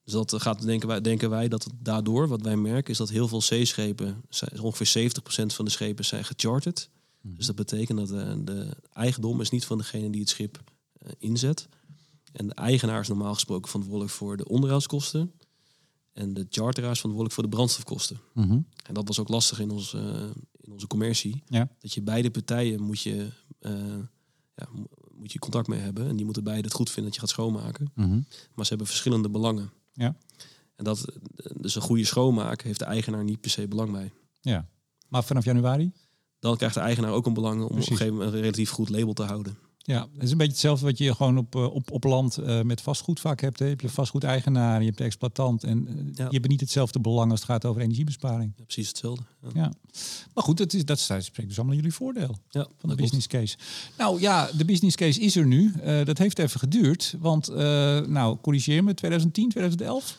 Dus 0.04 0.12
dat 0.12 0.42
gaat, 0.42 0.62
denken 0.62 0.88
wij, 0.88 1.00
denken 1.00 1.30
wij 1.30 1.48
dat 1.48 1.64
het 1.64 1.72
daardoor, 1.78 2.28
wat 2.28 2.42
wij 2.42 2.56
merken, 2.56 2.90
is 2.92 2.98
dat 2.98 3.08
heel 3.08 3.28
veel 3.28 3.42
zeeschepen, 3.42 4.22
ongeveer 4.60 4.86
70% 4.86 5.54
van 5.54 5.64
de 5.64 5.70
schepen 5.70 6.04
zijn 6.04 6.24
gecharterd. 6.24 6.90
Dus 7.22 7.46
dat 7.46 7.56
betekent 7.56 7.98
dat 7.98 8.10
eh, 8.10 8.32
de 8.44 8.76
eigendom 8.92 9.40
is 9.40 9.50
niet 9.50 9.64
van 9.64 9.78
degene 9.78 10.10
die 10.10 10.20
het 10.20 10.28
schip 10.30 10.62
eh, 10.98 11.12
inzet. 11.18 11.68
En 12.32 12.46
de 12.46 12.54
eigenaar 12.54 13.00
is 13.00 13.08
normaal 13.08 13.34
gesproken 13.34 13.68
verantwoordelijk 13.68 14.12
voor 14.14 14.36
de 14.36 14.48
onderhoudskosten. 14.48 15.32
En 16.12 16.34
de 16.34 16.46
charteraar 16.50 16.90
is 16.90 16.96
verantwoordelijk 17.00 17.32
voor 17.34 17.42
de 17.42 17.48
brandstofkosten. 17.56 18.20
mhm. 18.34 18.58
En 18.86 18.94
dat 18.94 19.06
was 19.08 19.18
ook 19.20 19.28
lastig 19.28 19.58
in, 19.60 19.70
ons, 19.70 19.94
in 20.60 20.72
onze 20.72 20.86
commercie. 20.86 21.42
Ja. 21.46 21.68
Dat 21.80 21.92
je 21.92 22.02
beide 22.02 22.30
partijen 22.30 22.82
moet 22.82 23.00
je, 23.00 23.28
ja, 24.54 24.68
mo- 24.72 24.86
moet 25.14 25.32
je 25.32 25.38
contact 25.38 25.68
mee 25.68 25.80
hebben. 25.80 26.08
En 26.08 26.16
die 26.16 26.24
moeten 26.24 26.44
beide 26.44 26.62
het 26.64 26.72
goed 26.76 26.90
vinden 26.90 27.04
dat 27.04 27.14
je 27.14 27.20
gaat 27.20 27.30
schoonmaken. 27.30 27.90
Mhm. 27.94 28.20
Maar 28.54 28.64
ze 28.64 28.68
hebben 28.68 28.86
verschillende 28.86 29.30
belangen. 29.30 29.72
Ja. 29.92 30.16
En 30.76 30.84
dat, 30.84 31.04
dus 31.60 31.74
een 31.74 31.82
goede 31.82 32.04
schoonmaak 32.04 32.62
heeft 32.62 32.78
de 32.78 32.84
eigenaar 32.84 33.24
niet 33.24 33.40
per 33.40 33.50
se 33.50 33.68
belang 33.68 33.92
bij. 33.92 34.12
ja. 34.40 34.68
Maar 35.08 35.24
vanaf 35.24 35.44
januari? 35.44 35.92
Dan 36.38 36.56
krijgt 36.56 36.74
de 36.74 36.80
eigenaar 36.80 37.10
ook 37.12 37.26
een 37.26 37.34
belang 37.34 37.58
om 37.60 37.64
op 37.66 37.76
een 37.76 37.82
gegeven 37.82 38.12
moment 38.14 38.32
een 38.32 38.40
relatief 38.40 38.70
goed 38.70 38.88
label 38.88 39.12
te 39.12 39.22
houden. 39.22 39.58
Ja, 39.86 40.08
het 40.12 40.22
is 40.22 40.30
een 40.30 40.36
beetje 40.36 40.52
hetzelfde 40.52 40.86
wat 40.86 40.98
je 40.98 41.14
gewoon 41.14 41.38
op, 41.38 41.54
eh, 41.54 41.74
op, 41.74 41.90
op 41.90 42.04
land 42.04 42.36
eh, 42.36 42.60
met 42.60 42.80
vastgoed 42.80 43.20
vaak 43.20 43.40
hebt. 43.40 43.58
Hè. 43.58 43.64
Je 43.64 43.70
hebt 43.70 43.82
je 43.82 43.88
vastgoedeigenaar, 43.88 44.78
je 44.80 44.86
hebt 44.86 44.98
de 44.98 45.04
exploitant. 45.04 45.64
En 45.64 45.86
eh, 45.88 45.94
Ja. 46.14 46.24
je 46.24 46.36
hebt 46.36 46.48
niet 46.48 46.60
hetzelfde 46.60 47.00
belang 47.00 47.30
als 47.30 47.40
het 47.40 47.48
gaat 47.48 47.64
over 47.64 47.82
energiebesparing. 47.82 48.52
Ja, 48.56 48.64
precies 48.64 48.88
hetzelfde. 48.88 49.24
Ja. 49.42 49.50
Ja. 49.54 49.72
Maar 50.34 50.44
goed, 50.44 50.56
dat, 50.56 50.72
is, 50.72 50.84
dat 50.84 50.98
spreekt 50.98 51.48
dus 51.48 51.56
allemaal 51.58 51.76
jullie 51.76 51.92
voordeel 51.94 52.38
van 52.50 52.88
de 52.88 52.94
business 52.94 53.26
case. 53.26 53.56
Nou 53.98 54.20
ja, 54.20 54.50
de 54.56 54.64
business 54.64 54.96
case 54.96 55.20
is 55.20 55.36
er 55.36 55.46
nu. 55.46 55.72
Dat 56.04 56.18
heeft 56.18 56.38
even 56.38 56.60
geduurd. 56.60 57.14
Want, 57.18 57.48
nou, 58.08 58.36
corrigeer 58.40 58.84
me, 58.84 58.94
2010, 58.94 59.48
2011? 59.48 60.18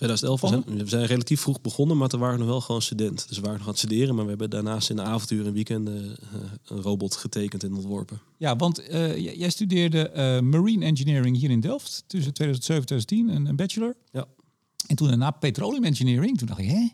2011, 0.00 0.40
we 0.40 0.48
zijn, 0.48 0.84
we 0.84 0.88
zijn 0.88 1.06
relatief 1.06 1.40
vroeg 1.40 1.60
begonnen, 1.60 1.96
maar 1.96 2.08
toen 2.08 2.20
waren 2.20 2.34
we 2.34 2.40
nog 2.40 2.50
wel 2.50 2.60
gewoon 2.60 2.82
student. 2.82 3.28
Dus 3.28 3.36
we 3.36 3.42
waren 3.42 3.58
nog 3.58 3.66
aan 3.66 3.72
het 3.72 3.78
studeren, 3.78 4.14
maar 4.14 4.24
we 4.24 4.30
hebben 4.30 4.50
daarnaast 4.50 4.90
in 4.90 4.96
de 4.96 5.02
avonturen 5.02 5.46
en 5.46 5.52
weekenden 5.52 6.16
eh, 6.32 6.40
een 6.64 6.80
robot 6.80 7.16
getekend 7.16 7.64
en 7.64 7.74
ontworpen. 7.74 8.20
Ja, 8.36 8.56
want 8.56 8.78
eh, 8.78 9.36
jij 9.36 9.50
studeerde 9.50 10.08
eh, 10.08 10.40
marine 10.40 10.84
engineering 10.84 11.36
hier 11.36 11.50
in 11.50 11.60
Delft 11.60 12.04
tussen 12.06 12.32
2007 12.32 12.82
en 12.82 12.86
2010, 12.86 13.28
een, 13.36 13.46
een 13.46 13.56
bachelor. 13.56 13.96
Ja. 14.12 14.26
En 14.86 14.96
toen 14.96 15.08
daarna 15.08 15.30
petroleum 15.30 15.84
engineering. 15.84 16.38
Toen 16.38 16.46
dacht 16.46 16.60
ik, 16.60 16.68
hè? 16.68 16.88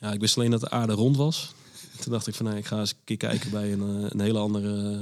Ja, 0.00 0.12
ik 0.12 0.20
wist 0.20 0.36
alleen 0.36 0.50
dat 0.50 0.60
de 0.60 0.70
aarde 0.70 0.92
rond 0.92 1.16
was. 1.16 1.54
Toen 2.00 2.12
dacht 2.12 2.26
ik 2.26 2.34
van, 2.34 2.46
nou, 2.46 2.58
ik 2.58 2.66
ga 2.66 2.78
eens 2.78 2.90
een 2.90 2.96
keer 3.04 3.16
kijken 3.16 3.50
bij 3.50 3.72
een, 3.72 3.80
een 4.12 4.20
hele 4.20 4.38
andere 4.38 5.00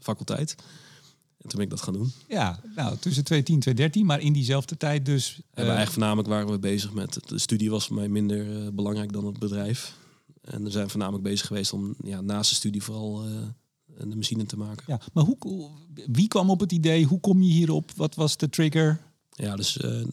faculteit. 0.00 0.56
En 1.46 1.52
toen 1.52 1.60
ben 1.60 1.70
ik 1.70 1.76
dat 1.76 1.82
gaan 1.82 1.94
doen. 1.94 2.12
Ja, 2.28 2.60
nou, 2.76 2.96
tussen 2.98 3.24
2010 3.24 3.54
en 3.54 3.60
2013, 3.60 4.06
maar 4.06 4.20
in 4.20 4.32
diezelfde 4.32 4.76
tijd 4.76 5.04
dus... 5.04 5.34
Hebben 5.34 5.74
eigenlijk 5.74 5.90
voornamelijk 5.90 6.28
waren 6.28 6.50
we 6.50 6.58
bezig 6.58 6.92
met... 6.92 7.18
De 7.26 7.38
studie 7.38 7.70
was 7.70 7.86
voor 7.86 7.96
mij 7.96 8.08
minder 8.08 8.64
eh, 8.64 8.72
belangrijk 8.72 9.12
dan 9.12 9.26
het 9.26 9.38
bedrijf. 9.38 9.96
En 10.40 10.62
we 10.62 10.70
zijn 10.70 10.90
voornamelijk 10.90 11.24
bezig 11.24 11.46
geweest 11.46 11.72
om 11.72 11.94
ja, 12.02 12.20
naast 12.20 12.50
de 12.50 12.56
studie 12.56 12.82
vooral 12.82 13.24
eh, 13.24 13.30
de 14.08 14.16
machine 14.16 14.46
te 14.46 14.56
maken. 14.56 14.84
Ja, 14.86 15.00
maar 15.12 15.24
hoe, 15.24 15.70
wie 16.06 16.28
kwam 16.28 16.50
op 16.50 16.60
het 16.60 16.72
idee? 16.72 17.04
Hoe 17.04 17.20
kom 17.20 17.42
je 17.42 17.52
hierop? 17.52 17.92
Wat 17.96 18.14
was 18.14 18.36
de 18.36 18.48
trigger? 18.48 19.00
Ja, 19.30 19.56
dus 19.56 19.76
eh, 19.76 19.90
het 19.90 20.10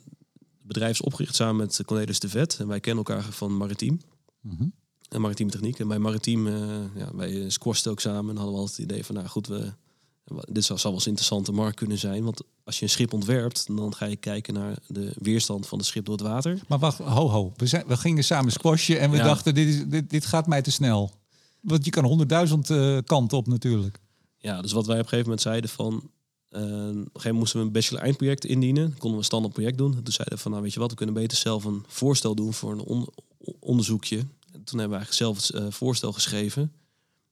bedrijf 0.61 0.91
is 0.91 1.01
opgericht 1.01 1.35
samen 1.35 1.55
met 1.55 1.81
Cornelis 1.85 2.19
de 2.19 2.29
Vet. 2.29 2.57
En 2.59 2.67
wij 2.67 2.79
kennen 2.79 3.05
elkaar 3.05 3.23
van 3.23 3.57
Maritiem. 3.57 4.01
Mhm. 4.41 4.65
En 5.09 5.21
maritieme 5.21 5.51
techniek. 5.51 5.79
En 5.79 5.87
bij 5.87 5.99
Maritiem, 5.99 6.47
ja, 6.95 7.15
wij 7.15 7.49
squashten 7.49 7.91
ook 7.91 7.99
samen. 7.99 8.29
En 8.29 8.35
hadden 8.35 8.53
we 8.53 8.59
altijd 8.59 8.77
het 8.77 8.91
idee 8.91 9.05
van, 9.05 9.15
nou 9.15 9.27
goed, 9.27 9.47
we, 9.47 9.73
dit 10.51 10.63
zou, 10.63 10.79
zou 10.79 10.81
wel 10.83 10.93
eens 10.93 11.03
een 11.03 11.09
interessante 11.11 11.51
markt 11.51 11.75
kunnen 11.75 11.97
zijn. 11.97 12.23
Want 12.23 12.41
als 12.63 12.77
je 12.77 12.83
een 12.83 12.89
schip 12.89 13.13
ontwerpt, 13.13 13.67
dan 13.75 13.95
ga 13.95 14.05
je 14.05 14.15
kijken 14.15 14.53
naar 14.53 14.77
de 14.87 15.11
weerstand 15.17 15.67
van 15.67 15.77
het 15.77 15.87
schip 15.87 16.05
door 16.05 16.15
het 16.17 16.23
water. 16.27 16.59
Maar 16.67 16.79
wacht, 16.79 16.97
ho 16.97 17.29
ho. 17.29 17.51
We, 17.55 17.67
zijn, 17.67 17.83
we 17.87 17.97
gingen 17.97 18.23
samen 18.23 18.51
squashen 18.51 18.99
en 18.99 19.09
we 19.11 19.17
Ja. 19.17 19.23
dachten, 19.23 19.53
dit, 19.55 19.67
is, 19.67 19.85
dit, 19.87 20.09
dit 20.09 20.25
gaat 20.25 20.47
mij 20.47 20.61
te 20.61 20.71
snel. 20.71 21.11
Want 21.61 21.85
je 21.85 21.91
kan 21.91 22.03
honderdduizend 22.05 22.69
eh 22.69 22.97
kanten 23.05 23.37
op 23.37 23.47
natuurlijk. 23.47 23.99
Ja, 24.37 24.61
dus 24.61 24.71
wat 24.71 24.85
wij 24.85 24.95
op 24.95 25.01
een 25.03 25.07
gegeven 25.09 25.25
moment 25.25 25.41
zeiden 25.41 25.69
van... 25.69 25.93
eh, 26.49 26.61
op 26.61 26.67
een 26.67 26.73
gegeven 26.77 27.09
moment 27.13 27.33
moesten 27.33 27.59
we 27.59 27.65
een 27.65 27.71
bachelor-eindproject 27.71 28.45
indienen. 28.45 28.89
Konden 28.91 29.11
we 29.11 29.17
een 29.17 29.23
standaard 29.23 29.53
project 29.53 29.77
doen. 29.77 29.91
Toen 30.03 30.13
zeiden 30.13 30.35
we 30.37 30.41
van, 30.41 30.51
nou 30.51 30.63
weet 30.63 30.73
je 30.73 30.79
wat, 30.79 30.89
we 30.89 30.95
kunnen 30.95 31.15
beter 31.15 31.37
zelf 31.37 31.63
een 31.63 31.83
voorstel 31.87 32.35
doen 32.35 32.53
voor 32.53 32.71
een 32.71 32.79
on- 32.81 33.07
onderzoekje. 33.59 34.17
En 34.51 34.63
toen 34.63 34.79
hebben 34.79 34.99
we 34.99 35.05
eigenlijk 35.05 35.13
zelf 35.13 35.37
het 35.37 35.49
eh, 35.49 35.65
voorstel 35.71 36.11
geschreven. 36.11 36.61
En 36.61 36.71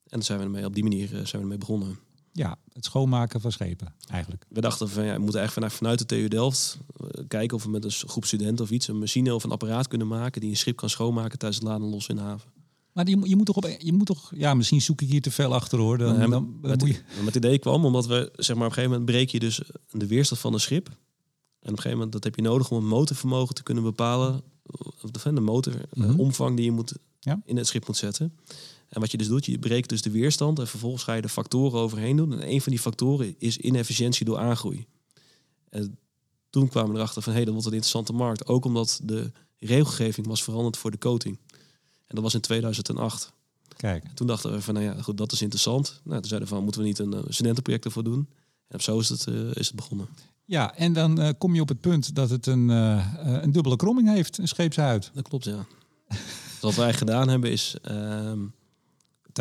toen 0.09 0.23
zijn 0.23 0.37
we 0.39 0.43
ermee, 0.43 0.65
op 0.65 0.73
die 0.73 0.83
manier 0.83 1.07
zijn 1.07 1.25
we 1.31 1.37
ermee 1.37 1.57
begonnen. 1.57 1.99
Ja, 2.33 2.57
het 2.73 2.85
schoonmaken 2.85 3.41
van 3.41 3.51
schepen 3.51 3.93
eigenlijk. 4.07 4.45
We 4.49 4.61
dachten 4.61 4.89
van 4.89 5.03
ja, 5.03 5.13
we 5.13 5.19
moeten 5.21 5.39
eigenlijk 5.39 5.73
vanuit, 5.73 5.97
vanuit 5.97 5.99
de 5.99 6.05
TU 6.05 6.27
Delft 6.27 6.77
eh, 6.97 7.23
kijken 7.27 7.57
of 7.57 7.63
we 7.63 7.69
met 7.69 7.83
een 7.85 7.91
groep 7.91 8.25
studenten 8.25 8.65
of 8.65 8.71
iets 8.71 8.87
een 8.87 8.99
machine 8.99 9.35
of 9.35 9.43
een 9.43 9.51
apparaat 9.51 9.87
kunnen 9.87 10.07
maken 10.07 10.41
die 10.41 10.49
een 10.49 10.57
schip 10.57 10.75
kan 10.75 10.89
schoonmaken 10.89 11.37
tijdens 11.39 11.61
het 11.61 11.69
laden 11.69 11.87
los 11.89 12.07
in 12.07 12.15
de 12.15 12.21
haven. 12.21 12.49
Maar 12.93 13.09
je, 13.09 13.17
moet- 13.17 13.29
je 13.29 13.35
moet 13.35 13.45
toch 13.45 13.55
op, 13.55 13.75
je 13.79 13.93
moet 13.93 14.05
toch, 14.05 14.31
ja, 14.35 14.53
misschien 14.53 14.81
zoek 14.81 15.01
ik 15.01 15.09
hier 15.09 15.21
te 15.21 15.31
veel 15.31 15.53
achter 15.53 15.79
hoor. 15.79 15.97
Dan, 15.97 16.17
Nee, 16.17 16.27
dan, 16.29 16.29
met, 16.29 16.61
dan 16.61 16.69
met, 16.71 16.79
moet 16.79 16.89
je, 16.89 17.01
met 17.23 17.25
het 17.33 17.35
idee 17.45 17.59
kwam 17.59 17.85
omdat 17.85 18.05
we 18.05 18.31
zeg 18.35 18.55
maar 18.55 18.65
op 18.65 18.71
een 18.71 18.77
gegeven 18.77 18.89
moment 18.99 19.05
breek 19.05 19.29
je 19.29 19.39
dus 19.39 19.61
de 19.91 20.07
weerstand 20.07 20.41
van 20.41 20.53
een 20.53 20.59
schip. 20.59 20.87
En 20.87 20.93
op 20.93 20.97
een 21.69 21.75
gegeven 21.75 21.91
moment 21.97 22.11
dat 22.11 22.23
heb 22.23 22.35
je 22.35 22.41
nodig 22.41 22.71
om 22.71 22.77
een 22.77 22.87
motorvermogen 22.87 23.55
te 23.55 23.63
kunnen 23.63 23.83
bepalen. 23.83 24.41
Of 25.03 25.11
de, 25.11 25.33
de 25.33 25.41
motor 25.41 25.73
eh, 25.75 25.81
Mhm. 25.93 26.19
omvang 26.19 26.55
die 26.55 26.65
je 26.65 26.71
moet 26.71 26.93
Ja. 27.19 27.41
in 27.45 27.57
het 27.57 27.67
schip 27.67 27.87
moet 27.87 27.97
zetten. 27.97 28.33
En 28.91 28.99
wat 28.99 29.11
je 29.11 29.17
dus 29.17 29.27
doet, 29.27 29.45
je 29.45 29.59
breekt 29.59 29.89
dus 29.89 30.01
de 30.01 30.09
weerstand 30.09 30.59
en 30.59 30.67
vervolgens 30.67 31.03
ga 31.03 31.13
je 31.13 31.21
de 31.21 31.29
factoren 31.29 31.79
overheen 31.79 32.15
doen. 32.15 32.33
En 32.33 32.51
een 32.51 32.61
van 32.61 32.71
die 32.71 32.81
factoren 32.81 33.35
is 33.37 33.57
inefficiëntie 33.57 34.25
door 34.25 34.37
aangroei. 34.37 34.85
En 35.69 35.97
toen 36.49 36.67
kwamen 36.67 36.91
we 36.91 36.97
erachter 36.97 37.21
van 37.21 37.31
hé, 37.31 37.37
hey, 37.37 37.45
dat 37.45 37.53
wordt 37.53 37.69
een 37.69 37.75
interessante 37.75 38.13
markt. 38.13 38.47
Ook 38.47 38.65
omdat 38.65 38.99
de 39.03 39.31
regelgeving 39.59 40.27
was 40.27 40.43
veranderd 40.43 40.77
voor 40.77 40.91
de 40.91 40.97
coating. 40.97 41.37
En 42.07 42.15
dat 42.15 42.23
was 42.23 42.33
in 42.33 42.41
2008. 42.41 43.33
kijk. 43.77 44.05
Toen 44.13 44.27
dachten 44.27 44.51
we 44.51 44.61
van, 44.61 44.73
nou 44.73 44.85
ja, 44.85 45.01
goed, 45.01 45.17
dat 45.17 45.31
is 45.31 45.41
interessant. 45.41 45.99
Nou, 46.03 46.19
toen 46.19 46.29
zeiden 46.29 46.49
we 46.49 46.55
van, 46.55 46.63
moeten 46.63 46.81
we 46.81 46.87
niet 46.87 46.99
een 46.99 47.13
eh, 47.13 47.19
studentenproject 47.27 47.85
ervoor 47.85 48.03
doen? 48.03 48.27
En 48.67 48.79
zo 48.79 48.99
is 48.99 49.09
het, 49.09 49.27
eh, 49.27 49.35
is 49.53 49.67
het 49.67 49.75
begonnen. 49.75 50.07
Ja, 50.45 50.75
en 50.75 50.93
dan 50.93 51.19
eh, 51.19 51.29
kom 51.37 51.55
je 51.55 51.61
op 51.61 51.67
het 51.67 51.81
punt 51.81 52.15
dat 52.15 52.29
het 52.29 52.47
een, 52.47 52.69
een 52.69 53.51
dubbele 53.51 53.75
kromming 53.75 54.07
heeft, 54.07 54.37
een 54.37 54.47
scheepshuid. 54.47 55.11
Dat 55.13 55.27
klopt, 55.27 55.45
ja. 55.45 55.65
Wat 56.61 56.75
wij 56.75 56.93
gedaan 56.93 57.29
hebben 57.29 57.51
is, 57.51 57.75
ehm, 57.81 58.39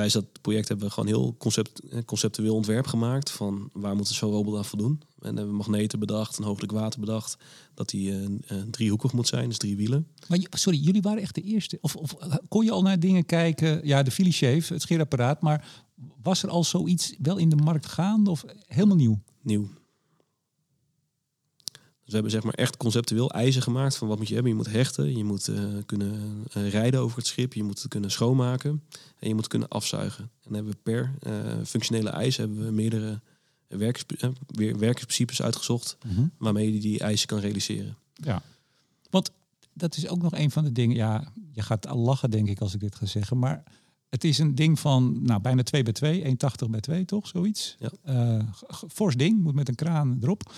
tijdens 0.01 0.25
dat 0.25 0.43
project 0.43 0.69
hebben 0.69 0.87
we 0.87 0.93
gewoon 0.93 1.09
heel 1.09 1.35
concept, 1.39 1.81
eh, 1.81 1.99
conceptueel 2.05 2.55
ontwerp 2.55 2.87
gemaakt 2.87 3.31
van 3.31 3.71
waar 3.73 3.97
moet 3.97 4.09
zo'n 4.09 4.31
robot 4.31 4.57
aan 4.57 4.65
voldoen. 4.65 5.03
En 5.19 5.37
hebben 5.37 5.49
we 5.49 5.57
magneten 5.57 5.99
bedacht, 5.99 6.39
een 6.39 6.45
hooglijk 6.45 6.73
water 6.73 7.01
bedacht, 7.01 7.37
dat 7.75 7.89
die 7.89 8.13
eh, 8.13 8.57
driehoekig 8.71 9.13
moet 9.13 9.29
zijn, 9.29 9.49
dus 9.49 9.59
drie 9.59 9.77
wielen. 9.77 10.07
Maar 10.29 10.39
sorry, 10.51 10.79
jullie 10.79 11.03
waren 11.03 11.23
echt 11.23 11.35
de 11.35 11.43
eerste. 11.43 11.79
Of, 11.81 11.97
of 11.97 12.17
kon 12.49 12.65
je 12.65 12.71
al 12.71 12.83
naar 12.83 13.01
dingen 13.01 13.27
kijken? 13.27 13.87
Ja, 13.87 14.03
de 14.03 14.11
Philly 14.11 14.33
Shave, 14.33 14.73
het 14.73 14.83
scheerapparaat. 14.83 15.43
Maar 15.43 15.85
was 16.23 16.43
er 16.43 16.49
al 16.49 16.65
zoiets 16.65 17.15
wel 17.19 17.37
in 17.37 17.49
de 17.49 17.57
markt 17.57 17.87
gaande 17.87 18.31
of 18.31 18.45
helemaal 18.67 18.97
nieuw? 18.97 19.21
nieuw. 19.43 19.69
We 22.11 22.17
hebben 22.17 22.33
zeg 22.33 22.43
maar 22.43 22.55
echt 22.55 22.77
conceptueel 22.77 23.31
eisen 23.31 23.63
gemaakt 23.63 23.97
van 23.97 24.09
wat 24.09 24.19
moet 24.19 24.29
je 24.29 24.35
hebben. 24.35 24.53
Je 24.53 24.59
moet 24.59 24.71
hechten, 24.71 25.17
je 25.17 25.25
moet 25.25 25.49
eh, 25.49 25.65
kunnen 25.87 26.45
eh, 26.53 26.71
rijden 26.71 27.01
over 27.01 27.17
het 27.17 27.27
schip, 27.27 27.53
je 27.53 27.63
moet 27.63 27.79
het 27.83 27.89
kunnen 27.89 28.11
schoonmaken 28.11 28.83
en 29.19 29.29
je 29.29 29.35
moet 29.35 29.47
kunnen 29.47 29.69
afzuigen. 29.69 30.25
En 30.25 30.41
dan 30.43 30.55
hebben 30.55 30.73
we 30.73 30.79
per 30.83 31.15
eh, 31.21 31.33
functionele 31.65 32.11
eis 32.11 32.37
hebben 32.37 32.65
we 32.65 32.71
meerdere 32.71 33.21
werkers, 33.67 34.05
werkingsprincipes 34.57 35.43
uitgezocht 35.43 35.99
waarmee 36.39 36.75
je 36.75 36.81
die 36.81 36.99
eisen 36.99 37.27
kan 37.27 37.39
realiseren. 37.39 37.97
Ja. 38.13 38.43
Want 39.11 39.31
dat 39.73 39.97
is 39.97 40.09
ook 40.09 40.23
nog 40.23 40.33
een 40.33 40.51
van 40.51 40.65
de 40.65 40.73
dingen. 40.73 40.97
Ja, 40.97 41.33
je 41.53 41.63
gaat 41.63 41.87
al 41.87 41.99
lachen, 41.99 42.31
denk 42.31 42.49
ik, 42.49 42.61
als 42.61 42.75
ik 42.75 42.81
dit 42.81 42.95
ga 42.95 43.07
zeggen. 43.07 43.39
Maar 43.39 43.63
het 44.09 44.25
is 44.25 44.39
een 44.39 44.55
ding 44.55 44.79
van 44.79 45.23
nou, 45.23 45.41
bijna 45.41 45.63
2 45.63 45.83
bij 45.83 45.93
2, 45.93 46.25
1,80 46.25 46.71
bij 46.71 46.81
2, 46.81 47.05
toch? 47.05 47.27
Zoiets. 47.27 47.77
Ja. 47.79 48.45
Fors 48.89 49.17
ding, 49.17 49.43
moet 49.43 49.55
met 49.55 49.69
een 49.69 49.75
kraan 49.75 50.19
erop. 50.23 50.53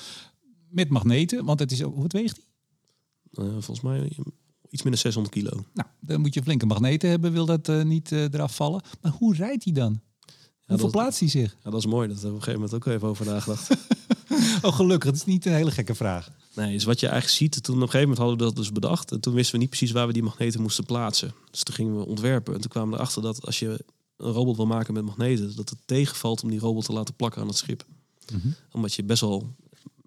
Met 0.72 0.88
magneten, 0.88 1.44
want 1.44 1.58
het 1.58 1.72
is 1.72 1.82
ook. 1.82 1.96
Wat 1.96 2.12
weegt 2.12 2.34
die? 2.34 2.44
Eh, 3.32 3.50
volgens 3.50 3.80
mij 3.80 4.10
iets 4.70 4.82
minder 4.82 5.00
600 5.00 5.34
kilo. 5.34 5.64
Nou, 5.74 5.88
dan 6.00 6.20
moet 6.20 6.34
je 6.34 6.42
flinke 6.42 6.66
magneten 6.66 7.08
hebben, 7.08 7.32
wil 7.32 7.46
dat 7.46 7.68
eh, 7.68 7.82
niet 7.82 8.12
eh, 8.12 8.22
eraf 8.22 8.54
vallen. 8.54 8.82
Maar 9.00 9.12
hoe 9.12 9.34
rijdt 9.34 9.64
hij 9.64 9.72
dan? 9.72 10.00
Hoe 10.66 10.78
verplaatst 10.78 11.20
hij 11.20 11.28
zich? 11.28 11.56
Ja, 11.62 11.70
dat 11.70 11.80
is 11.80 11.86
mooi. 11.86 12.08
Dat 12.08 12.20
hebben 12.20 12.40
we 12.40 12.46
op 12.46 12.48
een 12.48 12.52
gegeven 12.52 12.60
moment 12.60 12.88
ook 12.88 12.94
even 12.94 13.08
over 13.08 13.26
nagedacht. 13.26 13.68
Oh, 14.62 14.74
gelukkig. 14.74 15.10
Het 15.10 15.18
is 15.18 15.24
niet 15.24 15.46
een 15.46 15.52
hele 15.52 15.70
gekke 15.70 15.94
vraag. 15.94 16.30
Nee, 16.54 16.72
dus 16.72 16.84
wat 16.84 17.00
je 17.00 17.06
eigenlijk 17.06 17.36
ziet, 17.36 17.62
toen 17.62 17.74
op 17.74 17.82
een 17.82 17.90
gegeven 17.90 18.08
moment 18.08 18.18
hadden 18.18 18.38
we 18.38 18.44
dat 18.44 18.56
dus 18.56 18.72
bedacht. 18.72 19.12
En 19.12 19.20
toen 19.20 19.34
wisten 19.34 19.54
we 19.54 19.60
niet 19.60 19.68
precies 19.68 19.90
waar 19.90 20.06
we 20.06 20.12
die 20.12 20.22
magneten 20.22 20.60
moesten 20.60 20.84
plaatsen. 20.84 21.34
Dus 21.50 21.62
toen 21.62 21.74
gingen 21.74 21.98
we 21.98 22.06
ontwerpen. 22.06 22.54
En 22.54 22.60
toen 22.60 22.70
kwamen 22.70 22.90
we 22.90 22.96
erachter 22.96 23.22
dat 23.22 23.46
als 23.46 23.58
je 23.58 23.84
een 24.16 24.32
robot 24.32 24.56
wil 24.56 24.66
maken 24.66 24.94
met 24.94 25.04
magneten, 25.04 25.56
dat 25.56 25.68
het 25.70 25.78
tegenvalt 25.84 26.42
om 26.42 26.50
die 26.50 26.58
robot 26.58 26.84
te 26.84 26.92
laten 26.92 27.14
plakken 27.14 27.40
aan 27.40 27.48
het 27.48 27.56
schip. 27.56 27.84
Mhm. 28.32 28.48
Omdat 28.72 28.94
je 28.94 29.04
best 29.04 29.20
wel 29.20 29.54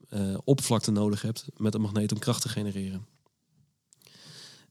eh, 0.10 0.38
oppervlakte 0.44 0.92
nodig 0.92 1.22
hebt 1.22 1.46
met 1.58 1.74
een 1.74 1.82
magneet 1.82 2.12
om 2.12 2.20
kracht 2.20 2.42
te 2.42 2.50
genereren. 2.50 3.06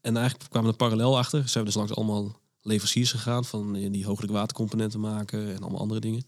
En 0.01 0.17
eigenlijk 0.17 0.51
kwamen 0.51 0.71
we 0.71 0.77
er 0.77 0.89
parallel 0.89 1.19
achter. 1.19 1.49
Zijn 1.49 1.65
we 1.65 1.71
dus 1.71 1.79
langs 1.79 1.95
allemaal 1.95 2.41
leveranciers 2.63 3.11
gegaan 3.11 3.45
van 3.45 3.73
die 3.73 4.05
hogelijk 4.05 4.33
watercomponenten 4.33 5.01
maken 5.01 5.55
en 5.55 5.61
allemaal 5.61 5.81
andere 5.81 6.01
dingen. 6.01 6.25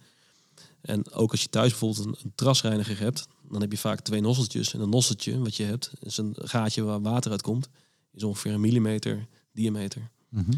En 0.80 1.12
ook 1.12 1.30
als 1.30 1.42
je 1.42 1.48
thuis 1.48 1.70
bijvoorbeeld 1.70 2.06
een, 2.06 2.16
een 2.22 2.32
trasreiniger 2.34 2.98
hebt, 2.98 3.26
dan 3.48 3.60
heb 3.60 3.72
je 3.72 3.78
vaak 3.78 4.00
twee 4.00 4.20
nosseltjes. 4.20 4.74
En 4.74 4.80
een 4.80 4.88
nosseltje 4.88 5.38
wat 5.38 5.56
je 5.56 5.64
hebt, 5.64 5.92
is 6.00 6.16
een 6.16 6.36
gaatje 6.38 6.82
waar 6.82 7.00
water 7.00 7.30
uit 7.30 7.42
komt, 7.42 7.68
is 8.12 8.22
ongeveer 8.22 8.52
een 8.52 8.60
millimeter 8.60 9.26
diameter. 9.52 10.10
Mhm. 10.28 10.52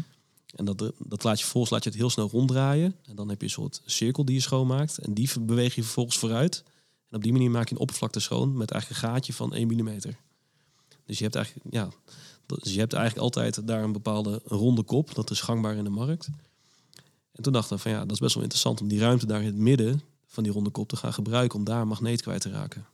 En 0.55 0.65
dat, 0.65 0.91
dat 0.97 1.23
laat 1.23 1.37
je 1.37 1.43
vervolgens 1.43 1.73
laat 1.73 1.83
je 1.83 1.89
het 1.89 1.99
heel 1.99 2.09
snel 2.09 2.29
ronddraaien. 2.29 2.95
En 3.05 3.15
dan 3.15 3.29
heb 3.29 3.39
je 3.39 3.45
een 3.45 3.51
soort 3.51 3.81
cirkel 3.85 4.25
die 4.25 4.35
je 4.35 4.41
schoonmaakt. 4.41 4.97
En 4.97 5.13
die 5.13 5.29
beweeg 5.39 5.75
je 5.75 5.83
vervolgens 5.83 6.17
vooruit. 6.17 6.63
En 7.09 7.15
op 7.15 7.23
die 7.23 7.31
manier 7.31 7.51
maak 7.51 7.67
je 7.69 7.75
een 7.75 7.81
oppervlakte 7.81 8.19
schoon 8.19 8.57
met 8.57 8.71
eigenlijk 8.71 9.01
een 9.01 9.09
gaatje 9.09 9.33
van 9.33 9.53
1 9.53 9.67
mm. 9.67 9.99
Dus 11.05 11.17
je 11.17 11.23
hebt 11.23 11.35
eigenlijk, 11.35 11.65
ja, 11.69 11.89
dus 12.45 12.73
je 12.73 12.79
hebt 12.79 12.93
eigenlijk 12.93 13.23
altijd 13.23 13.67
daar 13.67 13.83
een 13.83 13.91
bepaalde 13.91 14.41
ronde 14.45 14.83
kop. 14.83 15.15
Dat 15.15 15.31
is 15.31 15.41
gangbaar 15.41 15.75
in 15.75 15.83
de 15.83 15.89
markt. 15.89 16.29
En 17.31 17.43
toen 17.43 17.53
dachten 17.53 17.75
we 17.75 17.81
van 17.81 17.91
ja, 17.91 17.99
dat 17.99 18.11
is 18.11 18.19
best 18.19 18.33
wel 18.33 18.43
interessant 18.43 18.81
om 18.81 18.87
die 18.87 18.99
ruimte 18.99 19.25
daar 19.25 19.39
in 19.39 19.45
het 19.45 19.55
midden 19.55 20.01
van 20.25 20.43
die 20.43 20.51
ronde 20.51 20.69
kop 20.69 20.87
te 20.87 20.95
gaan 20.95 21.13
gebruiken 21.13 21.59
om 21.59 21.63
daar 21.63 21.81
een 21.81 21.87
magneet 21.87 22.21
kwijt 22.21 22.41
te 22.41 22.49
raken. 22.49 22.85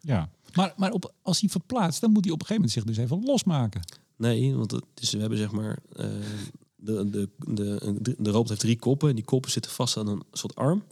Ja. 0.00 0.30
Maar, 0.54 0.74
maar 0.76 0.92
op, 0.92 1.12
als 1.22 1.40
hij 1.40 1.48
verplaatst, 1.48 2.00
dan 2.00 2.10
moet 2.12 2.24
hij 2.24 2.32
op 2.32 2.40
een 2.40 2.46
gegeven 2.46 2.68
moment 2.68 2.88
zich 2.88 2.96
dus 2.96 3.04
even 3.04 3.26
losmaken. 3.26 3.80
Nee, 4.16 4.54
want 4.56 4.70
het 4.70 4.84
is, 4.94 5.10
we 5.10 5.18
hebben 5.18 5.38
zeg 5.38 5.50
maar. 5.50 5.78
eh, 5.96 6.06
de, 6.76 7.10
de, 7.10 7.28
de, 7.38 7.96
de, 8.00 8.14
de 8.18 8.30
robot 8.30 8.48
heeft 8.48 8.60
drie 8.60 8.78
koppen. 8.78 9.08
En 9.08 9.14
die 9.14 9.24
koppen 9.24 9.50
zitten 9.50 9.70
vast 9.70 9.96
aan 9.96 10.08
een 10.08 10.22
soort 10.32 10.54
arm. 10.54 10.82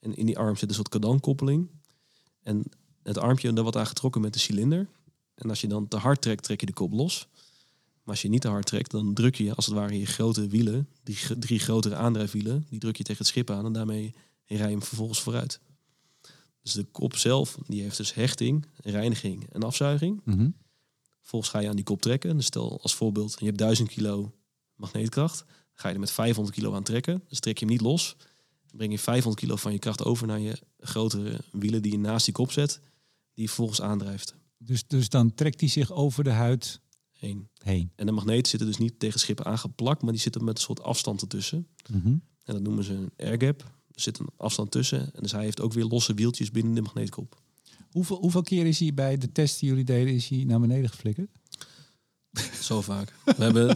En 0.00 0.16
in 0.16 0.26
die 0.26 0.38
arm 0.38 0.56
zit 0.56 0.68
een 0.68 0.74
soort 0.74 0.88
kardankoppeling. 0.88 1.68
En 2.46 2.64
het 3.02 3.18
armpje, 3.18 3.52
daar 3.52 3.62
wordt 3.62 3.78
aan 3.78 3.86
getrokken 3.86 4.20
met 4.20 4.32
de 4.32 4.38
cilinder. 4.38 4.88
En 5.34 5.48
als 5.48 5.60
je 5.60 5.66
dan 5.66 5.88
te 5.88 5.96
hard 5.96 6.22
trekt, 6.22 6.42
trek 6.42 6.60
je 6.60 6.66
de 6.66 6.72
kop 6.72 6.92
los. 6.92 7.28
Maar 8.02 8.14
als 8.14 8.22
je 8.22 8.28
niet 8.28 8.40
te 8.40 8.48
hard 8.48 8.66
trekt, 8.66 8.90
dan 8.90 9.14
druk 9.14 9.34
je 9.34 9.54
als 9.54 9.66
het 9.66 9.74
ware 9.74 9.98
je 9.98 10.06
grote 10.06 10.48
wielen, 10.48 10.88
die 11.02 11.18
drie 11.38 11.58
grotere 11.58 11.94
aandrijfwielen, 11.94 12.66
die 12.68 12.78
druk 12.78 12.96
je 12.96 13.02
tegen 13.02 13.18
het 13.18 13.26
schip 13.26 13.50
aan 13.50 13.64
en 13.64 13.72
daarmee 13.72 14.14
rij 14.44 14.58
je 14.58 14.70
hem 14.70 14.82
vervolgens 14.82 15.20
vooruit. 15.20 15.60
Dus 16.62 16.72
de 16.72 16.84
kop 16.84 17.16
zelf, 17.16 17.58
die 17.66 17.82
heeft 17.82 17.96
dus 17.96 18.14
hechting, 18.14 18.66
reiniging 18.76 19.46
en 19.52 19.62
afzuiging. 19.62 20.20
Mhm. 20.24 20.48
Vervolgens 21.20 21.50
ga 21.50 21.58
je 21.58 21.68
aan 21.68 21.76
die 21.76 21.84
kop 21.84 22.02
trekken. 22.02 22.36
Dus 22.36 22.46
stel 22.46 22.78
als 22.82 22.94
voorbeeld, 22.94 23.36
je 23.38 23.46
hebt 23.46 23.58
1000 23.58 23.88
kilo 23.88 24.32
magneetkracht. 24.74 25.44
Ga 25.72 25.88
je 25.88 25.94
er 25.94 26.00
met 26.00 26.10
500 26.10 26.56
kilo 26.56 26.74
aan 26.74 26.82
trekken. 26.82 27.22
Dus 27.28 27.40
trek 27.40 27.58
je 27.58 27.64
hem 27.64 27.74
niet 27.74 27.82
los. 27.82 28.16
Dan 28.66 28.76
breng 28.76 28.92
je 28.92 28.98
500 28.98 29.44
kilo 29.44 29.56
van 29.56 29.72
je 29.72 29.78
kracht 29.78 30.04
over 30.04 30.26
naar 30.26 30.40
je 30.40 30.58
grotere 30.86 31.40
wielen 31.52 31.82
die 31.82 31.92
je 31.92 31.98
naast 31.98 32.24
die 32.24 32.34
kop 32.34 32.52
zet. 32.52 32.80
Die 33.34 33.44
je 33.44 33.46
vervolgens 33.46 33.80
aandrijft. 33.80 34.34
Dus, 34.58 34.86
dus 34.86 35.08
dan 35.08 35.34
trekt 35.34 35.60
hij 35.60 35.68
zich 35.68 35.92
over 35.92 36.24
de 36.24 36.30
huid 36.30 36.80
Heen. 37.18 37.48
heen. 37.62 37.90
En 37.94 38.06
de 38.06 38.12
magneet 38.12 38.48
zitten 38.48 38.68
dus 38.68 38.78
niet 38.78 38.98
tegen 38.98 39.20
schippen 39.20 39.44
aangeplakt, 39.44 40.02
maar 40.02 40.12
die 40.12 40.20
zitten 40.20 40.44
met 40.44 40.56
een 40.56 40.62
soort 40.62 40.82
afstand 40.82 41.20
ertussen. 41.20 41.66
Mhm. 41.90 42.08
En 42.08 42.54
dat 42.54 42.60
noemen 42.60 42.84
ze 42.84 42.92
een 42.92 43.12
airgap. 43.16 43.60
Er 43.90 44.00
zit 44.00 44.18
een 44.18 44.28
afstand 44.36 44.70
tussen. 44.70 45.00
En 45.00 45.22
dus 45.22 45.32
hij 45.32 45.42
heeft 45.42 45.60
ook 45.60 45.72
weer 45.72 45.84
losse 45.84 46.14
wieltjes 46.14 46.50
binnen 46.50 46.74
de 46.74 46.80
magneetkop. 46.80 47.40
Hoeveel, 47.90 48.16
hoeveel 48.16 48.42
keer 48.42 48.66
is 48.66 48.78
hij 48.78 48.94
bij 48.94 49.18
de 49.18 49.32
test 49.32 49.60
die 49.60 49.68
jullie 49.68 49.84
deden, 49.84 50.14
is 50.14 50.28
hij 50.28 50.44
naar 50.44 50.60
beneden 50.60 50.90
geflikkerd? 50.90 51.30
Zo 52.62 52.80
vaak. 52.80 53.12
We 53.24 53.42
hebben, 53.42 53.66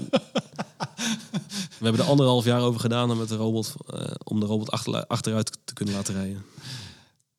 we 1.79 1.85
hebben 1.85 2.01
er 2.01 2.09
anderhalf 2.09 2.45
jaar 2.45 2.61
over 2.61 2.81
gedaan 2.81 3.11
om, 3.11 3.19
met 3.19 3.29
de 3.29 3.37
robot, 3.37 3.75
eh, 3.87 4.11
om 4.25 4.41
de 4.41 4.47
robot 4.47 4.71
achter, 4.71 5.07
achteruit 5.07 5.59
te 5.65 5.75
kunnen 5.75 5.95
laten 5.95 6.15
rijden. 6.15 6.43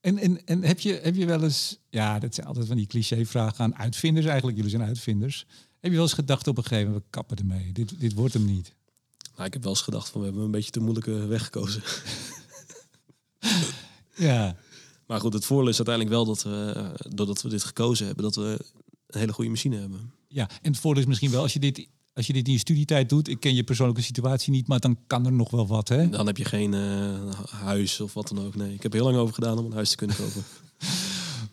En, 0.01 0.17
en, 0.17 0.45
en 0.45 0.63
heb, 0.63 0.79
je, 0.79 0.99
heb 1.03 1.15
je 1.15 1.25
wel 1.25 1.43
eens, 1.43 1.79
ja, 1.89 2.19
dat 2.19 2.35
zijn 2.35 2.47
altijd 2.47 2.67
van 2.67 2.75
die 2.75 2.87
cliché-vragen 2.87 3.63
aan 3.63 3.75
uitvinders 3.75 4.25
eigenlijk. 4.25 4.57
Jullie 4.57 4.71
zijn 4.71 4.83
uitvinders. 4.83 5.45
Heb 5.79 5.91
je 5.91 5.97
wel 5.97 6.05
eens 6.05 6.13
gedacht 6.13 6.47
op 6.47 6.57
een 6.57 6.63
gegeven 6.63 6.85
moment, 6.85 7.03
we 7.03 7.09
kappen 7.09 7.37
ermee. 7.37 7.71
Dit, 7.71 7.99
dit 7.99 8.13
wordt 8.13 8.33
hem 8.33 8.45
niet. 8.45 8.75
Maar 9.35 9.45
ik 9.45 9.53
heb 9.53 9.63
wel 9.63 9.71
eens 9.71 9.81
gedacht 9.81 10.09
van 10.09 10.19
we 10.19 10.27
hebben 10.27 10.43
een 10.45 10.51
beetje 10.51 10.71
te 10.71 10.79
moeilijke 10.79 11.25
weg 11.25 11.43
gekozen. 11.43 11.81
Ja, 14.15 14.55
Maar 15.07 15.19
goed, 15.19 15.33
het 15.33 15.45
voordeel 15.45 15.69
is 15.69 15.75
uiteindelijk 15.75 16.15
wel 16.15 16.25
dat 16.25 16.43
we, 16.43 16.73
eh, 16.75 17.11
doordat 17.15 17.41
we 17.41 17.49
dit 17.49 17.63
gekozen 17.63 18.05
hebben, 18.05 18.23
dat 18.23 18.35
we 18.35 18.59
een 19.07 19.19
hele 19.19 19.33
goede 19.33 19.49
machine 19.49 19.77
hebben. 19.77 20.13
ja. 20.27 20.49
en 20.49 20.71
het 20.71 20.79
voordeel 20.79 21.01
is 21.01 21.07
misschien 21.07 21.31
wel, 21.31 21.41
als 21.41 21.53
je, 21.53 21.59
dit, 21.59 21.87
als 22.13 22.28
je 22.28 22.34
dit 22.34 22.47
in 22.47 22.54
je 22.54 22.60
studietijd 22.60 23.10
doet, 23.10 23.28
ik 23.28 23.39
ken 23.39 23.56
je 23.56 23.63
persoonlijke 23.63 24.02
situatie 24.02 24.52
niet, 24.52 24.67
maar 24.67 24.80
dan 24.80 24.97
kan 25.08 25.26
er 25.26 25.32
nog 25.32 25.52
wel 25.52 25.67
wat, 25.67 25.88
hè? 25.88 26.10
Dan 26.10 26.26
heb 26.26 26.38
je 26.38 26.45
geen 26.45 26.74
eh, 26.74 27.30
huis 27.50 28.00
of 28.00 28.13
wat 28.13 28.28
dan 28.28 28.45
ook. 28.45 28.56
Nee, 28.56 28.74
ik 28.74 28.84
heb 28.84 28.93
heel 28.93 29.04
lang 29.04 29.17
over 29.17 29.34
gedaan 29.34 29.58
om 29.58 29.65
een 29.65 29.74
huis 29.74 29.89
te 29.89 29.95
kunnen 29.95 30.15
kopen. 30.15 30.43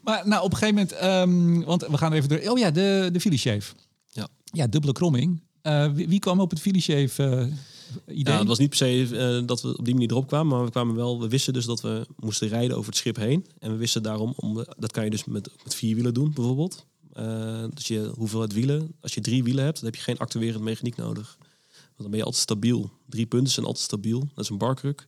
Maar 0.03 0.29
nou, 0.29 0.44
op 0.44 0.51
een 0.51 0.57
gegeven 0.57 0.75
moment, 0.75 0.92
ehm, 0.92 1.66
want 1.66 1.87
we 1.87 1.99
gaan 1.99 2.12
even 2.12 2.29
door. 2.29 2.51
Oh 2.51 2.59
ja, 2.59 2.71
de, 2.71 3.09
de 3.12 3.21
Philly-shave. 3.21 3.73
Ja. 4.07 4.29
Ja, 4.44 4.66
dubbele 4.66 4.92
kromming. 4.92 5.42
Eh, 5.62 5.92
wie, 5.92 6.09
wie 6.09 6.18
kwam 6.18 6.40
op 6.40 6.51
het 6.51 6.61
Philly-shave 6.61 7.23
eh, 7.23 8.16
idee? 8.18 8.33
Ja, 8.33 8.38
het 8.38 8.49
was 8.49 8.59
niet 8.59 8.68
per 8.68 8.79
se 8.79 9.42
dat 9.47 9.62
we 9.62 9.79
op 9.79 9.85
die 9.85 9.94
manier 9.94 10.11
erop 10.11 10.27
kwamen, 10.27 10.57
maar 10.57 10.64
we 10.64 10.71
kwamen 10.71 10.94
wel. 10.94 11.21
We 11.21 11.29
wisten 11.29 11.53
dus 11.53 11.64
dat 11.64 11.81
we 11.81 12.07
moesten 12.16 12.49
rijden 12.49 12.77
over 12.77 12.88
het 12.88 12.99
schip 12.99 13.16
heen. 13.16 13.47
En 13.59 13.71
we 13.71 13.77
wisten 13.77 14.03
daarom, 14.03 14.33
om, 14.37 14.64
dat 14.79 14.92
kan 14.92 15.05
je 15.05 15.11
dus 15.11 15.25
met, 15.25 15.51
met 15.64 15.75
vier 15.75 15.94
wielen 15.94 16.14
doen, 16.14 16.33
bijvoorbeeld. 16.35 16.87
Eh, 17.18 17.64
dus 17.74 17.87
je 17.87 18.12
hoeveelheid 18.14 18.52
wielen. 18.52 18.94
Als 19.00 19.14
je 19.14 19.20
drie 19.20 19.44
wielen 19.44 19.64
hebt, 19.64 19.76
dan 19.76 19.85
heb 19.85 19.94
je 19.94 20.02
geen 20.02 20.18
actuerend 20.18 20.62
mechaniek 20.62 20.96
nodig. 20.96 21.37
Want 21.38 21.96
dan 21.96 22.11
ben 22.11 22.18
je 22.18 22.24
altijd 22.24 22.42
stabiel. 22.42 22.90
Drie 23.07 23.26
punten 23.26 23.52
zijn 23.52 23.66
altijd 23.66 23.85
stabiel. 23.85 24.18
Dat 24.35 24.44
is 24.44 24.50
een 24.50 24.59
barkruk. 24.59 25.07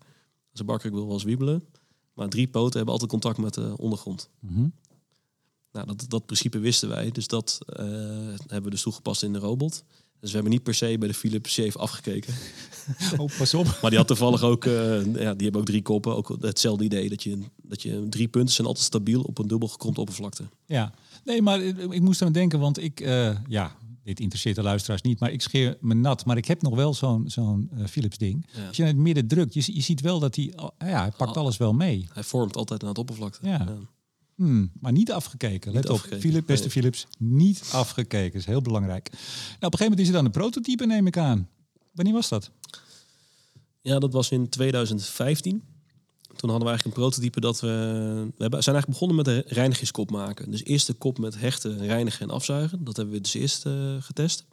Dus 0.51 0.61
een 0.61 0.67
barkruk 0.67 0.93
wil 0.93 1.05
wel 1.05 1.15
eens 1.15 1.23
wiebelen. 1.23 1.65
Maar 2.15 2.29
drie 2.29 2.49
poten 2.49 2.77
hebben 2.77 2.93
altijd 2.93 3.11
contact 3.11 3.39
met 3.39 3.55
de 3.55 3.77
ondergrond. 3.77 4.29
Mhm. 4.39 4.69
Nou, 5.73 5.87
dat, 5.87 6.05
dat 6.09 6.27
principe 6.27 6.59
wisten 6.59 6.89
wij. 6.89 7.11
Dus 7.11 7.27
dat 7.27 7.59
eh, 7.67 7.85
hebben 8.37 8.63
we 8.63 8.71
dus 8.71 8.83
toegepast 8.83 9.23
in 9.23 9.33
de 9.33 9.39
robot. 9.39 9.85
Dus 10.21 10.29
we 10.29 10.35
hebben 10.35 10.53
niet 10.53 10.63
per 10.63 10.75
se 10.75 10.97
bij 10.99 11.09
de 11.09 11.15
Philips 11.15 11.53
Shave 11.53 11.79
afgekeken. 11.79 12.35
Oh, 13.19 13.37
pas 13.39 13.55
op. 13.55 13.79
Maar 13.83 13.91
die 13.91 13.99
had 13.99 14.09
toevallig 14.09 14.43
ook, 14.43 14.65
eh, 14.65 15.05
ja, 15.15 15.35
die 15.35 15.43
hebben 15.43 15.61
ook 15.61 15.67
drie 15.67 15.83
koppen. 15.83 16.17
Ook 16.17 16.37
hetzelfde 16.41 16.85
idee 16.85 17.09
dat 17.09 17.23
je, 17.23 17.39
dat 17.63 17.83
je 17.83 18.07
drie 18.09 18.29
punten 18.29 18.55
zijn 18.55 18.67
altijd 18.67 18.87
stabiel 18.87 19.23
op 19.23 19.39
een 19.39 19.49
dubbel 19.49 19.69
gekromd 19.69 19.99
oppervlakte. 19.99 20.45
Ja, 20.67 20.93
nee, 21.31 21.43
maar 21.43 21.61
ik 21.61 21.79
ik 21.79 22.01
moest 22.01 22.23
aan 22.23 22.33
denken, 22.33 22.59
want 22.59 22.83
ik, 22.83 23.01
eh, 23.01 23.37
ja, 23.49 23.77
dit 24.03 24.21
interesseert 24.21 24.57
de 24.57 24.63
luisteraars 24.63 25.03
niet, 25.03 25.21
maar 25.21 25.31
ik 25.31 25.43
scheer 25.43 25.77
me 25.81 25.95
nat. 25.95 26.25
Maar 26.25 26.37
ik 26.37 26.47
heb 26.47 26.63
nog 26.63 26.75
wel 26.75 26.95
zo'n 26.95 27.25
zo'n 27.31 27.71
eh, 27.77 27.85
Philips 27.87 28.19
ding. 28.19 28.47
Ja. 28.53 28.67
Als 28.67 28.77
je 28.77 28.83
in 28.83 28.89
het 28.89 28.97
midden 28.97 29.27
drukt, 29.27 29.55
je, 29.55 29.75
je 29.75 29.81
ziet 29.81 30.01
wel 30.01 30.19
dat 30.19 30.37
hij, 30.37 30.53
ja, 30.79 31.01
hij 31.01 31.11
pakt 31.17 31.37
alles 31.37 31.57
wel 31.57 31.73
mee. 31.73 32.09
Hij 32.13 32.23
vormt 32.23 32.57
altijd 32.57 32.83
aan 32.83 32.89
het 32.89 32.99
oppervlakte. 32.99 33.47
Ja. 33.47 33.77
Hmm, 34.35 34.71
maar 34.81 34.93
niet 34.93 35.13
afgekeken. 35.13 35.73
Let 35.73 35.83
Niet 35.83 35.91
op, 35.91 35.97
afgekeken, 35.97 36.21
Philips, 36.21 36.47
beste 36.47 36.63
nee. 36.63 36.73
Philips, 36.73 37.07
niet 37.19 37.71
afgekeken. 37.73 38.39
is 38.39 38.47
heel 38.47 38.63
belangrijk. 38.63 39.11
Nou, 39.11 39.21
op 39.21 39.29
een 39.51 39.61
gegeven 39.61 39.85
moment 39.85 40.01
is 40.01 40.07
er 40.09 40.13
dan 40.13 40.25
een 40.25 40.31
prototype, 40.31 40.87
neem 40.87 41.07
ik 41.07 41.17
aan. 41.17 41.49
Wanneer 41.93 42.15
was 42.15 42.29
dat? 42.29 42.51
Ja, 43.81 43.99
dat 43.99 44.13
was 44.13 44.31
in 44.31 44.49
2015. 44.49 45.63
Toen 46.41 46.51
hadden 46.51 46.69
we 46.69 46.75
eigenlijk 46.75 46.97
een 46.97 47.03
prototype 47.03 47.41
dat 47.41 47.61
we... 47.61 47.67
We 48.37 48.43
hebben, 48.43 48.63
zijn 48.63 48.77
eigenlijk 48.77 48.87
begonnen 48.87 49.17
met 49.17 49.25
de 49.25 49.55
reinigingskop 49.55 50.11
maken. 50.11 50.51
Dus 50.51 50.65
eerst 50.65 50.87
de 50.87 50.93
kop 50.93 51.19
met 51.19 51.39
hechten, 51.39 51.87
reinigen 51.87 52.29
en 52.29 52.35
afzuigen. 52.35 52.85
Dat 52.85 52.97
hebben 52.97 53.15
we 53.15 53.21
dus 53.21 53.35
eerst 53.35 53.67
eh, 53.67 53.97
getest. 53.99 54.45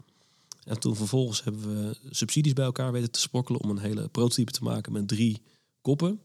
En 0.63 0.79
toen 0.79 0.95
vervolgens 0.95 1.43
hebben 1.43 1.61
we 1.61 1.97
subsidies 2.09 2.53
bij 2.53 2.65
elkaar 2.65 2.91
weten 2.91 3.11
te 3.11 3.19
sprokkelen... 3.19 3.61
om 3.61 3.69
een 3.69 3.77
hele 3.77 4.07
prototype 4.07 4.51
te 4.51 4.63
maken 4.63 4.91
met 4.91 5.07
drie 5.07 5.41
koppen. 5.81 6.19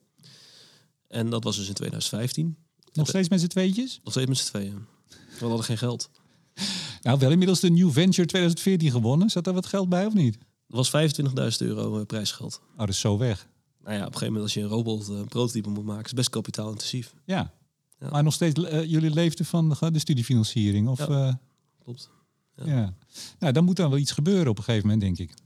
En 1.09 1.31
dat 1.31 1.44
was 1.44 1.57
dus 1.57 1.68
in 1.68 1.75
2015. 1.75 2.57
Nog 2.92 3.09
steeds 3.09 3.29
met 3.29 3.40
z'n 3.40 3.46
tweetjes? 3.46 4.01
Nog 4.05 4.12
steeds 4.12 4.29
met 4.29 4.38
z'n 4.38 4.46
tweeën. 4.46 4.87
We 5.38 5.46
hadden 5.46 5.64
geen 5.64 5.79
geld. 5.79 6.11
Nou, 7.03 7.18
wel 7.18 7.31
inmiddels 7.31 7.61
de 7.61 7.70
New 7.70 7.90
Venture 7.90 8.27
2014 8.27 8.90
gewonnen. 8.90 9.31
Zat 9.31 9.44
daar 9.44 9.55
wat 9.55 9.66
geld 9.66 9.88
bij 9.88 10.07
of 10.07 10.14
niet? 10.14 10.38
Dat 10.68 10.90
was 10.90 11.20
25.000 11.20 11.66
euro 11.66 11.98
eh, 11.98 12.07
prijsgeld. 12.07 12.61
Oh, 12.72 12.79
dat 12.79 12.88
is 12.88 13.01
zo 13.01 13.18
weg. 13.18 13.51
Nou 13.85 13.95
ja, 13.95 14.01
op 14.01 14.07
een 14.07 14.18
gegeven 14.18 14.27
moment 14.27 14.42
als 14.42 14.55
je 14.55 14.61
een 14.61 14.68
robot 14.68 15.09
eh, 15.09 15.21
prototype 15.29 15.68
moet 15.68 15.85
maken... 15.85 16.05
is 16.05 16.12
best 16.12 16.31
kapitaalintensief. 16.31 17.14
Ja. 17.25 17.53
Ja. 17.99 18.11
Maar 18.11 18.23
nog 18.23 18.33
steeds, 18.33 18.64
eh, 18.64 18.85
jullie 18.85 19.11
leefden 19.11 19.47
van 19.47 19.68
de, 19.68 19.90
de 19.90 19.99
studiefinanciering? 19.99 20.88
Of, 20.88 20.99
Ja. 20.99 21.18
ja. 21.18 21.40
Klopt. 21.85 22.11
ja. 22.57 22.64
Ja. 22.64 22.95
Nou, 23.38 23.53
dan 23.53 23.64
moet 23.64 23.77
dan 23.77 23.90
wel 23.90 23.99
iets 23.99 24.12
gebeuren 24.12 24.49
op 24.49 24.59
een 24.59 24.64
gegeven 24.64 24.88
moment, 24.88 25.05
denk 25.05 25.31
ik. 25.31 25.37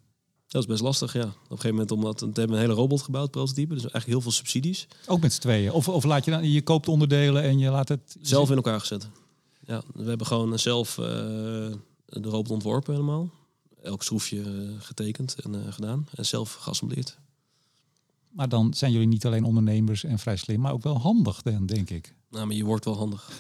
Dat 0.47 0.63
is 0.63 0.69
best 0.69 0.83
lastig, 0.83 1.13
ja. 1.13 1.23
Op 1.23 1.29
een 1.29 1.47
gegeven 1.49 1.71
moment, 1.71 1.91
omdat 1.91 2.21
we 2.21 2.27
hebben 2.27 2.57
een 2.57 2.63
hele 2.63 2.73
robot 2.73 3.03
gebouwd, 3.03 3.31
prototype. 3.31 3.75
Dus 3.75 3.83
eigenlijk 3.83 4.07
heel 4.07 4.21
veel 4.21 4.31
subsidies. 4.31 4.87
Ook 5.07 5.21
met 5.21 5.33
z'n 5.33 5.41
tweeën. 5.41 5.73
Of, 5.73 5.89
of 5.89 6.05
laat 6.05 6.25
je 6.25 6.31
dan, 6.31 6.51
je 6.51 6.63
koopt 6.63 6.89
onderdelen 6.89 7.43
en 7.43 7.59
je 7.59 7.71
laat 7.71 7.89
het... 7.89 8.17
Zelf 8.21 8.51
in 8.51 8.57
elkaar 8.57 8.81
gezet. 8.81 9.09
Ja, 9.67 9.83
we 9.95 10.09
hebben 10.09 10.27
gewoon 10.27 10.59
zelf 10.59 10.99
eh, 10.99 11.05
de 12.07 12.29
robot 12.29 12.51
ontworpen 12.51 12.95
helemaal. 12.95 13.31
Elk 13.83 14.03
schroefje 14.03 14.43
eh, 14.43 14.49
getekend 14.79 15.37
en 15.43 15.67
eh, 15.67 15.73
gedaan. 15.73 16.07
En 16.15 16.27
zelf 16.27 16.55
geassembleerd. 16.55 17.19
Maar 18.37 18.49
dan 18.49 18.75
zijn 18.75 18.93
jullie 18.93 19.07
niet 19.07 19.27
alleen 19.27 19.45
ondernemers 19.45 20.05
en 20.05 20.19
vrij 20.19 20.37
slim, 20.37 20.61
maar 20.61 20.73
ook 20.73 20.83
wel 20.83 20.99
handig 20.99 21.43
dan, 21.43 21.67
denk 21.67 21.91
ik. 21.91 22.15
Nou, 22.31 22.47
maar 22.47 22.57
je 22.57 22.65
wordt 22.65 22.85
wel 22.85 22.97
handig. 22.97 23.31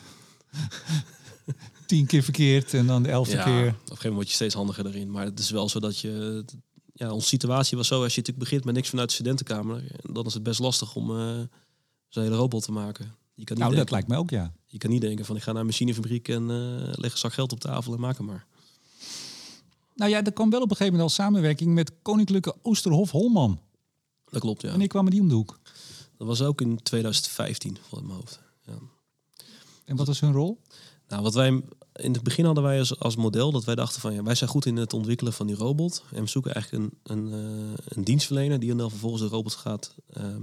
Tien 1.87 2.07
keer 2.07 2.23
verkeerd 2.23 2.75
en 2.75 2.87
dan 2.87 3.03
de 3.03 3.09
elfde 3.09 3.37
Ja, 3.37 3.45
keer. 3.45 3.53
op 3.53 3.59
een 3.59 3.69
gegeven 3.73 3.89
moment 3.89 4.15
word 4.15 4.29
je 4.29 4.35
steeds 4.35 4.55
handiger 4.55 4.85
daarin. 4.85 5.11
Maar 5.11 5.25
het 5.25 5.39
is 5.39 5.51
wel 5.51 5.69
zo 5.69 5.81
dat 5.81 5.99
je... 5.99 6.45
Ja, 6.93 7.13
onze 7.13 7.27
situatie 7.27 7.77
was 7.77 7.87
zo, 7.87 8.03
als 8.03 8.15
je 8.15 8.21
natuurlijk 8.21 8.45
begint 8.49 8.65
met 8.65 8.75
niks 8.75 8.89
vanuit 8.89 9.09
de 9.09 9.15
studentenkamer... 9.15 9.83
dan 10.13 10.27
is 10.27 10.35
het 10.35 10.43
best 10.43 10.59
lastig 10.61 10.95
om 10.97 11.19
eh 11.19 11.41
zo'n 12.09 12.23
hele 12.23 12.37
robot 12.37 12.63
te 12.63 12.73
maken. 12.73 13.15
Je 13.35 13.45
kan 13.45 13.57
niet, 13.57 13.65
Nou, 13.65 13.77
dat 13.77 13.91
lijkt 13.91 14.09
mij 14.09 14.19
ook, 14.19 14.31
ja. 14.31 14.53
je 14.67 14.79
kan 14.79 14.91
niet 14.91 15.01
denken 15.01 15.25
van 15.25 15.37
ik 15.37 15.43
ga 15.43 15.53
naar 15.53 15.61
een 15.61 15.67
machinefabriek 15.67 16.29
en 16.29 16.51
eh, 16.51 16.93
leg 16.93 17.13
een 17.13 17.19
zak 17.19 17.33
geld 17.33 17.53
op 17.53 17.61
tafel 17.61 17.95
en 17.95 18.01
maak 18.01 18.17
hem 18.17 18.27
maar. 18.27 18.47
Nou 19.95 20.11
ja, 20.11 20.25
er 20.25 20.33
kwam 20.33 20.51
wel 20.51 20.61
op 20.63 20.71
een 20.71 20.77
gegeven 20.77 20.99
moment 20.99 21.11
al 21.19 21.25
samenwerking 21.25 21.75
met 21.75 21.93
Koninklijke 22.03 22.55
Oosterhof 22.63 23.11
Holman. 23.11 23.61
Dat 24.37 24.45
klopt, 24.45 24.63
ja. 24.63 24.69
Wanneer 24.71 24.89
kwamen 24.89 25.11
die 25.11 25.21
om 25.21 25.29
de 25.29 25.35
hoek? 25.35 25.59
Dat 26.17 26.27
was 26.27 26.43
ook 26.43 26.61
in 26.61 26.83
2015, 26.83 27.77
volgens 27.81 28.09
mijn 28.11 28.21
hoofd. 28.21 28.41
Ja. 28.67 28.79
En 29.85 29.97
wat 29.97 30.07
was 30.07 30.21
hun 30.21 30.33
rol? 30.33 30.61
Nou, 31.09 31.23
wat 31.23 31.35
wij 31.35 31.63
in 31.93 32.13
het 32.13 32.23
begin 32.23 32.45
hadden 32.45 32.65
wij 32.65 32.79
als, 32.79 32.99
als 32.99 33.17
model 33.17 33.53
dat 33.53 33.65
wij 33.65 33.75
dachten 33.75 34.01
van 34.01 34.15
ja, 34.15 34.23
wij 34.23 34.35
zijn 34.35 34.51
goed 34.51 34.67
in 34.67 34.77
het 34.77 34.93
ontwikkelen 34.93 35.33
van 35.33 35.47
die 35.47 35.57
robot. 35.57 36.05
En 36.13 36.23
we 36.23 36.29
zoeken 36.29 36.55
eigenlijk 36.55 36.85
een, 37.03 37.17
een, 37.17 37.33
eh, 37.33 37.75
een 37.89 38.05
dienstverlener 38.05 38.59
die 38.61 38.75
dan 38.75 38.91
vervolgens 38.91 39.23
de 39.23 39.29
robot 39.29 39.55
gaat 39.55 39.95
ehm, 40.13 40.43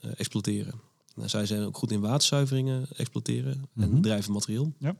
eh, 0.00 0.10
exploiteren. 0.16 0.80
Nou, 1.14 1.28
zij 1.28 1.46
zijn 1.46 1.62
ook 1.62 1.76
goed 1.76 1.90
in 1.90 2.00
waterzuiveringen 2.00 2.86
exploiteren 2.96 3.68
Mhm. 3.72 3.94
en 3.94 4.00
drijvend 4.02 4.34
materieel. 4.34 4.72
Ja. 4.78 4.96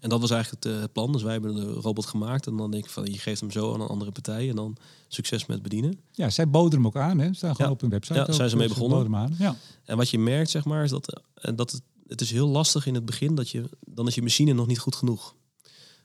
En 0.00 0.08
dat 0.08 0.20
was 0.20 0.30
eigenlijk 0.30 0.64
het, 0.64 0.74
eh, 0.74 0.80
het 0.80 0.92
plan. 0.92 1.12
Dus 1.12 1.22
wij 1.22 1.32
hebben 1.32 1.54
de 1.54 1.72
robot 1.72 2.06
gemaakt 2.06 2.46
en 2.46 2.56
dan 2.56 2.70
denk 2.70 2.84
ik 2.84 2.90
van 2.90 3.04
je 3.04 3.18
geeft 3.18 3.40
hem 3.40 3.50
zo 3.50 3.74
aan 3.74 3.80
een 3.80 3.86
andere 3.86 4.12
partij 4.12 4.48
en 4.48 4.56
dan 4.56 4.76
succes 5.08 5.46
met 5.46 5.62
bedienen. 5.62 6.00
Ja, 6.12 6.30
zij 6.30 6.50
boden 6.50 6.78
hem 6.78 6.86
ook 6.86 6.96
aan, 6.96 7.18
hè? 7.18 7.34
Staan 7.34 7.50
gewoon 7.54 7.66
Ja. 7.66 7.74
op 7.74 7.80
hun 7.80 7.90
website. 7.90 8.18
Ja, 8.18 8.24
ook, 8.26 8.34
zijn 8.34 8.50
ze 8.50 8.56
mee 8.56 8.66
dus 8.66 8.76
begonnen. 8.76 8.98
boden 8.98 9.12
hem 9.12 9.22
aan. 9.22 9.34
Ja. 9.38 9.56
En 9.84 9.96
wat 9.96 10.10
je 10.10 10.18
merkt, 10.18 10.50
zeg 10.50 10.64
maar, 10.64 10.84
is 10.84 10.90
dat, 10.90 11.22
eh, 11.34 11.52
dat 11.56 11.70
het, 11.70 11.82
het 12.06 12.20
is 12.20 12.30
heel 12.30 12.48
lastig 12.48 12.86
in 12.86 12.94
het 12.94 13.04
begin 13.04 13.34
dat 13.34 13.50
je 13.50 13.68
dan 13.86 14.06
is 14.06 14.14
je 14.14 14.22
machine 14.22 14.52
nog 14.52 14.66
niet 14.66 14.78
goed 14.78 14.94
genoeg. 14.96 15.34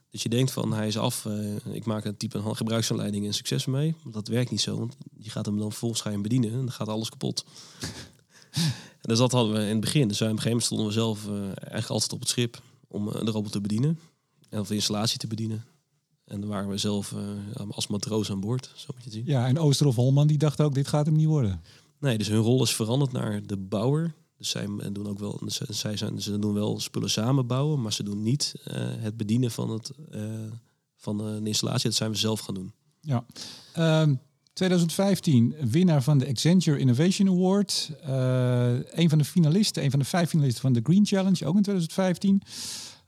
Dus 0.10 0.24
je 0.24 0.30
denkt 0.30 0.52
van 0.52 0.74
hij 0.74 0.88
is 0.88 0.98
af, 0.98 1.26
eh, 1.26 1.74
ik 1.76 1.86
maak 1.86 2.06
een 2.06 2.18
type 2.18 2.38
een 2.38 2.56
gebruiksaanleiding 2.56 3.26
en 3.26 3.34
succes 3.34 3.66
mee. 3.66 3.96
Maar 4.04 4.14
dat 4.14 4.28
werkt 4.28 4.52
niet 4.52 4.62
zo, 4.62 4.78
want 4.78 4.96
je 5.18 5.30
gaat 5.30 5.46
hem 5.46 5.58
dan 5.58 5.70
vervolgens 5.70 6.02
ga 6.02 6.08
je 6.08 6.14
hem 6.14 6.24
bedienen 6.24 6.52
en 6.52 6.58
dan 6.58 6.72
gaat 6.72 6.88
alles 6.88 7.10
kapot. 7.10 7.46
en 8.52 8.62
dus 9.02 9.18
dat 9.18 9.32
hadden 9.32 9.54
we 9.54 9.60
in 9.62 9.68
het 9.70 9.80
begin. 9.80 10.08
Dus 10.08 10.20
wij 10.20 10.30
op 10.30 10.36
een 10.36 10.42
gegeven 10.42 10.50
moment 10.50 10.64
stonden 10.66 10.88
we 10.88 10.94
zelf 10.94 11.28
eh, 11.28 11.46
eigenlijk 11.46 11.88
altijd 11.88 12.14
op 12.14 12.20
het 12.20 12.30
schip 12.30 12.62
om 12.92 13.10
eh, 13.10 13.26
de 13.26 13.32
robot 13.32 13.52
te 13.52 13.62
bedienen. 13.62 14.00
En 14.50 14.60
of 14.60 14.68
de 14.68 14.76
installatie 14.76 15.18
te 15.18 15.28
bedienen. 15.28 15.66
En 16.26 16.40
dan 16.42 16.50
waren 16.50 16.70
we 16.70 16.78
zelf 16.78 17.12
eh, 17.14 17.70
als 17.70 17.88
matroos 17.88 18.32
aan 18.32 18.40
boord, 18.40 18.72
zo 18.76 18.86
moet 18.88 18.98
je 18.98 19.04
het 19.04 19.14
zien. 19.14 19.26
ja, 19.26 19.48
en 19.48 19.58
Oosterhof 19.60 19.96
Holman 19.96 20.28
die 20.28 20.38
dacht 20.38 20.62
ook, 20.62 20.74
dit 20.74 20.88
gaat 20.88 21.06
hem 21.06 21.16
niet 21.16 21.28
worden. 21.28 21.62
Nee, 22.00 22.18
dus 22.18 22.28
hun 22.28 22.40
rol 22.40 22.64
is 22.64 22.76
veranderd 22.76 23.12
naar 23.12 23.46
de 23.46 23.58
bouwer. 23.58 24.14
Dus 24.38 24.50
zij 24.50 24.66
doen 24.92 25.08
ook 25.08 25.20
wel, 25.20 25.42
ze- 25.48 25.66
zij 25.70 25.98
zijn, 25.98 26.22
ze 26.22 26.40
doen 26.40 26.54
wel 26.54 26.80
spullen 26.80 27.10
samen 27.10 27.48
bouwen, 27.48 27.82
maar 27.82 27.94
ze 27.94 28.04
doen 28.04 28.24
niet 28.24 28.54
eh, 28.64 28.74
het 28.98 29.18
bedienen 29.18 29.52
van, 29.52 29.70
het, 29.70 29.92
eh, 30.12 30.24
van 30.96 31.18
de, 31.18 31.40
de 31.42 31.48
installatie. 31.48 31.84
Dat 31.90 31.98
zijn 31.98 32.12
we 32.12 32.18
zelf 32.18 32.40
gaan 32.40 32.56
doen. 32.56 32.72
Ja. 33.02 33.26
Ehm, 33.74 34.16
2015 34.54 35.56
winnaar 35.70 36.04
van 36.04 36.18
de 36.18 36.28
Accenture 36.28 36.78
Innovation 36.78 37.28
Award. 37.28 37.92
Eh, 38.04 38.74
een 38.92 39.10
van 39.10 39.18
de 39.18 39.26
finalisten, 39.26 39.84
een 39.84 39.92
van 39.92 40.00
de 40.00 40.06
vijf 40.06 40.30
finalisten 40.30 40.62
van 40.62 40.74
de 40.74 40.80
Green 40.84 41.06
Challenge, 41.06 41.46
ook 41.46 41.56
in 41.56 41.62
2015. 41.62 42.42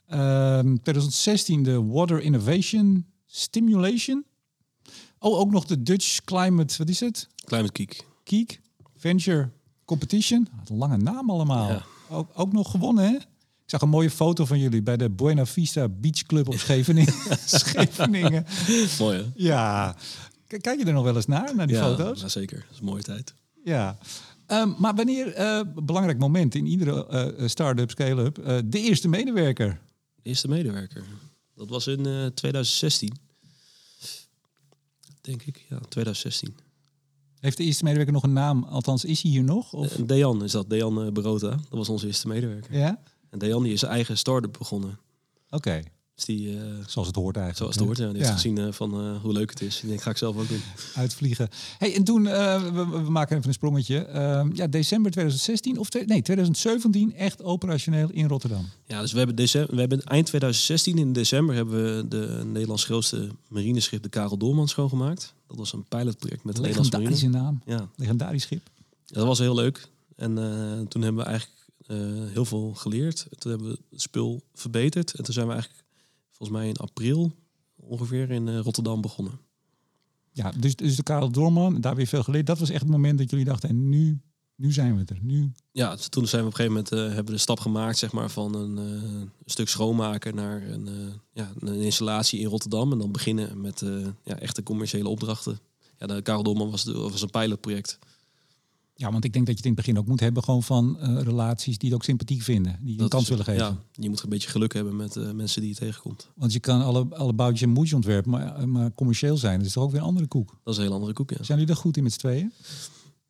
Ehm, 0.07 0.75
2016 0.75 1.63
de 1.63 1.83
Water 1.83 2.21
Innovation 2.21 3.05
Stimulation. 3.25 4.25
Oh, 5.19 5.39
ook 5.39 5.51
nog 5.51 5.65
de 5.65 5.83
Dutch 5.83 6.23
Climate, 6.23 6.77
wat 6.77 6.89
is 6.89 6.99
het? 6.99 7.27
Climate 7.45 7.71
Geek. 7.73 8.05
Geek 8.23 8.59
Venture 8.95 9.49
Competition. 9.85 10.47
Lange 10.67 10.97
naam 10.97 11.29
allemaal. 11.29 11.69
Ja. 11.69 11.83
Ook, 12.09 12.29
ook 12.33 12.53
nog 12.53 12.71
gewonnen, 12.71 13.03
hè? 13.03 13.15
Ik 13.63 13.69
zag 13.69 13.81
een 13.81 13.89
mooie 13.89 14.09
foto 14.09 14.45
van 14.45 14.59
jullie 14.59 14.81
bij 14.81 14.97
de 14.97 15.09
Buena 15.09 15.45
Vista 15.45 15.89
Beach 15.89 16.23
Club 16.23 16.47
op 16.47 16.53
Scheveningen. 16.53 17.13
Scheveningen. 17.45 18.45
Mooi 18.99 19.17
hè? 19.17 19.23
Ja. 19.35 19.95
Kijk 20.61 20.79
je 20.79 20.85
er 20.85 20.93
nog 20.93 21.03
wel 21.03 21.15
eens 21.15 21.25
naar, 21.25 21.55
naar 21.55 21.67
die 21.67 21.75
ja, 21.75 21.83
foto's? 21.83 22.21
ja, 22.21 22.27
zeker. 22.27 22.57
Dat 22.57 22.71
is 22.71 22.79
een 22.79 22.85
mooie 22.85 23.03
tijd. 23.03 23.33
Ja. 23.63 23.97
Ehm, 24.45 24.71
maar 24.77 24.95
wanneer, 24.95 25.33
eh, 25.33 25.61
belangrijk 25.75 26.19
moment 26.19 26.55
in 26.55 26.65
iedere 26.65 27.07
eh, 27.07 27.47
start-up, 27.47 27.89
scale-up, 27.89 28.35
de 28.65 28.79
eerste 28.79 29.07
medewerker. 29.07 29.79
De 30.15 30.29
eerste 30.29 30.47
medewerker. 30.47 31.03
Dat 31.55 31.69
was 31.69 31.87
in 31.87 32.05
eh, 32.05 32.25
2016. 32.25 33.13
Denk 35.21 35.41
ik, 35.41 35.65
ja, 35.69 35.79
2016. 35.89 36.55
Heeft 37.39 37.57
de 37.57 37.63
eerste 37.63 37.83
medewerker 37.83 38.13
nog 38.13 38.23
een 38.23 38.33
naam? 38.33 38.63
Althans, 38.63 39.05
is 39.05 39.21
hij 39.21 39.31
hier 39.31 39.43
nog? 39.43 39.73
Of? 39.73 39.91
Dejan 39.91 40.43
is 40.43 40.51
dat, 40.51 40.69
Dejan 40.69 41.13
Barota. 41.13 41.49
Dat 41.49 41.65
was 41.69 41.89
onze 41.89 42.07
eerste 42.07 42.27
medewerker. 42.27 42.77
ja? 42.77 43.01
En 43.29 43.39
Dejan 43.39 43.63
die 43.63 43.73
is 43.73 43.79
zijn 43.79 43.91
eigen 43.91 44.17
start-up 44.17 44.55
begonnen. 44.57 44.99
Oké, 45.49 45.81
Dus 46.15 46.25
die, 46.25 46.57
eh, 46.57 46.63
zoals 46.87 47.07
het 47.07 47.15
hoort 47.15 47.37
eigenlijk. 47.37 47.57
zoals 47.57 47.75
het 47.75 47.83
hoort, 47.85 47.97
ja, 47.97 48.07
die 48.07 48.13
Ja. 48.15 48.21
heeft 48.21 48.33
gezien 48.41 48.57
eh, 48.57 48.71
van 48.71 48.93
eh, 48.93 49.21
hoe 49.21 49.33
leuk 49.33 49.49
het 49.49 49.61
is. 49.61 49.81
Ik 49.83 49.87
denk, 49.89 50.01
ga 50.01 50.09
ik 50.09 50.17
zelf 50.17 50.37
ook 50.37 50.47
doen. 50.47 50.61
Uitvliegen. 50.95 51.49
Hey, 51.77 51.95
en 51.95 52.03
toen, 52.03 52.23
we, 52.23 52.87
we 53.03 53.09
maken 53.11 53.35
even 53.37 53.47
een 53.47 53.53
sprongetje. 53.53 53.97
Ehm, 54.05 54.49
ja, 54.55 54.67
december 54.67 55.11
2016 55.11 55.77
of 55.77 55.93
nee, 56.05 56.21
2017 56.21 57.13
echt 57.15 57.43
operationeel 57.43 58.09
in 58.11 58.27
Rotterdam. 58.27 58.69
Ja, 58.87 59.01
dus 59.01 59.11
we 59.11 59.17
hebben, 59.17 59.35
december, 59.35 59.73
we 59.73 59.79
hebben 59.79 60.03
eind 60.03 60.25
2016 60.25 60.97
in 60.97 61.13
december 61.13 61.55
hebben 61.55 61.83
we 61.97 62.07
de 62.07 62.41
Nederlands 62.45 62.83
grootste 62.85 63.29
marineschip, 63.49 64.03
de 64.03 64.09
Karel 64.09 64.37
Doorman, 64.37 64.67
schoongemaakt. 64.67 65.33
Dat 65.47 65.57
was 65.57 65.73
een 65.73 65.85
pilotproject 65.87 66.43
met 66.43 66.55
de 66.55 66.61
Nederlandse 66.61 66.97
Legendarische 66.97 67.29
marine. 67.29 67.51
naam. 67.65 67.79
Ja, 67.79 67.89
Legendarisch 67.95 68.43
schip. 68.43 68.69
dat 69.05 69.25
was 69.27 69.39
heel 69.39 69.55
leuk. 69.55 69.87
En 70.15 70.35
toen 70.89 71.01
hebben 71.01 71.23
we 71.23 71.29
eigenlijk 71.29 71.59
heel 72.33 72.45
veel 72.45 72.73
geleerd. 72.73 73.27
Toen 73.37 73.51
hebben 73.51 73.69
we 73.71 73.77
het 73.89 74.01
spul 74.01 74.43
verbeterd. 74.53 75.13
En 75.13 75.23
toen 75.23 75.33
zijn 75.33 75.47
we 75.47 75.53
eigenlijk 75.53 75.82
volgens 76.43 76.61
mij 76.61 76.67
in 76.67 76.77
april 76.77 77.31
ongeveer 77.75 78.31
in 78.31 78.47
eh, 78.47 78.59
Rotterdam 78.59 79.01
begonnen. 79.01 79.39
Ja, 80.31 80.51
dus, 80.59 80.75
dus 80.75 80.95
de 80.95 81.03
Karel 81.03 81.31
Doorman, 81.31 81.81
daar 81.81 81.95
weer 81.95 82.07
veel 82.07 82.23
geleerd. 82.23 82.45
Dat 82.45 82.59
was 82.59 82.69
echt 82.69 82.81
het 82.81 82.89
moment 82.89 83.17
dat 83.17 83.29
jullie 83.29 83.45
dachten, 83.45 83.69
en 83.69 83.89
nu, 83.89 84.21
nu 84.55 84.71
zijn 84.71 84.97
we 84.97 85.03
er. 85.05 85.19
Nu. 85.21 85.51
Ja, 85.71 85.95
toen 85.95 86.27
zijn 86.27 86.41
we 86.41 86.47
op 86.47 86.59
een 86.59 86.65
gegeven 86.65 86.73
moment 86.73 86.91
eh, 86.91 86.99
hebben 86.99 87.25
we 87.25 87.31
de 87.31 87.37
stap 87.37 87.59
gemaakt 87.59 87.97
zeg 87.97 88.11
maar, 88.11 88.29
van 88.29 88.55
een, 88.55 88.77
eh, 88.77 89.21
stuk 89.45 89.69
schoonmaken 89.69 90.35
naar 90.35 90.69
een, 90.69 90.89
ja, 91.33 91.51
een 91.59 91.81
installatie 91.81 92.39
in 92.39 92.47
Rotterdam. 92.47 92.91
En 92.91 92.97
dan 92.97 93.11
beginnen 93.11 93.61
met 93.61 93.83
ja, 94.23 94.39
echte 94.39 94.63
commerciële 94.63 95.09
opdrachten. 95.09 95.59
Ja, 95.97 96.07
de 96.07 96.21
Karel 96.21 96.43
Dolman 96.43 96.71
was, 96.71 96.83
de, 96.83 96.93
was 96.93 97.21
een 97.21 97.29
pilotproject. 97.29 97.99
Ja, 98.95 99.11
want 99.11 99.23
ik 99.25 99.33
denk 99.33 99.45
dat 99.45 99.53
je 99.57 99.61
het 99.61 99.69
in 99.69 99.75
het 99.75 99.85
begin 99.85 99.99
ook 99.99 100.07
moet 100.07 100.19
hebben 100.19 100.43
gewoon 100.43 100.63
van 100.63 100.99
eh, 100.99 101.21
relaties 101.21 101.77
die 101.77 101.89
het 101.89 101.97
ook 101.97 102.03
sympathiek 102.03 102.41
vinden. 102.41 102.79
Die 102.81 102.95
je 102.95 103.01
een 103.01 103.09
kans 103.09 103.23
is- 103.23 103.29
willen 103.29 103.45
geven. 103.45 103.63
Ja, 103.65 103.77
je 103.91 104.09
moet 104.09 104.23
een 104.23 104.29
beetje 104.29 104.49
geluk 104.49 104.73
hebben 104.73 104.95
met 104.95 105.15
eh, 105.15 105.31
mensen 105.31 105.61
die 105.61 105.69
je 105.69 105.75
tegenkomt. 105.75 106.29
Want 106.35 106.53
je 106.53 106.59
kan 106.59 106.81
alle, 106.81 107.05
alle 107.09 107.33
boutjes 107.33 107.61
en 107.61 107.69
moedjes 107.69 107.93
ontwerpen, 107.95 108.31
maar, 108.31 108.69
maar 108.69 108.93
commercieel 108.93 109.37
zijn. 109.37 109.57
Dat 109.57 109.67
is 109.67 109.73
toch 109.73 109.83
ook 109.83 109.91
weer 109.91 109.99
een 110.01 110.05
andere 110.07 110.27
koek. 110.27 110.59
Dat 110.63 110.73
is 110.73 110.79
een 110.79 110.85
heel 110.85 110.93
andere 110.95 111.13
koek, 111.13 111.29
ja. 111.29 111.43
Zijn 111.43 111.59
jullie 111.59 111.73
er 111.73 111.79
goed 111.79 111.97
in 111.97 112.03
met 112.03 112.13
z'n 112.13 112.19
tweeën? 112.19 112.53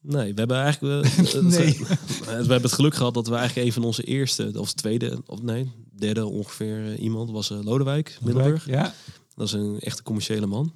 Nee, 0.01 0.34
we 0.34 0.39
hebben 0.39 0.57
eigenlijk... 0.57 1.05
eh, 1.05 1.41
Nee. 1.41 1.78
we 2.26 2.26
hebben 2.32 2.61
het 2.61 2.72
geluk 2.74 2.95
gehad 2.95 3.14
dat 3.14 3.28
we 3.28 3.36
eigenlijk 3.36 3.68
een 3.68 3.74
van 3.74 3.84
onze 3.84 4.03
eerste, 4.03 4.51
of 4.57 4.74
tweede, 4.74 5.22
of 5.26 5.41
nee, 5.41 5.72
derde 5.95 6.26
ongeveer 6.26 6.91
eh, 6.91 7.01
iemand 7.03 7.32
was 7.32 7.51
eh, 7.51 7.59
Lodewijk 7.64 8.18
Middelburg. 8.22 8.66
Ja. 8.66 8.93
Dat 9.36 9.47
is 9.47 9.53
een 9.53 9.80
echte 9.80 10.03
commerciële 10.03 10.45
man. 10.45 10.74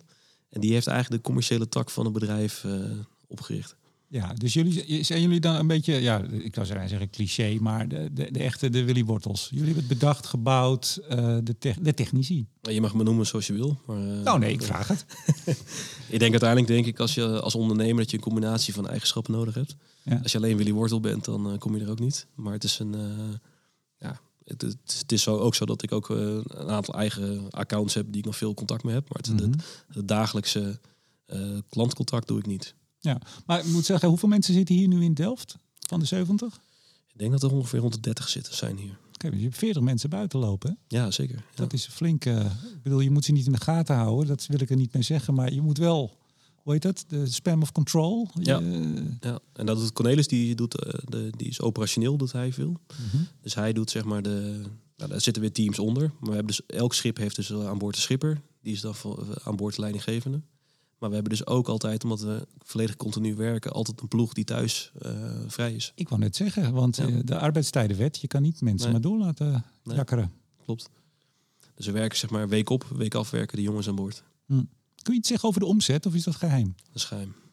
En 0.49 0.61
die 0.61 0.71
heeft 0.71 0.87
eigenlijk 0.87 1.21
de 1.21 1.27
commerciële 1.27 1.69
tak 1.69 1.89
van 1.89 2.03
het 2.03 2.13
bedrijf 2.13 2.63
eh, 2.63 2.71
opgericht. 3.27 3.75
Ja, 4.09 4.33
dus 4.33 4.53
jullie, 4.53 5.03
zijn 5.03 5.21
jullie 5.21 5.39
dan 5.39 5.55
een 5.55 5.67
beetje, 5.67 5.93
ja, 5.93 6.21
ik 6.23 6.53
zou 6.53 6.65
zeggen 6.65 7.09
cliché, 7.09 7.57
maar 7.61 7.87
de, 7.87 8.09
de, 8.13 8.31
de 8.31 8.39
echte 8.39 8.69
de 8.69 8.83
Willy 8.83 9.03
Wortels. 9.05 9.47
Jullie 9.49 9.65
hebben 9.65 9.83
het 9.83 9.99
bedacht, 9.99 10.25
gebouwd, 10.25 10.99
eh, 11.09 11.37
de, 11.43 11.57
tech- 11.57 11.79
de 11.79 11.93
technici. 11.93 12.45
Je 12.61 12.81
mag 12.81 12.93
me 12.93 13.03
noemen 13.03 13.25
zoals 13.25 13.47
je 13.47 13.53
wil. 13.53 13.77
Maar, 13.85 13.97
eh, 13.97 14.21
Nou 14.23 14.39
nee, 14.39 14.51
ik 14.53 14.61
vraag 14.63 14.87
het. 14.87 15.05
Ik 16.09 16.19
denk 16.19 16.31
uiteindelijk 16.31 16.67
denk 16.71 16.85
ik 16.85 16.99
als 16.99 17.13
je 17.15 17.41
als 17.41 17.55
ondernemer 17.55 17.97
dat 17.97 18.11
je 18.11 18.17
een 18.17 18.23
combinatie 18.23 18.73
van 18.73 18.87
eigenschappen 18.87 19.33
nodig 19.33 19.53
hebt. 19.53 19.75
Ja. 20.03 20.19
Als 20.23 20.31
je 20.31 20.37
alleen 20.37 20.57
Willy 20.57 20.71
Wortel 20.71 20.99
bent, 20.99 21.25
dan 21.25 21.51
eh, 21.51 21.57
kom 21.57 21.75
je 21.75 21.83
er 21.83 21.89
ook 21.89 21.99
niet. 21.99 22.27
Maar 22.35 22.53
het 22.53 22.63
is 22.63 22.79
een 22.79 22.95
ja, 23.99 24.19
het, 24.45 24.61
het, 24.61 25.11
is- 25.11 25.21
zo, 25.23 25.37
ook 25.37 25.55
zo 25.55 25.65
dat 25.65 25.83
ik 25.83 25.91
ook 25.91 26.09
een 26.09 26.69
aantal 26.69 26.93
eigen 26.93 27.49
accounts 27.51 27.93
heb 27.93 28.05
die 28.09 28.17
ik 28.19 28.25
nog 28.25 28.35
veel 28.37 28.53
contact 28.53 28.83
mee 28.83 28.93
heb. 28.93 29.09
Maar 29.09 29.17
het, 29.21 29.33
Mhm. 29.43 29.51
het, 29.51 29.61
het 29.93 30.07
dagelijkse 30.07 30.79
klantcontact 31.69 32.27
doe 32.27 32.39
ik 32.39 32.45
niet. 32.45 32.75
Ja, 33.07 33.21
maar 33.45 33.59
ik 33.59 33.65
moet 33.65 33.85
zeggen, 33.85 34.09
hoeveel 34.09 34.29
mensen 34.29 34.53
zitten 34.53 34.75
hier 34.75 34.87
nu 34.87 35.03
in 35.03 35.13
Delft 35.13 35.55
van 35.79 35.99
de 35.99 36.05
70? 36.05 36.47
Oké, 36.47 36.55
Ik 37.13 37.19
denk 37.19 37.31
dat 37.31 37.43
er 37.43 37.51
ongeveer 37.53 37.79
rond 37.79 37.93
de 37.93 37.99
30 37.99 38.29
zitten 38.29 38.55
zijn 38.55 38.77
hier. 38.77 38.97
dus 39.11 39.31
je 39.33 39.41
hebt 39.43 39.57
40 39.57 39.81
mensen 39.81 40.09
buiten 40.09 40.39
lopen. 40.39 40.69
hè? 40.87 40.97
Ja, 40.97 41.11
zeker. 41.11 41.35
Ja. 41.35 41.41
Dat 41.55 41.73
is 41.73 41.85
flink. 41.87 42.25
eh, 42.25 42.45
ik 42.45 42.81
bedoel, 42.83 42.99
je 42.99 43.11
moet 43.11 43.25
ze 43.25 43.31
niet 43.31 43.45
in 43.45 43.51
de 43.51 43.59
gaten 43.61 43.95
houden. 43.95 44.27
Dat 44.27 44.45
wil 44.47 44.61
ik 44.61 44.69
er 44.69 44.75
niet 44.75 44.93
mee 44.93 45.03
zeggen. 45.03 45.33
Maar 45.33 45.53
je 45.53 45.61
moet 45.61 45.77
wel, 45.77 46.17
hoe 46.55 46.73
heet 46.73 46.81
dat? 46.81 47.05
De 47.07 47.25
spam 47.29 47.61
of 47.61 47.71
control. 47.71 48.27
Ja. 48.41 48.59
Ja, 49.19 49.39
en 49.53 49.65
dat 49.65 49.77
doet 49.77 49.93
Cornelis, 49.93 50.27
die, 50.27 50.55
doet, 50.55 50.79
eh, 50.85 50.93
de, 51.05 51.29
die 51.37 51.47
is 51.47 51.61
operationeel, 51.61 52.17
doet 52.17 52.31
hij 52.31 52.53
veel. 52.53 52.71
Mhm. 53.11 53.23
Dus 53.41 53.55
hij 53.55 53.73
doet 53.73 53.89
zeg 53.91 54.03
maar 54.03 54.21
de. 54.21 54.61
Nou, 54.97 55.09
daar 55.09 55.21
zitten 55.21 55.41
weer 55.41 55.51
teams 55.51 55.79
onder. 55.79 56.01
Maar 56.19 56.29
we 56.29 56.35
hebben 56.35 56.55
dus 56.55 56.61
elk 56.65 56.93
schip 56.93 57.17
heeft 57.17 57.35
dus 57.35 57.47
wel 57.47 57.67
aan 57.67 57.77
boord 57.77 57.95
de 57.95 58.01
schipper. 58.01 58.41
Die 58.61 58.73
is 58.73 58.81
dan 58.81 58.95
voor- 58.95 59.21
eh, 59.21 59.35
aan 59.47 59.55
boord 59.55 59.75
de 59.75 59.81
leidinggevende. 59.81 60.41
Maar 60.99 61.09
we 61.09 61.15
hebben 61.15 61.33
dus 61.33 61.45
ook 61.45 61.67
altijd, 61.67 62.03
omdat 62.03 62.21
we 62.21 62.47
volledig 62.63 62.95
continu 62.95 63.35
werken, 63.35 63.71
altijd 63.71 64.01
een 64.01 64.07
ploeg 64.07 64.33
die 64.33 64.43
thuis 64.43 64.91
eh, 65.01 65.11
vrij 65.47 65.73
is. 65.73 65.91
Ik 65.95 66.09
wou 66.09 66.21
net 66.21 66.35
zeggen, 66.35 66.73
want 66.73 66.95
Ja. 66.97 67.07
eh, 67.07 67.15
de 67.23 67.39
arbeidstijdenwet, 67.39 68.17
je 68.21 68.27
kan 68.27 68.41
niet 68.41 68.61
mensen 68.61 68.91
Nee. 68.91 68.99
maar 68.99 69.09
door 69.11 69.19
laten 69.19 69.65
Nee. 69.83 69.95
jakkeren. 69.95 70.31
Klopt. 70.65 70.89
Dus 71.75 71.85
we 71.85 71.91
werken 71.91 72.17
zeg 72.17 72.29
maar 72.29 72.49
week 72.49 72.69
op, 72.69 72.83
week 72.95 73.15
af 73.15 73.29
werken 73.29 73.57
de 73.57 73.63
jongens 73.63 73.87
aan 73.87 73.95
boord. 73.95 74.23
Kun 74.47 75.13
je 75.13 75.19
iets 75.19 75.27
zeggen 75.27 75.47
over 75.49 75.61
de 75.61 75.67
omzet 75.67 76.05
of 76.05 76.13
is 76.13 76.23
dat 76.23 76.35
geheim? 76.35 76.75
Dat 76.85 76.95
is 76.95 77.03
geheim. 77.03 77.33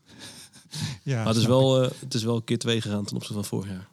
Ja, 1.04 1.16
maar 1.16 1.26
het 1.26 1.36
is, 1.36 1.46
wel, 1.46 1.82
eh, 1.82 1.90
het 2.00 2.14
is 2.14 2.22
wel 2.22 2.42
keer 2.42 2.58
twee 2.58 2.80
gegaan 2.80 3.04
ten 3.04 3.14
opzichte 3.16 3.34
van 3.34 3.44
vorig 3.44 3.70
jaar. 3.70 3.88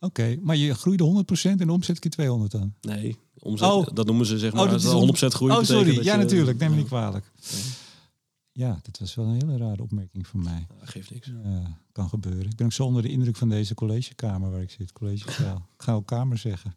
Oké, 0.00 0.36
maar 0.42 0.56
je 0.56 0.74
groeide 0.74 1.04
100% 1.04 1.60
en 1.60 1.66
de 1.66 1.72
omzet 1.72 1.98
keer 1.98 2.10
200 2.10 2.50
dan? 2.52 2.74
Nee, 2.80 3.16
omzet, 3.38 3.68
Oh. 3.70 3.86
dat 3.94 4.06
noemen 4.06 4.26
ze 4.26 4.38
zeg 4.38 4.50
Oh, 4.50 4.56
maar 4.56 4.64
dat 4.64 4.72
als 4.74 4.82
is 4.82 4.88
het 4.88 4.98
om- 4.98 5.00
100% 5.06 5.34
groei 5.34 5.52
Oh, 5.52 5.62
sorry. 5.62 5.94
dat 5.94 6.04
Ja, 6.04 6.12
je- 6.12 6.18
natuurlijk. 6.18 6.58
Neem 6.58 6.70
me 6.70 6.76
niet 6.76 6.86
kwalijk. 6.86 7.32
Ja, 7.40 7.56
dit 8.82 8.98
was 8.98 9.14
wel 9.14 9.24
een 9.26 9.40
hele 9.40 9.56
rare 9.56 9.82
opmerking 9.82 10.26
van 10.26 10.42
mij. 10.42 10.66
ja, 10.80 10.86
geeft 10.86 11.10
niks. 11.10 11.32
Ja, 11.44 11.78
kan 11.92 12.08
gebeuren. 12.08 12.50
Ik 12.50 12.56
ben 12.56 12.66
ook 12.66 12.72
zo 12.72 12.84
onder 12.84 13.02
de 13.02 13.08
indruk 13.08 13.36
van 13.36 13.48
deze 13.48 13.74
collegekamer 13.74 14.50
waar 14.50 14.60
ik 14.60 14.70
zit. 14.70 14.92
Collegezaal. 14.92 15.56
Ik 15.56 15.82
ga 15.82 15.92
ook 15.92 16.06
kamer 16.06 16.38
zeggen. 16.38 16.74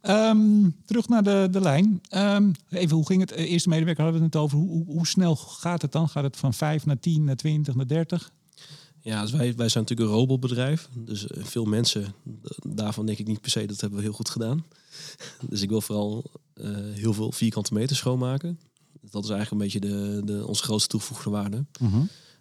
Ehm, 0.00 0.70
terug 0.84 1.08
naar 1.08 1.22
de, 1.22 1.48
de 1.50 1.60
lijn. 1.60 2.00
Ehm, 2.08 2.52
even, 2.68 2.96
hoe 2.96 3.06
ging 3.06 3.20
het? 3.20 3.32
Eh, 3.32 3.50
Eerste 3.50 3.68
medewerker 3.68 4.02
hadden 4.02 4.20
we 4.20 4.26
het 4.26 4.36
over. 4.36 4.58
Hoe, 4.58 4.68
hoe, 4.68 4.84
hoe 4.84 5.06
snel 5.06 5.36
gaat 5.36 5.82
het 5.82 5.92
dan? 5.92 6.08
Gaat 6.08 6.24
het 6.24 6.36
van 6.36 6.54
5 6.54 6.86
naar 6.86 6.98
10, 7.00 7.24
naar 7.24 7.36
20, 7.36 7.74
naar 7.74 7.86
30? 7.86 8.30
Ja, 9.00 9.22
dus 9.22 9.30
wij, 9.30 9.54
wij 9.54 9.68
zijn 9.68 9.84
natuurlijk 9.84 10.10
een 10.10 10.16
robotbedrijf. 10.16 10.88
Dus 10.94 11.26
eh, 11.26 11.44
veel 11.44 11.64
mensen, 11.64 12.14
daarvan 12.62 13.06
denk 13.06 13.18
ik 13.18 13.26
niet 13.26 13.40
per 13.40 13.50
se 13.50 13.66
dat 13.66 13.80
hebben 13.80 13.98
we 13.98 14.04
heel 14.04 14.14
goed 14.14 14.30
gedaan. 14.30 14.64
Dus 15.48 15.62
ik 15.62 15.68
wil 15.68 15.80
vooral 15.80 16.30
eh, 16.54 16.70
heel 16.74 17.12
veel 17.12 17.32
vierkante 17.32 17.74
meter 17.74 17.96
schoonmaken. 17.96 18.58
Dat 19.10 19.24
is 19.24 19.30
eigenlijk 19.30 19.50
een 19.50 19.58
beetje 19.58 19.80
de, 19.80 20.22
de, 20.24 20.46
onze 20.46 20.62
grootste 20.62 20.88
toegevoegde 20.88 21.30
waarde. 21.30 21.64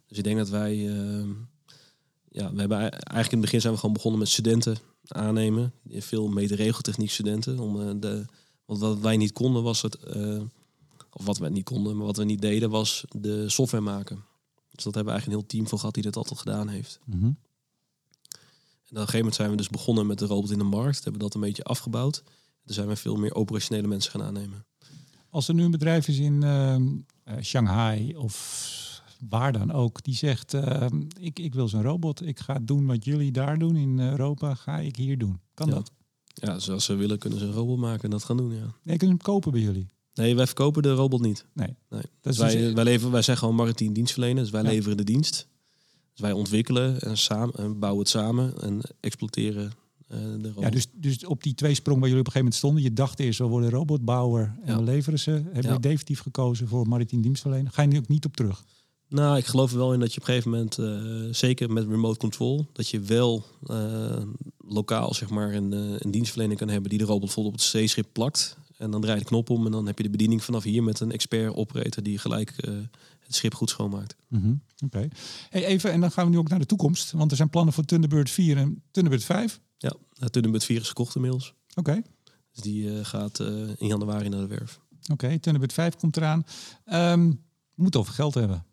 Dus 0.07 0.17
ik 0.17 0.23
denk 0.23 0.37
dat 0.37 0.49
wij, 0.49 0.73
eh, 0.73 1.25
ja, 2.29 2.53
we 2.53 2.59
hebben 2.59 2.77
ei- 2.77 2.89
eigenlijk 2.89 3.31
in 3.31 3.37
het 3.37 3.39
begin 3.41 3.61
zijn 3.61 3.73
we 3.73 3.79
gewoon 3.79 3.95
begonnen 3.95 4.19
met 4.19 4.29
studenten 4.29 4.77
aannemen. 5.07 5.73
Veel 5.89 6.27
mede-regeltechniek 6.27 7.09
studenten. 7.11 7.59
Om, 7.59 7.81
eh, 7.81 7.91
de, 7.99 8.25
want 8.65 8.79
wat 8.79 8.99
wij 8.99 9.17
niet 9.17 9.31
konden 9.33 9.63
was 9.63 9.81
het, 9.81 9.95
eh, 9.95 10.41
of 11.11 11.25
wat 11.25 11.37
wij 11.37 11.49
niet 11.49 11.63
konden, 11.65 11.97
maar 11.97 12.05
wat 12.05 12.17
we 12.17 12.23
niet 12.23 12.41
deden 12.41 12.69
was 12.69 13.03
de 13.09 13.49
software 13.49 13.83
maken. 13.83 14.15
Dus 14.71 14.83
dat 14.83 14.95
hebben 14.95 15.13
we 15.13 15.19
eigenlijk 15.19 15.25
een 15.27 15.39
heel 15.39 15.45
team 15.47 15.67
voor 15.67 15.79
gehad 15.79 15.93
die 15.93 16.03
dat 16.03 16.15
altijd 16.15 16.39
gedaan 16.39 16.67
heeft. 16.67 16.99
Mhm. 17.05 17.25
En 17.25 18.93
op 18.93 19.01
een 19.03 19.11
gegeven 19.11 19.17
moment 19.17 19.35
zijn 19.35 19.49
we 19.49 19.55
dus 19.57 19.69
begonnen 19.69 20.07
met 20.07 20.19
de 20.19 20.25
robot 20.25 20.51
in 20.51 20.57
de 20.57 20.63
markt. 20.63 21.03
Hebben 21.03 21.21
dat 21.21 21.33
een 21.33 21.41
beetje 21.41 21.63
afgebouwd. 21.63 22.23
Toen 22.65 22.73
zijn 22.75 22.87
we 22.87 22.95
veel 22.95 23.15
meer 23.15 23.35
operationele 23.35 23.87
mensen 23.87 24.11
gaan 24.11 24.23
aannemen. 24.23 24.65
Als 25.29 25.47
er 25.47 25.53
nu 25.53 25.63
een 25.63 25.71
bedrijf 25.71 26.07
is 26.07 26.17
in 26.19 26.43
ehm, 26.43 26.87
eh, 27.23 27.35
Shanghai 27.41 28.15
of 28.15 28.65
waar 29.29 29.51
dan 29.53 29.71
ook, 29.71 30.03
die 30.03 30.15
zegt: 30.15 30.53
ehm, 30.53 31.01
ik, 31.19 31.39
ik 31.39 31.53
wil 31.53 31.67
zo'n 31.67 31.81
robot, 31.81 32.25
ik 32.25 32.39
ga 32.39 32.59
doen 32.61 32.85
wat 32.85 33.05
jullie 33.05 33.31
daar 33.31 33.57
doen 33.57 33.75
in 33.75 33.99
Europa, 33.99 34.53
ga 34.53 34.77
ik 34.79 34.95
hier 34.95 35.17
doen. 35.17 35.39
Kan 35.53 35.67
Ja. 35.67 35.73
dat? 35.73 35.91
Ja, 36.33 36.59
zoals 36.59 36.85
ze 36.85 36.95
willen 36.95 37.17
kunnen 37.19 37.39
ze 37.39 37.45
een 37.45 37.51
robot 37.51 37.77
maken 37.77 38.03
en 38.03 38.09
dat 38.09 38.23
gaan 38.23 38.37
doen, 38.37 38.53
ja. 38.55 38.75
Nee, 38.83 38.97
kun 38.97 39.07
je 39.07 39.13
hem 39.13 39.21
kopen 39.23 39.51
bij 39.51 39.61
jullie? 39.61 39.89
Nee, 40.13 40.35
wij 40.35 40.45
verkopen 40.45 40.81
de 40.83 40.93
robot 40.93 41.21
niet. 41.21 41.45
Nee. 41.53 41.75
Nee. 41.89 42.01
Dat 42.21 42.33
is 42.33 42.39
wij, 42.39 42.55
dus- 42.55 42.73
wij, 42.73 42.83
leveren, 42.83 43.11
wij 43.11 43.21
zijn 43.21 43.37
gewoon 43.37 43.55
maritiem 43.55 43.93
dienstverlener, 43.93 44.43
dus 44.43 44.51
wij 44.51 44.61
Ja. 44.63 44.69
leveren 44.69 44.97
de 44.97 45.03
dienst. 45.03 45.47
Dus 46.11 46.21
wij 46.21 46.31
ontwikkelen 46.31 46.99
en, 47.01 47.17
samen, 47.17 47.55
en 47.55 47.79
bouwen 47.79 48.01
het 48.01 48.09
samen 48.11 48.61
en 48.61 48.81
exploiteren 48.99 49.65
eh, 49.65 49.71
de 50.07 50.47
robot. 50.47 50.63
Ja, 50.63 50.69
dus, 50.69 50.87
dus 50.93 51.25
op 51.25 51.43
die 51.43 51.53
twee 51.55 51.73
sprong 51.73 51.99
waar 51.99 52.07
jullie 52.09 52.23
op 52.23 52.27
een 52.27 52.33
gegeven 52.33 52.39
moment 52.39 52.55
stonden, 52.55 52.83
je 52.83 52.93
dacht 52.93 53.19
eerst, 53.19 53.39
we 53.39 53.45
worden 53.45 53.69
robotbouwer 53.69 54.55
en 54.63 54.71
Ja. 54.73 54.77
we 54.77 54.83
leveren 54.83 55.19
ze. 55.19 55.31
Hebben 55.31 55.53
Ja. 55.53 55.61
jullie 55.61 55.79
definitief 55.79 56.19
gekozen 56.19 56.67
voor 56.67 56.87
maritiem 56.87 57.21
dienstverlener? 57.21 57.71
Ga 57.71 57.81
je 57.81 57.87
nu 57.87 57.97
ook 57.97 58.07
niet 58.07 58.25
op 58.25 58.35
terug? 58.35 58.63
Nou, 59.09 59.37
ik 59.37 59.45
geloof 59.45 59.71
er 59.71 59.77
wel 59.77 59.93
in 59.93 59.99
dat 59.99 60.13
je 60.13 60.21
op 60.21 60.27
een 60.27 60.33
gegeven 60.33 60.51
moment, 60.51 60.77
eh, 60.77 61.33
zeker 61.35 61.71
met 61.71 61.87
remote 61.87 62.17
control, 62.19 62.65
dat 62.73 62.89
je 62.89 62.99
wel 62.99 63.45
eh, 63.65 64.21
lokaal 64.57 65.13
zeg 65.13 65.29
maar 65.29 65.53
een, 65.53 65.73
eh, 65.73 65.79
een 65.97 66.11
dienstverlener 66.11 66.57
kan 66.57 66.69
hebben 66.69 66.89
die 66.89 66.99
de 66.99 67.05
robot 67.05 67.21
bijvoorbeeld 67.23 67.53
op 67.55 67.59
het 67.61 67.69
zeeschip 67.69 68.07
plakt. 68.11 68.57
En 68.77 68.91
dan 68.91 69.01
draai 69.01 69.17
je 69.17 69.23
de 69.23 69.29
knop 69.29 69.49
om 69.49 69.65
en 69.65 69.71
dan 69.71 69.85
heb 69.87 69.97
je 69.97 70.03
de 70.03 70.09
bediening 70.09 70.43
vanaf 70.43 70.63
hier 70.63 70.83
met 70.83 70.99
een 70.99 71.11
expert 71.11 71.53
operator 71.55 72.03
die 72.03 72.17
gelijk 72.17 72.49
eh, 72.49 72.73
het 73.19 73.35
schip 73.35 73.53
goed 73.53 73.69
schoonmaakt. 73.69 74.15
Mhm, 74.27 74.53
Oké. 74.85 75.07
Hey, 75.49 75.65
even, 75.65 75.91
en 75.91 76.01
dan 76.01 76.11
gaan 76.11 76.25
we 76.25 76.31
nu 76.31 76.37
ook 76.37 76.49
naar 76.49 76.59
de 76.59 76.65
toekomst. 76.65 77.11
Want 77.11 77.31
er 77.31 77.37
zijn 77.37 77.49
plannen 77.49 77.73
voor 77.73 77.83
Thunderbird 77.85 78.29
4 78.29 78.57
en 78.57 78.81
Thunderbird 78.91 79.23
5. 79.25 79.59
Ja, 80.17 80.23
het 80.23 80.31
Thunderbird 80.31 80.63
4 80.65 80.81
is 80.81 80.87
gekocht 80.87 81.15
inmiddels. 81.15 81.53
Oké. 81.75 82.01
Dus 82.51 82.63
die 82.63 82.97
eh, 82.99 83.05
gaat 83.05 83.39
eh, 83.39 83.47
in 83.77 83.87
januari 83.87 84.29
naar 84.29 84.39
de 84.39 84.47
werf. 84.47 84.79
Oké, 85.11 85.27
Thunderbird 85.39 85.73
5 85.73 85.95
komt 85.95 86.17
eraan. 86.17 86.45
Ehm, 86.85 87.29
we 87.73 87.83
moeten 87.83 87.99
over 87.99 88.13
geld 88.13 88.33
hebben. 88.33 88.65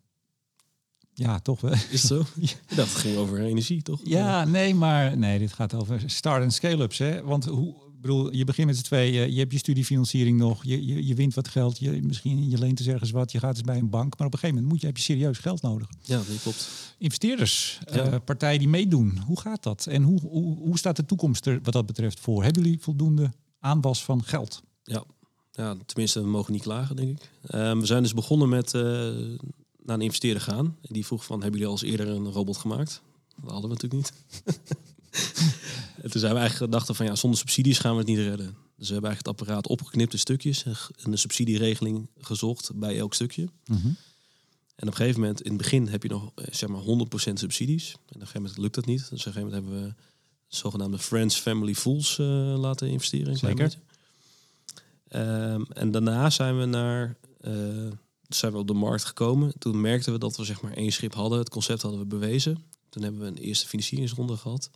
Ja, 1.12 1.38
toch 1.40 1.60
wel. 1.60 1.72
Is 1.72 1.90
het 1.90 2.00
zo? 2.00 2.22
Het 2.66 2.88
ging 2.88 3.16
over 3.16 3.40
energie, 3.40 3.82
toch? 3.82 4.00
Ja, 4.04 4.44
nee, 4.44 4.74
maar 4.74 5.16
nee, 5.16 5.38
dit 5.38 5.52
gaat 5.52 5.74
over 5.74 6.02
start- 6.06 6.42
en 6.42 6.52
scale-ups. 6.52 6.98
Hè? 6.98 7.22
Want 7.22 7.44
hoe, 7.44 7.74
bedoel, 8.06 8.32
je 8.34 8.44
begint 8.44 8.66
met 8.66 8.76
z'n 8.76 8.82
tweeën, 8.82 9.32
je 9.32 9.38
hebt 9.38 9.52
je 9.52 9.58
studiefinanciering 9.58 10.38
nog, 10.38 10.64
je, 10.64 10.86
je, 10.86 11.06
je 11.06 11.14
wint 11.14 11.34
wat 11.34 11.48
geld, 11.48 11.78
je, 11.78 11.90
misschien 12.02 12.48
je 12.50 12.58
leent 12.58 12.78
eens 12.78 12.88
ergens 12.88 13.10
wat, 13.10 13.32
je 13.32 13.38
gaat 13.38 13.54
eens 13.56 13.60
bij 13.66 13.78
een 13.78 13.90
bank. 13.90 14.18
Maar 14.18 14.26
op 14.26 14.32
een 14.32 14.38
gegeven 14.38 14.54
moment 14.54 14.72
moet 14.72 14.80
je, 14.80 14.86
heb 14.86 14.96
je 14.96 15.02
serieus 15.02 15.38
geld 15.38 15.62
nodig. 15.62 15.88
Ja, 16.02 16.16
dat 16.16 16.42
klopt. 16.42 16.68
Investeerders, 16.98 17.78
Ja. 17.92 17.92
eh, 18.10 18.16
partijen 18.24 18.58
die 18.58 18.68
meedoen, 18.68 19.18
hoe 19.26 19.40
gaat 19.40 19.62
dat? 19.62 19.86
En 19.86 20.02
hoe, 20.02 20.20
hoe, 20.20 20.56
hoe 20.58 20.78
staat 20.78 20.96
de 20.96 21.04
toekomst 21.04 21.46
er 21.46 21.60
wat 21.62 21.72
dat 21.72 21.86
betreft 21.86 22.20
voor? 22.20 22.42
Hebben 22.44 22.62
jullie 22.62 22.78
voldoende 22.80 23.32
aanwas 23.60 24.04
van 24.04 24.24
geld? 24.24 24.62
Ja, 25.56 25.76
tenminste, 25.86 26.20
we 26.20 26.26
mogen 26.28 26.52
niet 26.52 26.62
klagen, 26.62 26.96
denk 26.96 27.08
ik. 27.20 27.30
Ehm, 27.46 27.78
we 27.78 27.86
zijn 27.86 28.02
dus 28.02 28.14
begonnen 28.14 28.48
met 28.48 28.74
eh, 28.74 28.82
naar 28.82 29.96
een 29.96 30.00
investeerder 30.00 30.42
gaan. 30.42 30.64
En 30.66 30.92
die 30.92 31.06
vroeg 31.06 31.24
van, 31.24 31.42
hebben 31.42 31.60
jullie 31.60 31.74
al 31.74 31.80
eens 31.82 31.90
eerder 31.90 32.08
een 32.08 32.30
robot 32.32 32.56
gemaakt? 32.56 33.02
Dat 33.42 33.50
hadden 33.50 33.70
we 33.70 33.76
natuurlijk 33.76 34.02
niet. 34.02 34.12
en 36.02 36.10
toen 36.10 36.20
zijn 36.20 36.32
we 36.32 36.38
eigenlijk 36.38 36.56
gedacht 36.56 36.96
van, 36.96 37.06
ja, 37.06 37.14
zonder 37.14 37.38
subsidies 37.38 37.78
gaan 37.78 37.92
we 37.92 37.98
het 37.98 38.06
niet 38.06 38.18
redden. 38.18 38.56
Dus 38.76 38.88
we 38.88 38.92
hebben 38.92 39.10
eigenlijk 39.10 39.38
het 39.38 39.48
apparaat 39.48 39.68
opgeknipt 39.68 40.12
in 40.12 40.18
stukjes 40.18 40.64
en 40.64 41.12
een 41.12 41.18
subsidieregeling 41.18 42.08
gezocht 42.20 42.70
bij 42.74 42.98
elk 42.98 43.14
stukje. 43.14 43.48
En 44.74 44.86
op 44.86 44.92
een 44.92 44.96
gegeven 44.96 45.20
moment, 45.20 45.42
in 45.42 45.52
het 45.52 45.62
begin 45.62 45.88
heb 45.88 46.02
je 46.02 46.08
nog 46.08 46.30
eh, 46.34 46.44
zeg 46.50 46.68
maar 46.68 46.82
100% 46.82 46.84
subsidies. 47.34 47.90
En 47.90 47.98
op 47.98 48.14
een 48.14 48.20
gegeven 48.20 48.42
moment 48.42 48.58
lukt 48.58 48.74
dat 48.74 48.86
niet. 48.86 48.98
Dus 48.98 49.08
op 49.08 49.12
een 49.12 49.32
gegeven 49.32 49.42
moment 49.42 49.64
hebben 49.64 49.82
we 49.82 49.94
zogenaamde 50.46 50.98
Friends 50.98 51.40
Family 51.40 51.74
Fools 51.74 52.18
eh, 52.18 52.26
laten 52.58 52.88
investeren. 52.88 53.36
Zeker. 53.36 53.74
Ehm, 55.08 55.62
en 55.72 55.90
daarna 55.90 56.30
zijn 56.30 56.58
we 56.58 56.64
naar 56.64 57.16
eh, 57.40 57.52
zijn 58.28 58.52
we 58.52 58.58
op 58.58 58.66
de 58.66 58.74
markt 58.74 59.04
gekomen. 59.04 59.52
Toen 59.58 59.80
merkten 59.80 60.12
we 60.12 60.18
dat 60.18 60.36
we 60.36 60.44
zeg 60.44 60.62
maar 60.62 60.72
één 60.72 60.92
schip 60.92 61.14
hadden. 61.14 61.38
Het 61.38 61.48
concept 61.48 61.82
hadden 61.82 62.00
we 62.00 62.06
bewezen. 62.06 62.64
Toen 62.88 63.02
hebben 63.02 63.20
we 63.20 63.26
een 63.26 63.36
eerste 63.36 63.66
financieringsronde 63.66 64.36
gehad. 64.36 64.70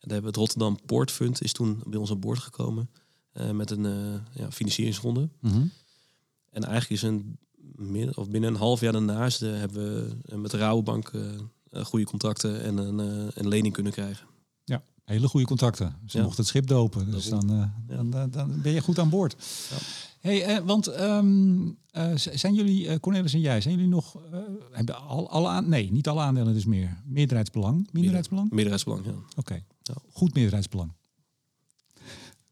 Dan 0.00 0.10
hebben 0.12 0.20
we 0.20 0.26
het 0.26 0.36
Rotterdam 0.36 0.78
Port 0.86 1.10
Fund 1.10 1.42
is 1.42 1.52
toen 1.52 1.82
bij 1.86 1.98
ons 1.98 2.10
aan 2.10 2.20
boord 2.20 2.38
gekomen 2.38 2.90
eh, 3.32 3.50
met 3.50 3.70
een 3.70 3.86
eh, 3.86 4.20
ja, 4.42 4.50
financieringsronde. 4.50 5.28
Mhm. 5.40 5.62
En 6.50 6.64
eigenlijk 6.64 6.90
is 6.90 7.02
een 7.02 7.38
of 8.14 8.30
binnen 8.30 8.50
een 8.50 8.56
half 8.60 8.80
jaar 8.80 8.92
daarna 8.92 9.24
is 9.26 9.38
de, 9.38 9.46
hebben 9.46 9.82
we 9.94 10.16
eh, 10.24 10.38
met 10.38 10.50
de 10.50 10.56
Rabobank 10.56 11.08
eh, 11.08 11.20
eh, 11.70 11.84
goede 11.84 12.04
contacten 12.04 12.62
en 12.62 12.76
een, 12.76 13.00
eh, 13.00 13.26
een 13.34 13.48
lening 13.48 13.74
kunnen 13.74 13.92
krijgen. 13.92 14.26
Ja, 14.64 14.82
hele 15.04 15.28
goede 15.28 15.46
contacten. 15.46 15.94
Ze 16.06 16.16
Ja. 16.16 16.22
mochten 16.22 16.40
het 16.40 16.48
schip 16.50 16.66
dopen, 16.66 17.10
dus 17.10 17.28
dan, 17.28 17.50
eh, 17.50 17.56
Ja. 17.96 18.02
dan, 18.02 18.30
dan, 18.30 18.60
ben 18.62 18.72
je 18.72 18.80
goed 18.80 18.98
aan 18.98 19.08
boord. 19.08 19.36
Ja. 19.70 19.76
Hey, 20.20 20.44
eh, 20.44 20.64
want 20.64 20.86
ehm, 20.86 21.68
eh, 21.90 22.16
zijn 22.16 22.54
jullie, 22.54 22.88
eh, 22.88 22.98
Cornelis 23.00 23.34
en 23.34 23.40
jij, 23.40 23.60
zijn 23.60 23.74
jullie 23.74 23.88
nog, 23.90 24.16
eh, 24.32 24.38
hebben 24.70 24.96
al, 25.02 25.30
alle 25.30 25.48
aan, 25.48 25.68
nee, 25.68 25.92
niet 25.92 26.08
alle 26.08 26.20
aandelen 26.20 26.54
dus 26.54 26.64
meer. 26.64 27.00
Meerderheidsbelang, 27.06 27.88
minderheidsbelang? 27.92 28.50
Meerderheidsbelang, 28.50 29.04
ja. 29.06 29.12
Oké, 29.36 29.64
Goed 30.12 30.34
meerderheidsbelang. 30.34 30.92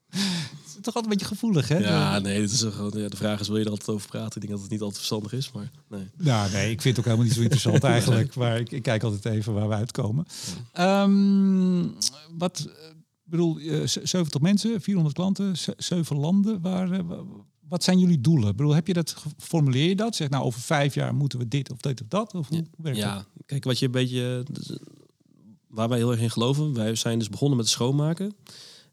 Het 0.09 0.21
is 0.67 0.95
toch 0.95 0.95
altijd 0.95 1.05
een 1.05 1.11
beetje 1.11 1.27
gevoelig, 1.35 1.69
hè? 1.69 1.77
Ja, 1.79 2.19
nee, 2.19 2.41
dit 2.41 2.51
is 2.51 2.61
gewoon, 2.61 2.93
ja, 3.01 3.09
de 3.09 3.17
vraag 3.17 3.41
is, 3.41 3.49
wil 3.49 3.57
je 3.57 3.65
er 3.65 3.71
altijd 3.71 3.89
over 3.91 4.09
praten? 4.09 4.35
Ik 4.35 4.41
denk 4.41 4.51
dat 4.53 4.61
het 4.61 4.71
niet 4.71 4.81
altijd 4.81 4.97
verstandig 4.99 5.33
is, 5.33 5.53
maar 5.53 5.71
nee. 5.89 6.09
Nou, 6.17 6.51
nee, 6.51 6.71
ik 6.71 6.81
vind 6.83 6.97
het 6.97 6.99
ook 6.99 7.05
helemaal 7.05 7.25
niet 7.27 7.35
zo 7.35 7.41
interessant 7.41 7.85
eigenlijk. 7.95 8.35
Maar 8.35 8.59
ik, 8.61 8.71
ik 8.73 8.83
kijk 8.83 9.03
altijd 9.03 9.25
even 9.35 9.53
waar 9.55 9.69
we 9.69 9.75
uitkomen. 9.75 10.27
Ehm, 10.73 11.87
wat, 12.39 12.59
eh, 12.69 12.75
bedoel, 13.25 13.59
eh, 13.59 13.87
z- 13.87 13.97
70 14.03 14.41
mensen, 14.41 14.81
400 14.81 15.15
klanten, 15.17 15.57
z- 15.57 15.69
7 15.77 16.17
landen. 16.17 16.61
Waar, 16.61 16.91
eh, 16.93 17.01
wa- 17.07 17.23
wat 17.69 17.85
zijn 17.85 17.99
jullie 17.99 18.21
doelen? 18.21 18.49
Ik 18.51 18.57
bedoel, 18.57 18.75
heb 18.75 18.87
je 18.87 18.93
dat, 18.93 19.17
formuleer 19.39 19.89
je 19.89 19.97
dat? 19.97 20.17
Zeg 20.17 20.29
nou, 20.29 20.45
over 20.45 20.61
vijf 20.61 20.95
jaar 20.95 21.15
moeten 21.15 21.39
we 21.39 21.49
dit 21.49 21.71
of 21.71 21.79
dit 21.81 22.01
of 22.03 22.09
dat? 22.09 22.35
Of 22.35 22.49
hoe, 22.49 22.67
werkt 22.77 23.01
dat? 23.01 23.09
Ja, 23.09 23.27
kijk, 23.47 23.65
wat 23.65 23.79
je 23.79 23.87
een 23.87 23.93
beetje... 23.93 24.45
waar 25.69 25.89
wij 25.89 25.99
heel 25.99 26.11
erg 26.11 26.21
in 26.21 26.31
geloven, 26.31 26.75
wij 26.75 26.95
zijn 26.95 27.19
dus 27.19 27.29
begonnen 27.29 27.57
met 27.57 27.69
schoonmaken. 27.69 28.37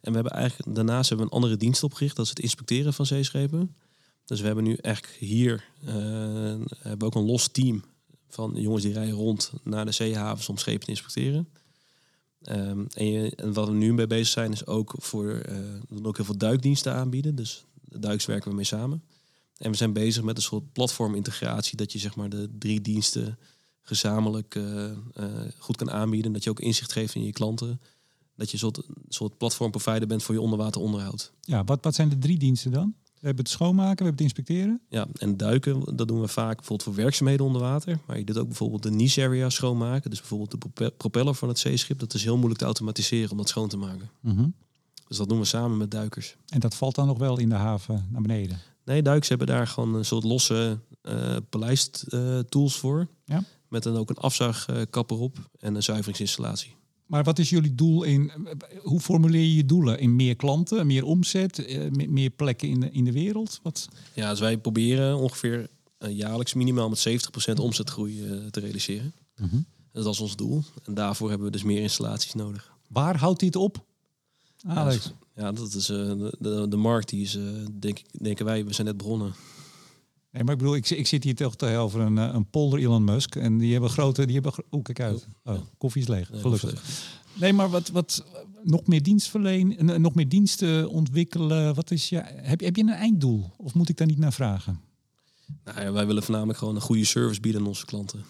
En 0.02 0.12
we 0.12 0.14
hebben 0.14 0.34
eigenlijk, 0.34 0.76
daarnaast 0.76 1.10
hebben 1.10 1.28
we 1.28 1.32
een 1.34 1.42
andere 1.42 1.60
dienst 1.60 1.84
opgericht, 1.84 2.16
dat 2.16 2.26
is 2.26 2.32
het 2.32 2.40
inspecteren 2.40 2.94
van 2.94 3.06
zeeschepen. 3.06 3.76
Dus 4.26 4.40
we 4.40 4.46
hebben 4.46 4.64
nu 4.64 4.76
eigenlijk 4.76 5.16
hier 5.20 5.66
eh, 5.86 5.96
hebben 6.80 7.08
ook 7.08 7.16
een 7.16 7.26
los 7.26 7.48
team 7.48 7.84
van 8.30 8.54
jongens 8.56 8.84
die 8.84 8.94
rijden 8.94 9.16
rond 9.16 9.52
naar 9.64 9.86
de 9.86 9.92
zeehavens 9.92 10.50
om 10.50 10.58
schepen 10.58 10.86
te 10.86 10.92
inspecteren. 10.92 11.48
Ehm, 12.42 12.86
en, 12.94 13.54
wat 13.54 13.68
we 13.68 13.74
nu 13.74 13.94
mee 13.94 14.08
bezig 14.08 14.28
zijn, 14.28 14.52
is 14.52 14.66
ook 14.66 14.94
voor 14.98 15.30
eh, 15.30 15.56
we 15.88 15.96
doen 15.96 16.06
ook 16.06 16.16
heel 16.16 16.26
veel 16.26 16.38
duikdiensten 16.38 16.94
aanbieden. 16.94 17.36
Dus 17.36 17.66
duiks 17.82 18.26
werken 18.26 18.50
we 18.50 18.56
mee 18.56 18.66
samen. 18.66 19.04
En 19.58 19.72
we 19.72 19.78
zijn 19.78 19.94
bezig 19.94 20.24
met 20.24 20.38
een 20.38 20.44
soort 20.44 20.72
platformintegratie, 20.72 21.78
dat 21.78 21.92
je 21.92 22.00
zeg 22.00 22.16
maar 22.16 22.30
de 22.30 22.50
drie 22.58 22.82
diensten 22.82 23.38
gezamenlijk 23.88 24.56
eh, 24.56 24.92
eh, 24.92 24.96
goed 25.58 25.78
kan 25.78 25.92
aanbieden. 25.92 26.34
Dat 26.34 26.44
je 26.44 26.50
ook 26.50 26.60
inzicht 26.60 26.92
geeft 26.92 27.16
in 27.16 27.24
je 27.24 27.32
klanten. 27.32 27.82
Dat 28.36 28.48
je 28.48 28.54
een 28.54 28.60
soort, 28.60 28.82
soort 29.08 29.38
platformprovider 29.38 30.08
bent 30.08 30.24
voor 30.24 30.36
je 30.36 30.42
onderwateronderhoud. 30.42 31.32
Ja, 31.42 31.64
wat, 31.64 31.84
wat 31.84 31.96
zijn 31.96 32.10
de 32.10 32.18
drie 32.18 32.38
diensten 32.38 32.72
dan? 32.72 32.94
We 33.04 33.32
hebben 33.32 33.44
het 33.44 33.54
schoonmaken, 33.54 33.98
we 33.98 34.04
hebben 34.04 34.26
het 34.26 34.36
inspecteren. 34.36 34.82
Ja, 34.90 35.08
en 35.18 35.38
duiken, 35.38 35.96
dat 35.96 36.08
doen 36.08 36.22
we 36.22 36.28
vaak 36.28 36.56
bijvoorbeeld 36.56 36.84
voor 36.84 36.96
werkzaamheden 37.04 37.46
onder 37.46 37.62
water. 37.62 38.00
Maar 38.08 38.18
je 38.18 38.24
doet 38.24 38.38
ook 38.38 38.48
bijvoorbeeld 38.48 38.84
de 38.84 38.92
niche 38.92 39.22
area 39.22 39.50
schoonmaken. 39.50 40.10
Dus 40.10 40.20
bijvoorbeeld 40.20 40.52
de 40.52 40.58
prope- 40.58 40.94
propeller 40.98 41.36
van 41.36 41.48
het 41.48 41.60
zeeschip. 41.60 42.00
Dat 42.00 42.14
is 42.14 42.24
heel 42.24 42.36
moeilijk 42.36 42.60
te 42.60 42.66
automatiseren 42.66 43.32
om 43.32 43.38
dat 43.38 43.50
schoon 43.50 43.68
te 43.70 43.78
maken. 43.78 44.10
Dus 45.08 45.18
dat 45.18 45.30
doen 45.30 45.40
we 45.40 45.46
samen 45.46 45.78
met 45.78 45.92
duikers. 45.92 46.36
En 46.48 46.60
dat 46.60 46.76
valt 46.76 46.96
dan 46.96 47.08
nog 47.08 47.18
wel 47.18 47.40
in 47.40 47.50
de 47.50 47.56
haven 47.56 48.08
naar 48.12 48.22
beneden. 48.22 48.60
Nee, 48.86 49.02
duikers 49.02 49.30
hebben 49.30 49.48
daar 49.48 49.68
gewoon 49.68 49.94
een 49.96 50.06
soort 50.06 50.24
losse 50.24 50.80
eh 51.02 51.36
palijst-tools 51.50 52.78
voor. 52.78 53.08
Ja. 53.26 53.44
Met 53.70 53.84
dan 53.84 53.95
ook 53.97 54.09
een 54.09 54.16
afzuigkap 54.18 55.11
erop 55.11 55.49
en 55.59 55.76
een 55.76 55.84
zuiveringsinstallatie. 55.84 56.76
Maar 57.05 57.24
wat 57.24 57.39
is 57.39 57.49
jullie 57.49 57.76
doel 57.76 58.03
in? 58.03 58.32
Hoe 58.82 58.99
formuleer 58.99 59.41
je 59.41 59.55
je 59.55 59.66
doelen? 59.66 59.99
In 59.99 60.16
meer 60.16 60.36
klanten, 60.36 60.88
meer 60.88 61.03
omzet, 61.03 61.66
eh, 61.66 61.89
me- 61.91 62.07
meer 62.07 62.30
plekken 62.30 62.68
in 62.70 62.80
de, 62.80 62.91
in 62.91 63.03
de 63.03 63.11
wereld? 63.11 63.59
Wat? 63.63 63.89
Ja, 64.13 64.30
dus 64.30 64.39
wij 64.39 64.57
proberen 64.57 65.18
ongeveer 65.18 65.70
eh, 65.97 66.18
jaarlijks 66.18 66.53
minimaal 66.53 66.89
met 66.89 67.07
70% 67.49 67.59
omzetgroei 67.59 68.24
eh, 68.26 68.45
te 68.45 68.59
realiseren. 68.59 69.13
En 69.91 70.01
dat 70.03 70.13
is 70.13 70.20
ons 70.20 70.36
doel. 70.36 70.63
En 70.84 70.93
daarvoor 70.93 71.30
hebben 71.30 71.45
we 71.47 71.53
dus 71.53 71.63
meer 71.63 71.82
installaties 71.82 72.34
nodig. 72.34 72.74
Waar 72.88 73.18
houdt 73.18 73.39
dit 73.39 73.55
op? 73.55 73.86
Alex. 74.68 75.11
Ja, 75.36 75.51
dat 75.51 75.74
is 75.74 75.86
de, 75.86 76.36
de, 76.39 76.66
de 76.70 76.76
markt 76.78 77.09
die 77.09 77.22
is, 77.22 77.38
denk 77.80 78.01
denken 78.22 78.45
wij, 78.45 78.66
we 78.66 78.74
zijn 78.74 78.88
net 78.88 78.97
begonnen. 78.97 79.34
Nee, 80.36 80.44
maar 80.44 80.54
ik 80.54 80.60
bedoel, 80.60 80.76
ik, 80.76 80.90
ik 80.90 81.08
zit 81.08 81.24
hier 81.24 81.36
toch 81.36 81.56
te 81.56 81.76
over 81.78 82.02
een, 82.02 82.18
eh, 82.18 82.30
een 82.34 82.50
polder 82.50 82.80
Elon 82.80 83.04
Musk. 83.04 83.36
En 83.36 83.58
die 83.58 83.72
hebben 83.72 83.90
grote, 83.90 84.26
die 84.26 84.34
hebben... 84.34 84.54
Oeh, 84.72 84.84
kijk 84.84 85.00
uit. 85.00 85.28
Oh, 85.44 85.58
koffie 85.78 86.02
is 86.02 86.08
leeg, 86.08 86.30
gelukkig. 86.34 86.84
Nee, 87.34 87.54
maar 87.54 87.70
wat, 87.70 87.90
wat 87.90 88.24
nog 88.64 88.88
meer 88.88 89.04
dienstverlenen, 89.04 89.90
eh, 89.90 89.98
nog 90.00 90.16
meer 90.16 90.30
diensten 90.30 90.90
ontwikkelen. 90.90 91.76
Wat 91.76 91.92
is 91.92 92.10
je, 92.10 92.22
heb, 92.26 92.60
je- 92.60 92.66
heb 92.66 92.76
je 92.76 92.82
een 92.82 92.90
einddoel? 92.90 93.52
Of 93.58 93.74
moet 93.74 93.90
ik 93.90 93.98
daar 93.98 94.08
niet 94.08 94.18
naar 94.18 94.34
vragen? 94.34 94.80
Nou 95.64 95.82
ja, 95.82 95.92
wij 95.92 96.06
willen 96.08 96.24
voornamelijk 96.24 96.60
gewoon 96.60 96.76
een 96.76 96.82
goede 96.82 97.06
service 97.06 97.40
bieden 97.42 97.62
aan 97.62 97.68
onze 97.68 97.86
klanten. 97.86 98.24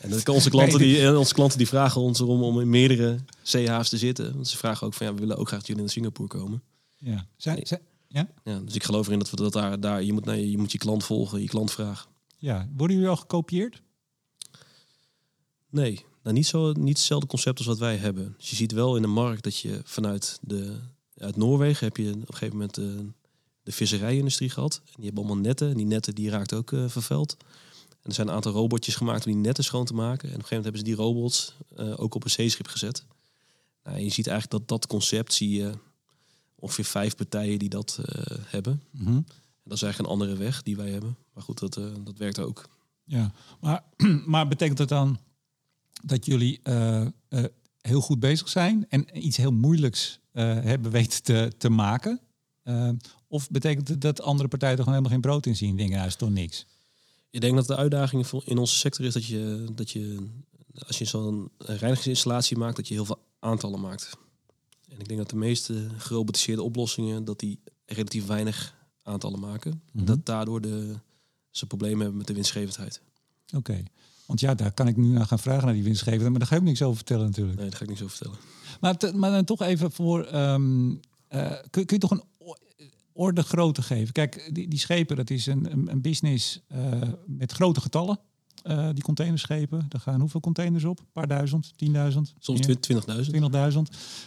En 0.00 0.10
dat 0.10 0.22
kan 0.22 0.34
onze, 0.34 0.50
klanten 0.50 0.78
die, 0.78 1.18
onze 1.18 1.34
klanten 1.34 1.58
die 1.58 1.66
vragen 1.68 2.00
ons 2.00 2.20
erom 2.20 2.42
om 2.42 2.60
in 2.60 2.70
meerdere 2.70 3.18
CH's 3.42 3.88
te 3.88 3.98
zitten. 3.98 4.34
Want 4.34 4.48
ze 4.48 4.56
vragen 4.56 4.86
ook 4.86 4.94
van 4.94 5.06
ja, 5.06 5.14
we 5.14 5.20
willen 5.20 5.36
ook 5.36 5.46
graag 5.46 5.58
dat 5.58 5.68
jullie 5.68 5.82
naar 5.82 5.92
Singapore 5.92 6.28
komen. 6.28 6.62
Ja. 6.96 7.26
Zijn, 7.36 7.58
zijn- 7.66 7.80
ja? 8.12 8.28
Ja, 8.44 8.58
dus 8.58 8.74
ik 8.74 8.84
geloof 8.84 9.06
erin 9.06 9.18
dat 9.18 9.30
we 9.30 9.36
dat 9.36 9.52
daar, 9.52 9.80
daar 9.80 10.02
je, 10.02 10.12
moet, 10.12 10.24
nee, 10.24 10.50
je 10.50 10.58
moet 10.58 10.72
je 10.72 10.78
klant 10.78 11.04
volgen, 11.04 11.40
je 11.40 11.48
klant 11.48 11.72
vragen. 11.72 12.10
ja. 12.36 12.68
Worden 12.76 12.96
jullie 12.96 13.10
al 13.10 13.16
gekopieerd? 13.16 13.82
Nee, 15.70 16.04
nou, 16.22 16.34
niet, 16.34 16.46
zo, 16.46 16.72
niet 16.72 16.96
hetzelfde 16.96 17.26
concept 17.26 17.58
als 17.58 17.66
wat 17.66 17.78
wij 17.78 17.96
hebben. 17.96 18.34
Dus 18.38 18.50
je 18.50 18.56
ziet 18.56 18.72
wel 18.72 18.96
in 18.96 19.02
de 19.02 19.08
markt 19.08 19.42
dat 19.42 19.58
je 19.58 19.80
vanuit 19.84 20.38
de, 20.42 20.80
uit 21.16 21.36
Noorwegen 21.36 21.86
heb 21.86 21.96
je 21.96 22.10
op 22.10 22.14
een 22.14 22.34
gegeven 22.34 22.56
moment 22.56 22.78
eh, 22.78 22.84
de 23.62 23.72
visserijindustrie 23.72 24.50
gehad. 24.50 24.80
En 24.84 24.92
die 24.94 25.04
hebben 25.04 25.24
allemaal 25.24 25.42
netten. 25.42 25.70
En 25.70 25.76
die 25.76 25.86
netten 25.86 26.14
die 26.14 26.30
raakt 26.30 26.54
ook 26.54 26.72
eh, 26.72 26.88
vervuild. 26.88 27.36
En 27.90 28.08
er 28.08 28.14
zijn 28.14 28.28
een 28.28 28.34
aantal 28.34 28.52
robotjes 28.52 28.94
gemaakt 28.94 29.26
om 29.26 29.32
die 29.32 29.40
netten 29.40 29.64
schoon 29.64 29.84
te 29.84 29.94
maken. 29.94 30.28
En 30.28 30.34
op 30.34 30.40
een 30.40 30.46
gegeven 30.46 30.56
moment 30.56 30.64
hebben 30.64 30.80
ze 30.80 30.86
die 30.86 30.94
robots 30.94 31.56
eh, 31.76 32.00
ook 32.00 32.14
op 32.14 32.24
een 32.24 32.30
zeeschip 32.30 32.66
gezet. 32.66 33.04
Nou, 33.84 33.96
en 33.96 34.04
je 34.04 34.10
ziet 34.10 34.26
eigenlijk 34.26 34.58
dat 34.58 34.78
dat 34.78 34.90
concept 34.90 35.32
zie 35.32 35.50
je 35.50 35.72
ongeveer 36.60 36.84
vijf 36.84 37.16
partijen 37.16 37.58
die 37.58 37.68
dat 37.68 37.98
eh, 38.04 38.36
hebben. 38.46 38.82
Mhm. 38.90 39.08
En 39.08 39.24
dat 39.64 39.76
is 39.76 39.82
eigenlijk 39.82 39.98
een 39.98 40.18
andere 40.20 40.38
weg 40.44 40.62
die 40.62 40.76
wij 40.76 40.90
hebben. 40.90 41.16
Maar 41.34 41.42
goed, 41.42 41.58
dat, 41.58 41.76
eh, 41.76 41.84
dat 42.04 42.18
werkt 42.18 42.38
ook. 42.38 42.68
Ja, 43.04 43.32
maar, 43.60 43.84
maar 44.26 44.48
betekent 44.48 44.78
dat 44.78 44.88
dan 44.88 45.18
dat 46.04 46.26
jullie 46.26 46.60
eh, 46.62 47.06
heel 47.80 48.00
goed 48.00 48.20
bezig 48.20 48.48
zijn 48.48 48.86
en 48.88 49.26
iets 49.26 49.36
heel 49.36 49.52
moeilijks 49.52 50.18
hebben 50.32 50.90
weten 50.90 51.22
te, 51.22 51.52
te 51.58 51.68
maken? 51.68 52.20
Of 53.28 53.50
betekent 53.50 53.88
het 53.88 54.00
dat 54.00 54.20
andere 54.20 54.48
partijen 54.48 54.76
er 54.76 54.82
gewoon 54.82 54.98
helemaal 54.98 55.20
geen 55.20 55.30
brood 55.30 55.46
in 55.46 55.56
zien? 55.56 55.76
Dingen, 55.76 55.98
nou 55.98 56.10
toch 56.10 56.30
niks. 56.30 56.66
Ik 57.30 57.40
denk 57.40 57.54
dat 57.54 57.66
de 57.66 57.76
uitdaging 57.76 58.26
in 58.44 58.58
onze 58.58 58.76
sector 58.76 59.04
is 59.04 59.12
dat 59.12 59.24
je, 59.24 59.66
dat 59.74 59.90
je 59.90 60.28
als 60.86 60.98
je 60.98 61.04
zo'n 61.04 61.50
reinigingsinstallatie 61.58 62.56
maakt, 62.56 62.76
dat 62.76 62.88
je 62.88 62.94
heel 62.94 63.04
veel 63.04 63.26
aantallen 63.38 63.80
maakt. 63.80 64.16
En 65.00 65.06
ik 65.06 65.08
denk 65.16 65.20
dat 65.28 65.30
de 65.30 65.46
meeste 65.46 65.86
gerobotiseerde 65.96 66.62
oplossingen, 66.62 67.24
dat 67.24 67.38
die 67.38 67.60
relatief 67.86 68.26
weinig 68.26 68.74
aantallen 69.02 69.40
maken. 69.40 69.82
Mhm. 69.92 70.04
Dat 70.04 70.26
daardoor 70.26 70.60
de, 70.60 70.94
ze 71.50 71.66
problemen 71.66 71.98
hebben 71.98 72.16
met 72.18 72.26
de 72.26 72.32
winstgevendheid. 72.34 73.00
Oké. 73.56 73.82
Want 74.26 74.40
ja, 74.40 74.54
daar 74.54 74.72
kan 74.72 74.88
ik 74.88 74.96
nu 74.96 75.06
naar 75.06 75.26
gaan 75.26 75.38
vragen 75.38 75.64
naar 75.64 75.74
die 75.74 75.82
winstgevende, 75.82 76.30
maar 76.30 76.38
daar 76.38 76.48
ga 76.48 76.56
ik 76.56 76.62
niks 76.62 76.82
over 76.82 76.96
vertellen 76.96 77.26
natuurlijk. 77.26 77.56
Nee, 77.58 77.66
dat 77.68 77.74
ga 77.74 77.82
ik 77.82 77.88
niet 77.88 77.98
zo 77.98 78.08
vertellen. 78.08 78.38
Maar, 78.80 78.96
te- 78.96 79.12
maar 79.16 79.30
dan 79.30 79.44
toch 79.44 79.60
even 79.62 79.92
voor. 79.92 80.24
ehm, 80.24 80.94
eh, 81.28 81.50
kun, 81.70 81.84
kun 81.86 81.96
je 81.96 81.98
toch 81.98 82.10
een 82.10 82.24
orde 83.12 83.42
grootte 83.42 83.82
geven? 83.82 84.12
Kijk, 84.12 84.50
die, 84.52 84.68
die 84.68 84.78
schepen, 84.78 85.16
dat 85.16 85.30
is 85.30 85.46
een, 85.46 85.72
een, 85.72 85.90
een 85.90 86.00
business 86.00 86.60
eh, 86.68 87.02
met 87.26 87.52
grote 87.52 87.80
getallen. 87.80 88.18
Eh, 88.62 88.88
die 88.92 89.02
containerschepen, 89.02 89.86
daar 89.88 90.00
gaan 90.00 90.20
hoeveel 90.20 90.40
containers 90.40 90.84
op? 90.84 90.98
Een 90.98 91.12
paar 91.12 91.26
duizend, 91.26 91.72
tienduizend? 91.76 92.34
Soms? 92.38 92.66
20.000. 92.66 93.30
20.000. 93.30 93.80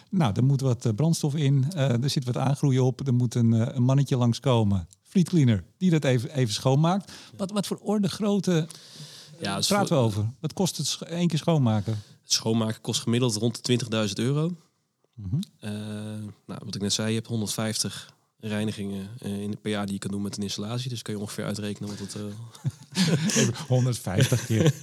Nou, 0.09 0.33
er 0.35 0.43
moet 0.43 0.61
wat 0.61 0.85
eh, 0.85 0.93
brandstof 0.93 1.35
in, 1.35 1.65
eh, 1.71 2.03
er 2.03 2.09
zit 2.09 2.25
wat 2.25 2.37
aangroeien 2.37 2.83
op, 2.83 3.07
er 3.07 3.13
moet 3.13 3.35
een, 3.35 3.75
een 3.75 3.83
mannetje 3.83 4.17
langskomen. 4.17 4.87
Fleet 5.03 5.29
cleaner, 5.29 5.63
die 5.77 5.89
dat 5.89 6.03
even, 6.03 6.29
even 6.35 6.53
schoonmaakt. 6.53 7.11
Wat, 7.37 7.51
wat 7.51 7.67
voor 7.67 7.77
orde 7.77 8.09
grootte 8.09 8.67
Ja, 9.39 9.55
dus 9.55 9.67
praten 9.67 9.95
we 9.95 10.01
over? 10.01 10.25
Wat 10.39 10.53
kost 10.53 10.77
het 10.77 10.97
één 11.09 11.27
keer 11.27 11.39
schoonmaken? 11.39 11.93
Het 12.21 12.31
schoonmaken 12.31 12.81
kost 12.81 13.01
gemiddeld 13.01 13.35
rond 13.35 13.65
de 13.65 13.79
20.000 14.07 14.13
euro. 14.13 14.55
Mhm. 15.13 15.39
Nou, 16.45 16.59
wat 16.65 16.75
ik 16.75 16.81
net 16.81 16.93
zei, 16.93 17.07
je 17.07 17.15
hebt 17.15 17.27
150 17.27 18.13
reinigingen 18.47 19.09
eh, 19.19 19.41
in, 19.41 19.59
per 19.61 19.71
jaar 19.71 19.85
die 19.85 19.93
je 19.93 19.99
kan 19.99 20.11
doen 20.11 20.21
met 20.21 20.37
een 20.37 20.43
installatie. 20.43 20.89
Dus 20.89 21.01
kun 21.01 21.13
je 21.13 21.19
ongeveer 21.19 21.45
uitrekenen 21.45 21.89
wat 21.89 21.99
het... 21.99 22.15
eh, 22.15 22.21
Even 23.41 23.55
150 23.67 24.45
keer 24.45 24.73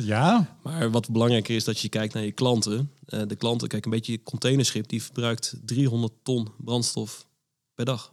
20.000, 0.00 0.04
ja. 0.04 0.56
Maar 0.62 0.90
wat 0.90 1.10
belangrijker 1.10 1.54
is 1.54 1.64
dat 1.64 1.80
je 1.80 1.88
kijkt 1.88 2.14
naar 2.14 2.24
je 2.24 2.32
klanten. 2.32 2.90
Eh, 3.06 3.22
de 3.26 3.36
klanten, 3.36 3.68
kijk, 3.68 3.84
een 3.84 3.90
beetje 3.90 4.22
containerschip 4.22 4.88
die 4.88 5.02
verbruikt 5.02 5.54
300 5.64 6.12
ton 6.22 6.48
brandstof 6.58 7.26
per 7.74 7.84
dag. 7.84 8.12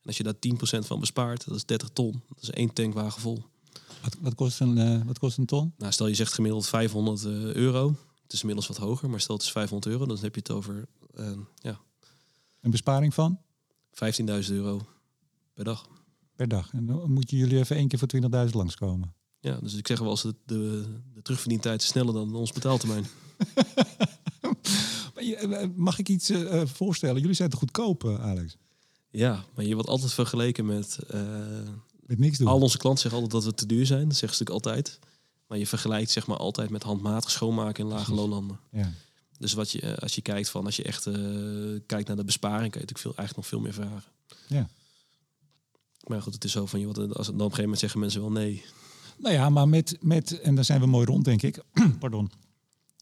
En 0.00 0.10
als 0.10 0.16
je 0.16 0.22
daar 0.22 0.38
10% 0.82 0.86
van 0.86 1.00
bespaart, 1.00 1.46
dat 1.46 1.56
is 1.56 1.64
30 1.64 1.88
ton. 1.92 2.22
Dat 2.28 2.42
is 2.42 2.50
één 2.50 2.72
tankwagen 2.72 3.20
vol. 3.20 3.44
Wat, 4.04 4.16
wat, 4.20 4.34
kost 4.34 4.60
een, 4.60 4.78
eh, 4.78 5.06
wat 5.06 5.18
kost 5.18 5.38
een 5.38 5.46
ton? 5.46 5.72
Nou, 5.78 5.92
stel 5.92 6.06
je 6.06 6.14
zegt 6.14 6.32
gemiddeld 6.32 6.66
500 6.66 7.24
eh, 7.24 7.52
euro. 7.52 7.94
Het 8.22 8.32
is 8.32 8.40
inmiddels 8.40 8.68
wat 8.68 8.76
hoger, 8.76 9.10
maar 9.10 9.20
stel 9.20 9.34
het 9.34 9.44
is 9.44 9.52
500 9.52 9.92
euro, 9.92 10.06
dan 10.06 10.18
heb 10.20 10.34
je 10.34 10.40
het 10.40 10.50
over 10.50 10.86
eh, 11.14 11.32
ja, 11.54 11.80
Een 12.60 12.70
besparing 12.70 13.14
van? 13.14 13.38
15.000 13.94 14.52
euro 14.52 14.86
per 15.54 15.64
dag. 15.64 15.88
Per 16.36 16.48
dag. 16.48 16.72
En 16.72 16.86
dan 16.86 17.12
moeten 17.12 17.36
jullie 17.36 17.58
even 17.58 17.76
één 17.76 17.88
keer 17.88 17.98
voor 17.98 18.08
20.000 18.46 18.50
langskomen. 18.50 19.14
Ja, 19.40 19.58
dus 19.60 19.74
ik 19.74 19.86
zeg 19.86 19.98
wel 19.98 20.10
eens 20.10 20.22
de, 20.22 20.34
de, 20.46 20.84
de 21.14 21.22
terugverdientijd 21.22 21.82
is 21.82 21.88
sneller 21.88 22.12
dan 22.14 22.34
ons 22.34 22.52
betaaltermijn. 22.52 23.06
Eh, 25.32 25.66
Mag 25.74 25.98
ik 25.98 26.08
iets 26.08 26.30
eh, 26.30 26.60
eh, 26.60 26.68
voorstellen? 26.68 27.20
Jullie 27.20 27.36
zijn 27.36 27.50
te 27.50 27.56
goedkoop, 27.56 28.04
Alex. 28.04 28.56
Ja, 29.10 29.44
maar 29.54 29.64
je 29.64 29.74
wordt 29.74 29.88
altijd 29.88 30.12
vergeleken 30.12 30.66
met 30.66 30.98
Met 32.06 32.18
niks 32.18 32.38
doen. 32.38 32.48
Al 32.48 32.60
onze 32.60 32.78
klanten 32.78 33.02
zeggen 33.02 33.22
altijd 33.22 33.42
dat 33.42 33.52
we 33.52 33.58
te 33.58 33.66
duur 33.66 33.86
zijn. 33.86 34.08
Dat 34.08 34.16
zeggen 34.16 34.36
ze 34.38 34.44
natuurlijk 34.44 34.66
altijd. 34.66 34.98
Maar 35.46 35.58
je 35.58 35.66
vergelijkt 35.66 36.10
zeg 36.10 36.26
maar 36.26 36.36
altijd 36.36 36.70
met 36.70 36.82
handmatig 36.82 37.30
schoonmaken 37.30 37.84
in 37.84 37.90
lage 37.90 38.14
loonlanden. 38.14 38.58
Ja. 38.72 38.92
Dus 39.44 39.52
wat 39.52 39.70
je, 39.70 39.80
eh, 39.80 39.94
als 39.94 40.14
je 40.14 40.22
kijkt 40.22 40.48
van, 40.48 40.64
als 40.64 40.76
je 40.76 40.82
echt 40.82 41.06
eh, 41.06 41.14
kijkt 41.86 42.06
naar 42.06 42.16
de 42.16 42.24
besparing, 42.24 42.72
kan 42.72 42.80
je 42.80 42.86
natuurlijk 42.86 42.98
veel, 42.98 43.14
eigenlijk 43.16 43.36
nog 43.36 43.46
veel 43.46 43.60
meer 43.60 43.72
vragen. 43.72 44.12
Ja. 44.48 44.68
Maar 46.06 46.22
goed, 46.22 46.34
het 46.34 46.44
is 46.44 46.52
zo 46.52 46.66
van, 46.66 46.80
je 46.80 46.86
wat, 46.86 46.98
als, 46.98 47.06
dan 47.06 47.18
op 47.18 47.26
een 47.26 47.38
gegeven 47.38 47.62
moment 47.62 47.80
zeggen 47.80 48.00
mensen 48.00 48.20
wel 48.20 48.30
nee. 48.30 48.64
Nou 49.18 49.34
ja, 49.34 49.48
maar 49.48 49.68
met, 49.68 49.96
met, 50.00 50.40
en 50.40 50.54
daar 50.54 50.64
zijn 50.64 50.80
we 50.80 50.86
mooi 50.86 51.06
rond, 51.06 51.24
denk 51.24 51.42
ik. 51.42 51.62
Pardon. 51.98 52.30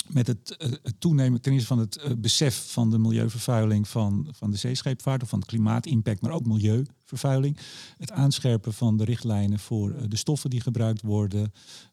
Met 0.06 0.26
het, 0.26 0.56
eh, 0.56 0.70
het 0.82 1.00
toenemen 1.00 1.40
ten 1.40 1.52
eerste 1.52 1.66
van 1.66 1.78
het 1.78 1.96
eh, 1.96 2.12
besef 2.18 2.72
van 2.72 2.90
de 2.90 2.98
milieuvervuiling 2.98 3.88
van, 3.88 4.28
van 4.30 4.50
de 4.50 4.56
zeescheepvaart, 4.56 5.22
of 5.22 5.28
van 5.28 5.38
het 5.38 5.48
klimaatimpact, 5.48 6.20
maar 6.20 6.32
ook 6.32 6.46
milieuvervuiling. 6.46 7.58
Het 7.98 8.10
aanscherpen 8.10 8.72
van 8.72 8.96
de 8.96 9.04
richtlijnen 9.04 9.58
voor 9.58 9.90
eh, 9.90 10.02
de 10.08 10.16
stoffen 10.16 10.50
die 10.50 10.60
gebruikt 10.60 11.02
worden, 11.02 11.52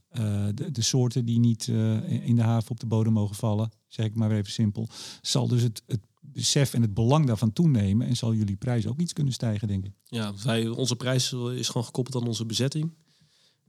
eh, 0.09 0.45
de, 0.71 0.81
soorten 0.81 1.25
die 1.25 1.39
niet 1.39 1.67
eh, 1.67 2.27
in 2.27 2.35
de 2.35 2.41
haven 2.41 2.71
op 2.71 2.79
de 2.79 2.85
bodem 2.85 3.13
mogen 3.13 3.35
vallen, 3.35 3.71
zeg 3.87 4.05
ik 4.05 4.15
maar 4.15 4.31
even 4.31 4.51
simpel. 4.51 4.87
Zal 5.21 5.47
dus 5.47 5.61
het, 5.61 5.83
het 5.85 5.99
besef 6.21 6.73
en 6.73 6.81
het 6.81 6.93
belang 6.93 7.25
daarvan 7.25 7.53
toenemen 7.53 8.07
en 8.07 8.15
zal 8.15 8.33
jullie 8.33 8.55
prijs 8.55 8.87
ook 8.87 8.99
iets 8.99 9.13
kunnen 9.13 9.33
stijgen, 9.33 9.67
denk 9.67 9.85
ik. 9.85 9.93
Ja, 10.05 10.33
wij, 10.43 10.67
onze 10.67 10.95
prijs 10.95 11.33
is 11.33 11.67
gewoon 11.67 11.85
gekoppeld 11.85 12.15
aan 12.15 12.27
onze 12.27 12.45
bezetting. 12.45 12.93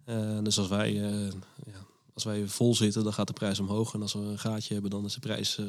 Eh, 0.05 0.43
dus 0.43 0.59
als 0.59 0.69
wij, 0.69 0.93
ja, 0.93 1.31
als 2.15 2.25
wij 2.25 2.47
vol 2.47 2.75
zitten, 2.75 3.05
dan 3.05 3.13
gaat 3.13 3.27
de 3.27 3.33
prijs 3.33 3.61
omhoog. 3.61 3.95
En 3.95 4.03
als 4.03 4.13
we 4.13 4.19
een 4.19 4.39
gaatje 4.39 4.73
hebben, 4.73 4.91
dan 4.91 5.05
is 5.05 5.15
de 5.15 5.21
prijs 5.21 5.61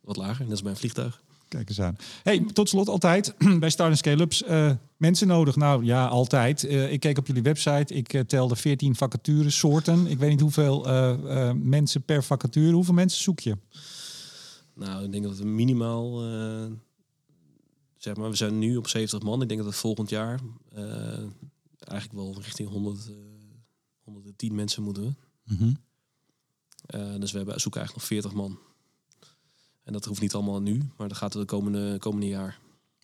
wat 0.00 0.16
lager. 0.16 0.42
Net 0.42 0.50
als 0.50 0.62
bij 0.62 0.70
een 0.70 0.76
vliegtuig. 0.76 1.22
Kijk 1.50 1.68
eens 1.68 1.80
aan. 1.80 1.96
Hey, 2.22 2.44
tot 2.52 2.68
slot 2.68 2.88
altijd 2.88 3.34
bij 3.60 3.70
Start 3.70 3.98
Scale-ups 3.98 4.42
eh, 4.42 4.72
mensen 4.96 5.26
nodig. 5.26 5.56
Nou 5.56 5.84
ja, 5.84 6.06
altijd. 6.06 6.64
Eh, 6.64 6.92
ik 6.92 7.00
keek 7.00 7.18
op 7.18 7.26
jullie 7.26 7.42
website. 7.42 7.94
Ik 7.94 8.12
eh, 8.12 8.20
telde 8.20 8.56
14 8.56 8.96
vacatures, 8.96 9.58
soorten. 9.58 10.06
Ik 10.06 10.18
weet 10.18 10.30
niet 10.30 10.40
hoeveel 10.40 10.86
mensen 11.54 12.02
per 12.02 12.24
vacature. 12.24 12.72
Hoeveel 12.72 12.94
mensen 12.94 13.22
zoek 13.22 13.40
je? 13.40 13.56
Nou, 14.74 15.04
ik 15.04 15.12
denk 15.12 15.24
dat 15.24 15.38
we 15.38 15.44
minimaal 15.44 16.20
zeg 17.96 18.16
maar, 18.16 18.30
we 18.30 18.36
zijn 18.36 18.58
nu 18.58 18.76
op 18.76 18.88
70 18.88 19.22
man. 19.22 19.42
Ik 19.42 19.48
denk 19.48 19.60
dat 19.60 19.70
het 19.70 19.78
volgend 19.78 20.10
jaar 20.10 20.40
eigenlijk 21.78 22.12
wel 22.12 22.42
richting 22.42 22.68
100, 22.68 23.08
uh, 23.08 23.16
110 24.04 24.54
mensen 24.54 24.82
moeten. 24.82 25.16
We. 25.44 25.54
Uh, 26.94 27.20
dus 27.20 27.32
we 27.32 27.36
hebben, 27.36 27.60
zoeken 27.60 27.80
eigenlijk 27.80 27.92
nog 27.94 28.04
40 28.04 28.32
man. 28.32 28.58
En 29.90 29.96
dat 29.96 30.04
hoeft 30.04 30.20
niet 30.20 30.34
allemaal 30.34 30.60
nu, 30.60 30.82
maar 30.96 31.08
dat 31.08 31.16
gaat 31.16 31.32
de 31.32 31.44
komende, 31.44 31.98
komende 31.98 32.26
jaar. 32.26 32.58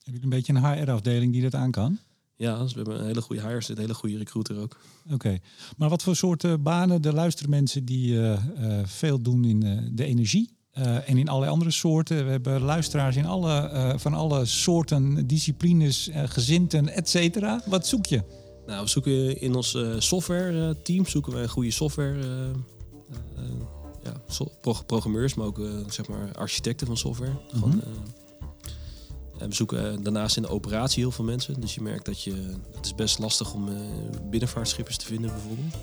Heb 0.04 0.14
je 0.14 0.22
een 0.22 0.28
beetje 0.28 0.54
een 0.54 0.64
HR-afdeling 0.64 1.32
die 1.32 1.42
dat 1.42 1.54
aan 1.54 1.70
kan? 1.70 1.98
Ja, 2.36 2.58
dus 2.58 2.72
we 2.72 2.76
hebben 2.76 2.98
een 2.98 3.06
hele 3.06 3.20
goede 3.20 3.42
hires, 3.42 3.68
een 3.68 3.78
hele 3.78 3.94
goede 3.94 4.16
recruiter 4.16 4.60
ook. 4.60 4.80
Oké, 5.12 5.38
maar 5.76 5.88
wat 5.88 6.02
voor 6.02 6.16
soorten 6.16 6.62
banen? 6.62 7.02
Er 7.02 7.14
luisteren 7.14 7.50
mensen 7.50 7.84
die 7.84 8.12
uh, 8.12 8.32
uh, 8.60 8.78
veel 8.84 9.20
doen 9.20 9.44
in 9.44 9.64
uh, 9.64 9.78
de 9.92 10.04
energie. 10.04 10.50
en 11.06 11.18
in 11.18 11.28
allerlei 11.28 11.52
andere 11.52 11.70
soorten. 11.70 12.24
We 12.24 12.30
hebben 12.30 12.60
luisteraars 12.60 13.16
in 13.16 13.26
alle, 13.26 13.94
van 13.96 14.14
alle 14.14 14.44
soorten, 14.44 15.26
disciplines, 15.26 16.10
gezinten, 16.12 16.88
et 16.88 17.08
cetera. 17.08 17.62
Wat 17.66 17.86
zoek 17.86 18.06
je? 18.06 18.22
Nou, 18.66 18.82
we 18.82 18.90
zoeken 18.90 19.40
in 19.40 19.54
ons 19.54 19.76
software 19.98 20.82
team 20.82 21.06
zoeken 21.06 21.32
we 21.32 21.38
een 21.38 21.48
goede 21.48 21.70
software 21.70 22.52
ja, 24.06 24.44
programmeurs, 24.86 25.34
maar 25.34 25.46
ook 25.46 25.60
zeg 25.88 26.08
maar 26.08 26.32
architecten 26.32 26.86
van 26.86 26.96
software. 26.96 27.30
Mm 27.30 27.38
-hmm. 27.50 27.60
Gewoon, 27.60 27.82
en 29.38 29.48
we 29.48 29.54
zoeken 29.54 30.02
daarnaast 30.02 30.36
in 30.36 30.42
de 30.42 30.48
operatie 30.48 31.02
heel 31.02 31.10
veel 31.10 31.24
mensen. 31.24 31.60
Dus 31.60 31.74
je 31.74 31.82
merkt 31.82 32.04
dat 32.04 32.22
je, 32.22 32.34
het 32.74 32.84
is 32.84 32.94
best 32.94 33.18
lastig 33.18 33.54
om 33.54 33.68
binnenvaartschippers 34.30 34.96
te 34.96 35.06
vinden 35.06 35.30
bijvoorbeeld. 35.30 35.74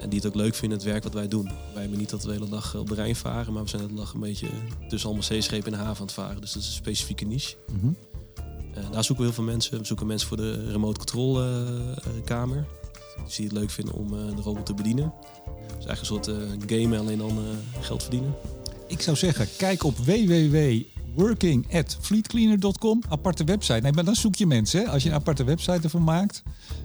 En 0.00 0.08
die 0.08 0.18
het 0.18 0.28
ook 0.28 0.34
leuk 0.34 0.54
vinden, 0.54 0.78
het 0.78 0.86
werk 0.86 1.02
wat 1.02 1.12
wij 1.12 1.28
doen. 1.28 1.44
Wij 1.44 1.80
hebben 1.80 1.98
niet 1.98 2.10
dat 2.10 2.22
we 2.22 2.26
de 2.26 2.32
hele 2.32 2.48
dag 2.48 2.74
op 2.76 2.88
de 2.88 2.94
Rijn 2.94 3.16
varen, 3.16 3.52
maar 3.52 3.62
we 3.62 3.68
zijn 3.68 3.82
de 3.82 3.88
hele 3.88 4.00
dag 4.00 4.12
een 4.12 4.20
beetje 4.20 4.48
tussen 4.88 5.08
allemaal 5.08 5.26
zeeschepen 5.26 5.72
in 5.72 5.78
de 5.78 5.84
haven 5.84 6.00
aan 6.00 6.06
het 6.06 6.12
varen. 6.12 6.40
Dus 6.40 6.52
dat 6.52 6.62
is 6.62 6.68
een 6.68 6.74
specifieke 6.74 7.24
niche. 7.24 7.56
Mm 7.72 7.80
-hmm. 7.80 7.96
daar 8.90 9.04
zoeken 9.04 9.16
we 9.16 9.22
heel 9.22 9.32
veel 9.32 9.52
mensen. 9.52 9.78
We 9.78 9.84
zoeken 9.84 10.06
mensen 10.06 10.28
voor 10.28 10.36
de 10.36 10.70
remote 10.70 10.98
control 10.98 11.44
uh, 11.44 11.64
kamer. 12.24 12.66
Dus 13.24 13.36
die 13.36 13.44
het 13.44 13.54
leuk 13.54 13.70
vinden 13.70 13.94
om 13.94 14.08
de 14.08 14.42
robot 14.42 14.66
te 14.66 14.74
bedienen. 14.74 15.12
Dus 15.76 15.86
eigenlijk 15.86 16.00
een 16.00 16.06
soort 16.06 16.70
game 16.70 16.98
alleen 16.98 17.18
dan 17.18 17.38
geld 17.80 18.02
verdienen. 18.02 18.34
Ik 18.86 19.00
zou 19.00 19.16
zeggen, 19.16 19.46
kijk 19.56 19.84
op 19.84 19.96
www 19.96 20.82
at 21.72 21.98
fleetcleaner.com. 22.00 23.02
Aparte 23.08 23.44
website. 23.44 23.80
Nee, 23.80 23.92
maar 23.92 24.04
dan 24.04 24.14
zoek 24.14 24.34
je 24.34 24.46
mensen. 24.46 24.80
Hè? 24.80 24.88
Als 24.88 25.02
je 25.02 25.08
een 25.08 25.14
aparte 25.14 25.44
website 25.44 25.80
ervan 25.82 26.04
maakt. 26.04 26.42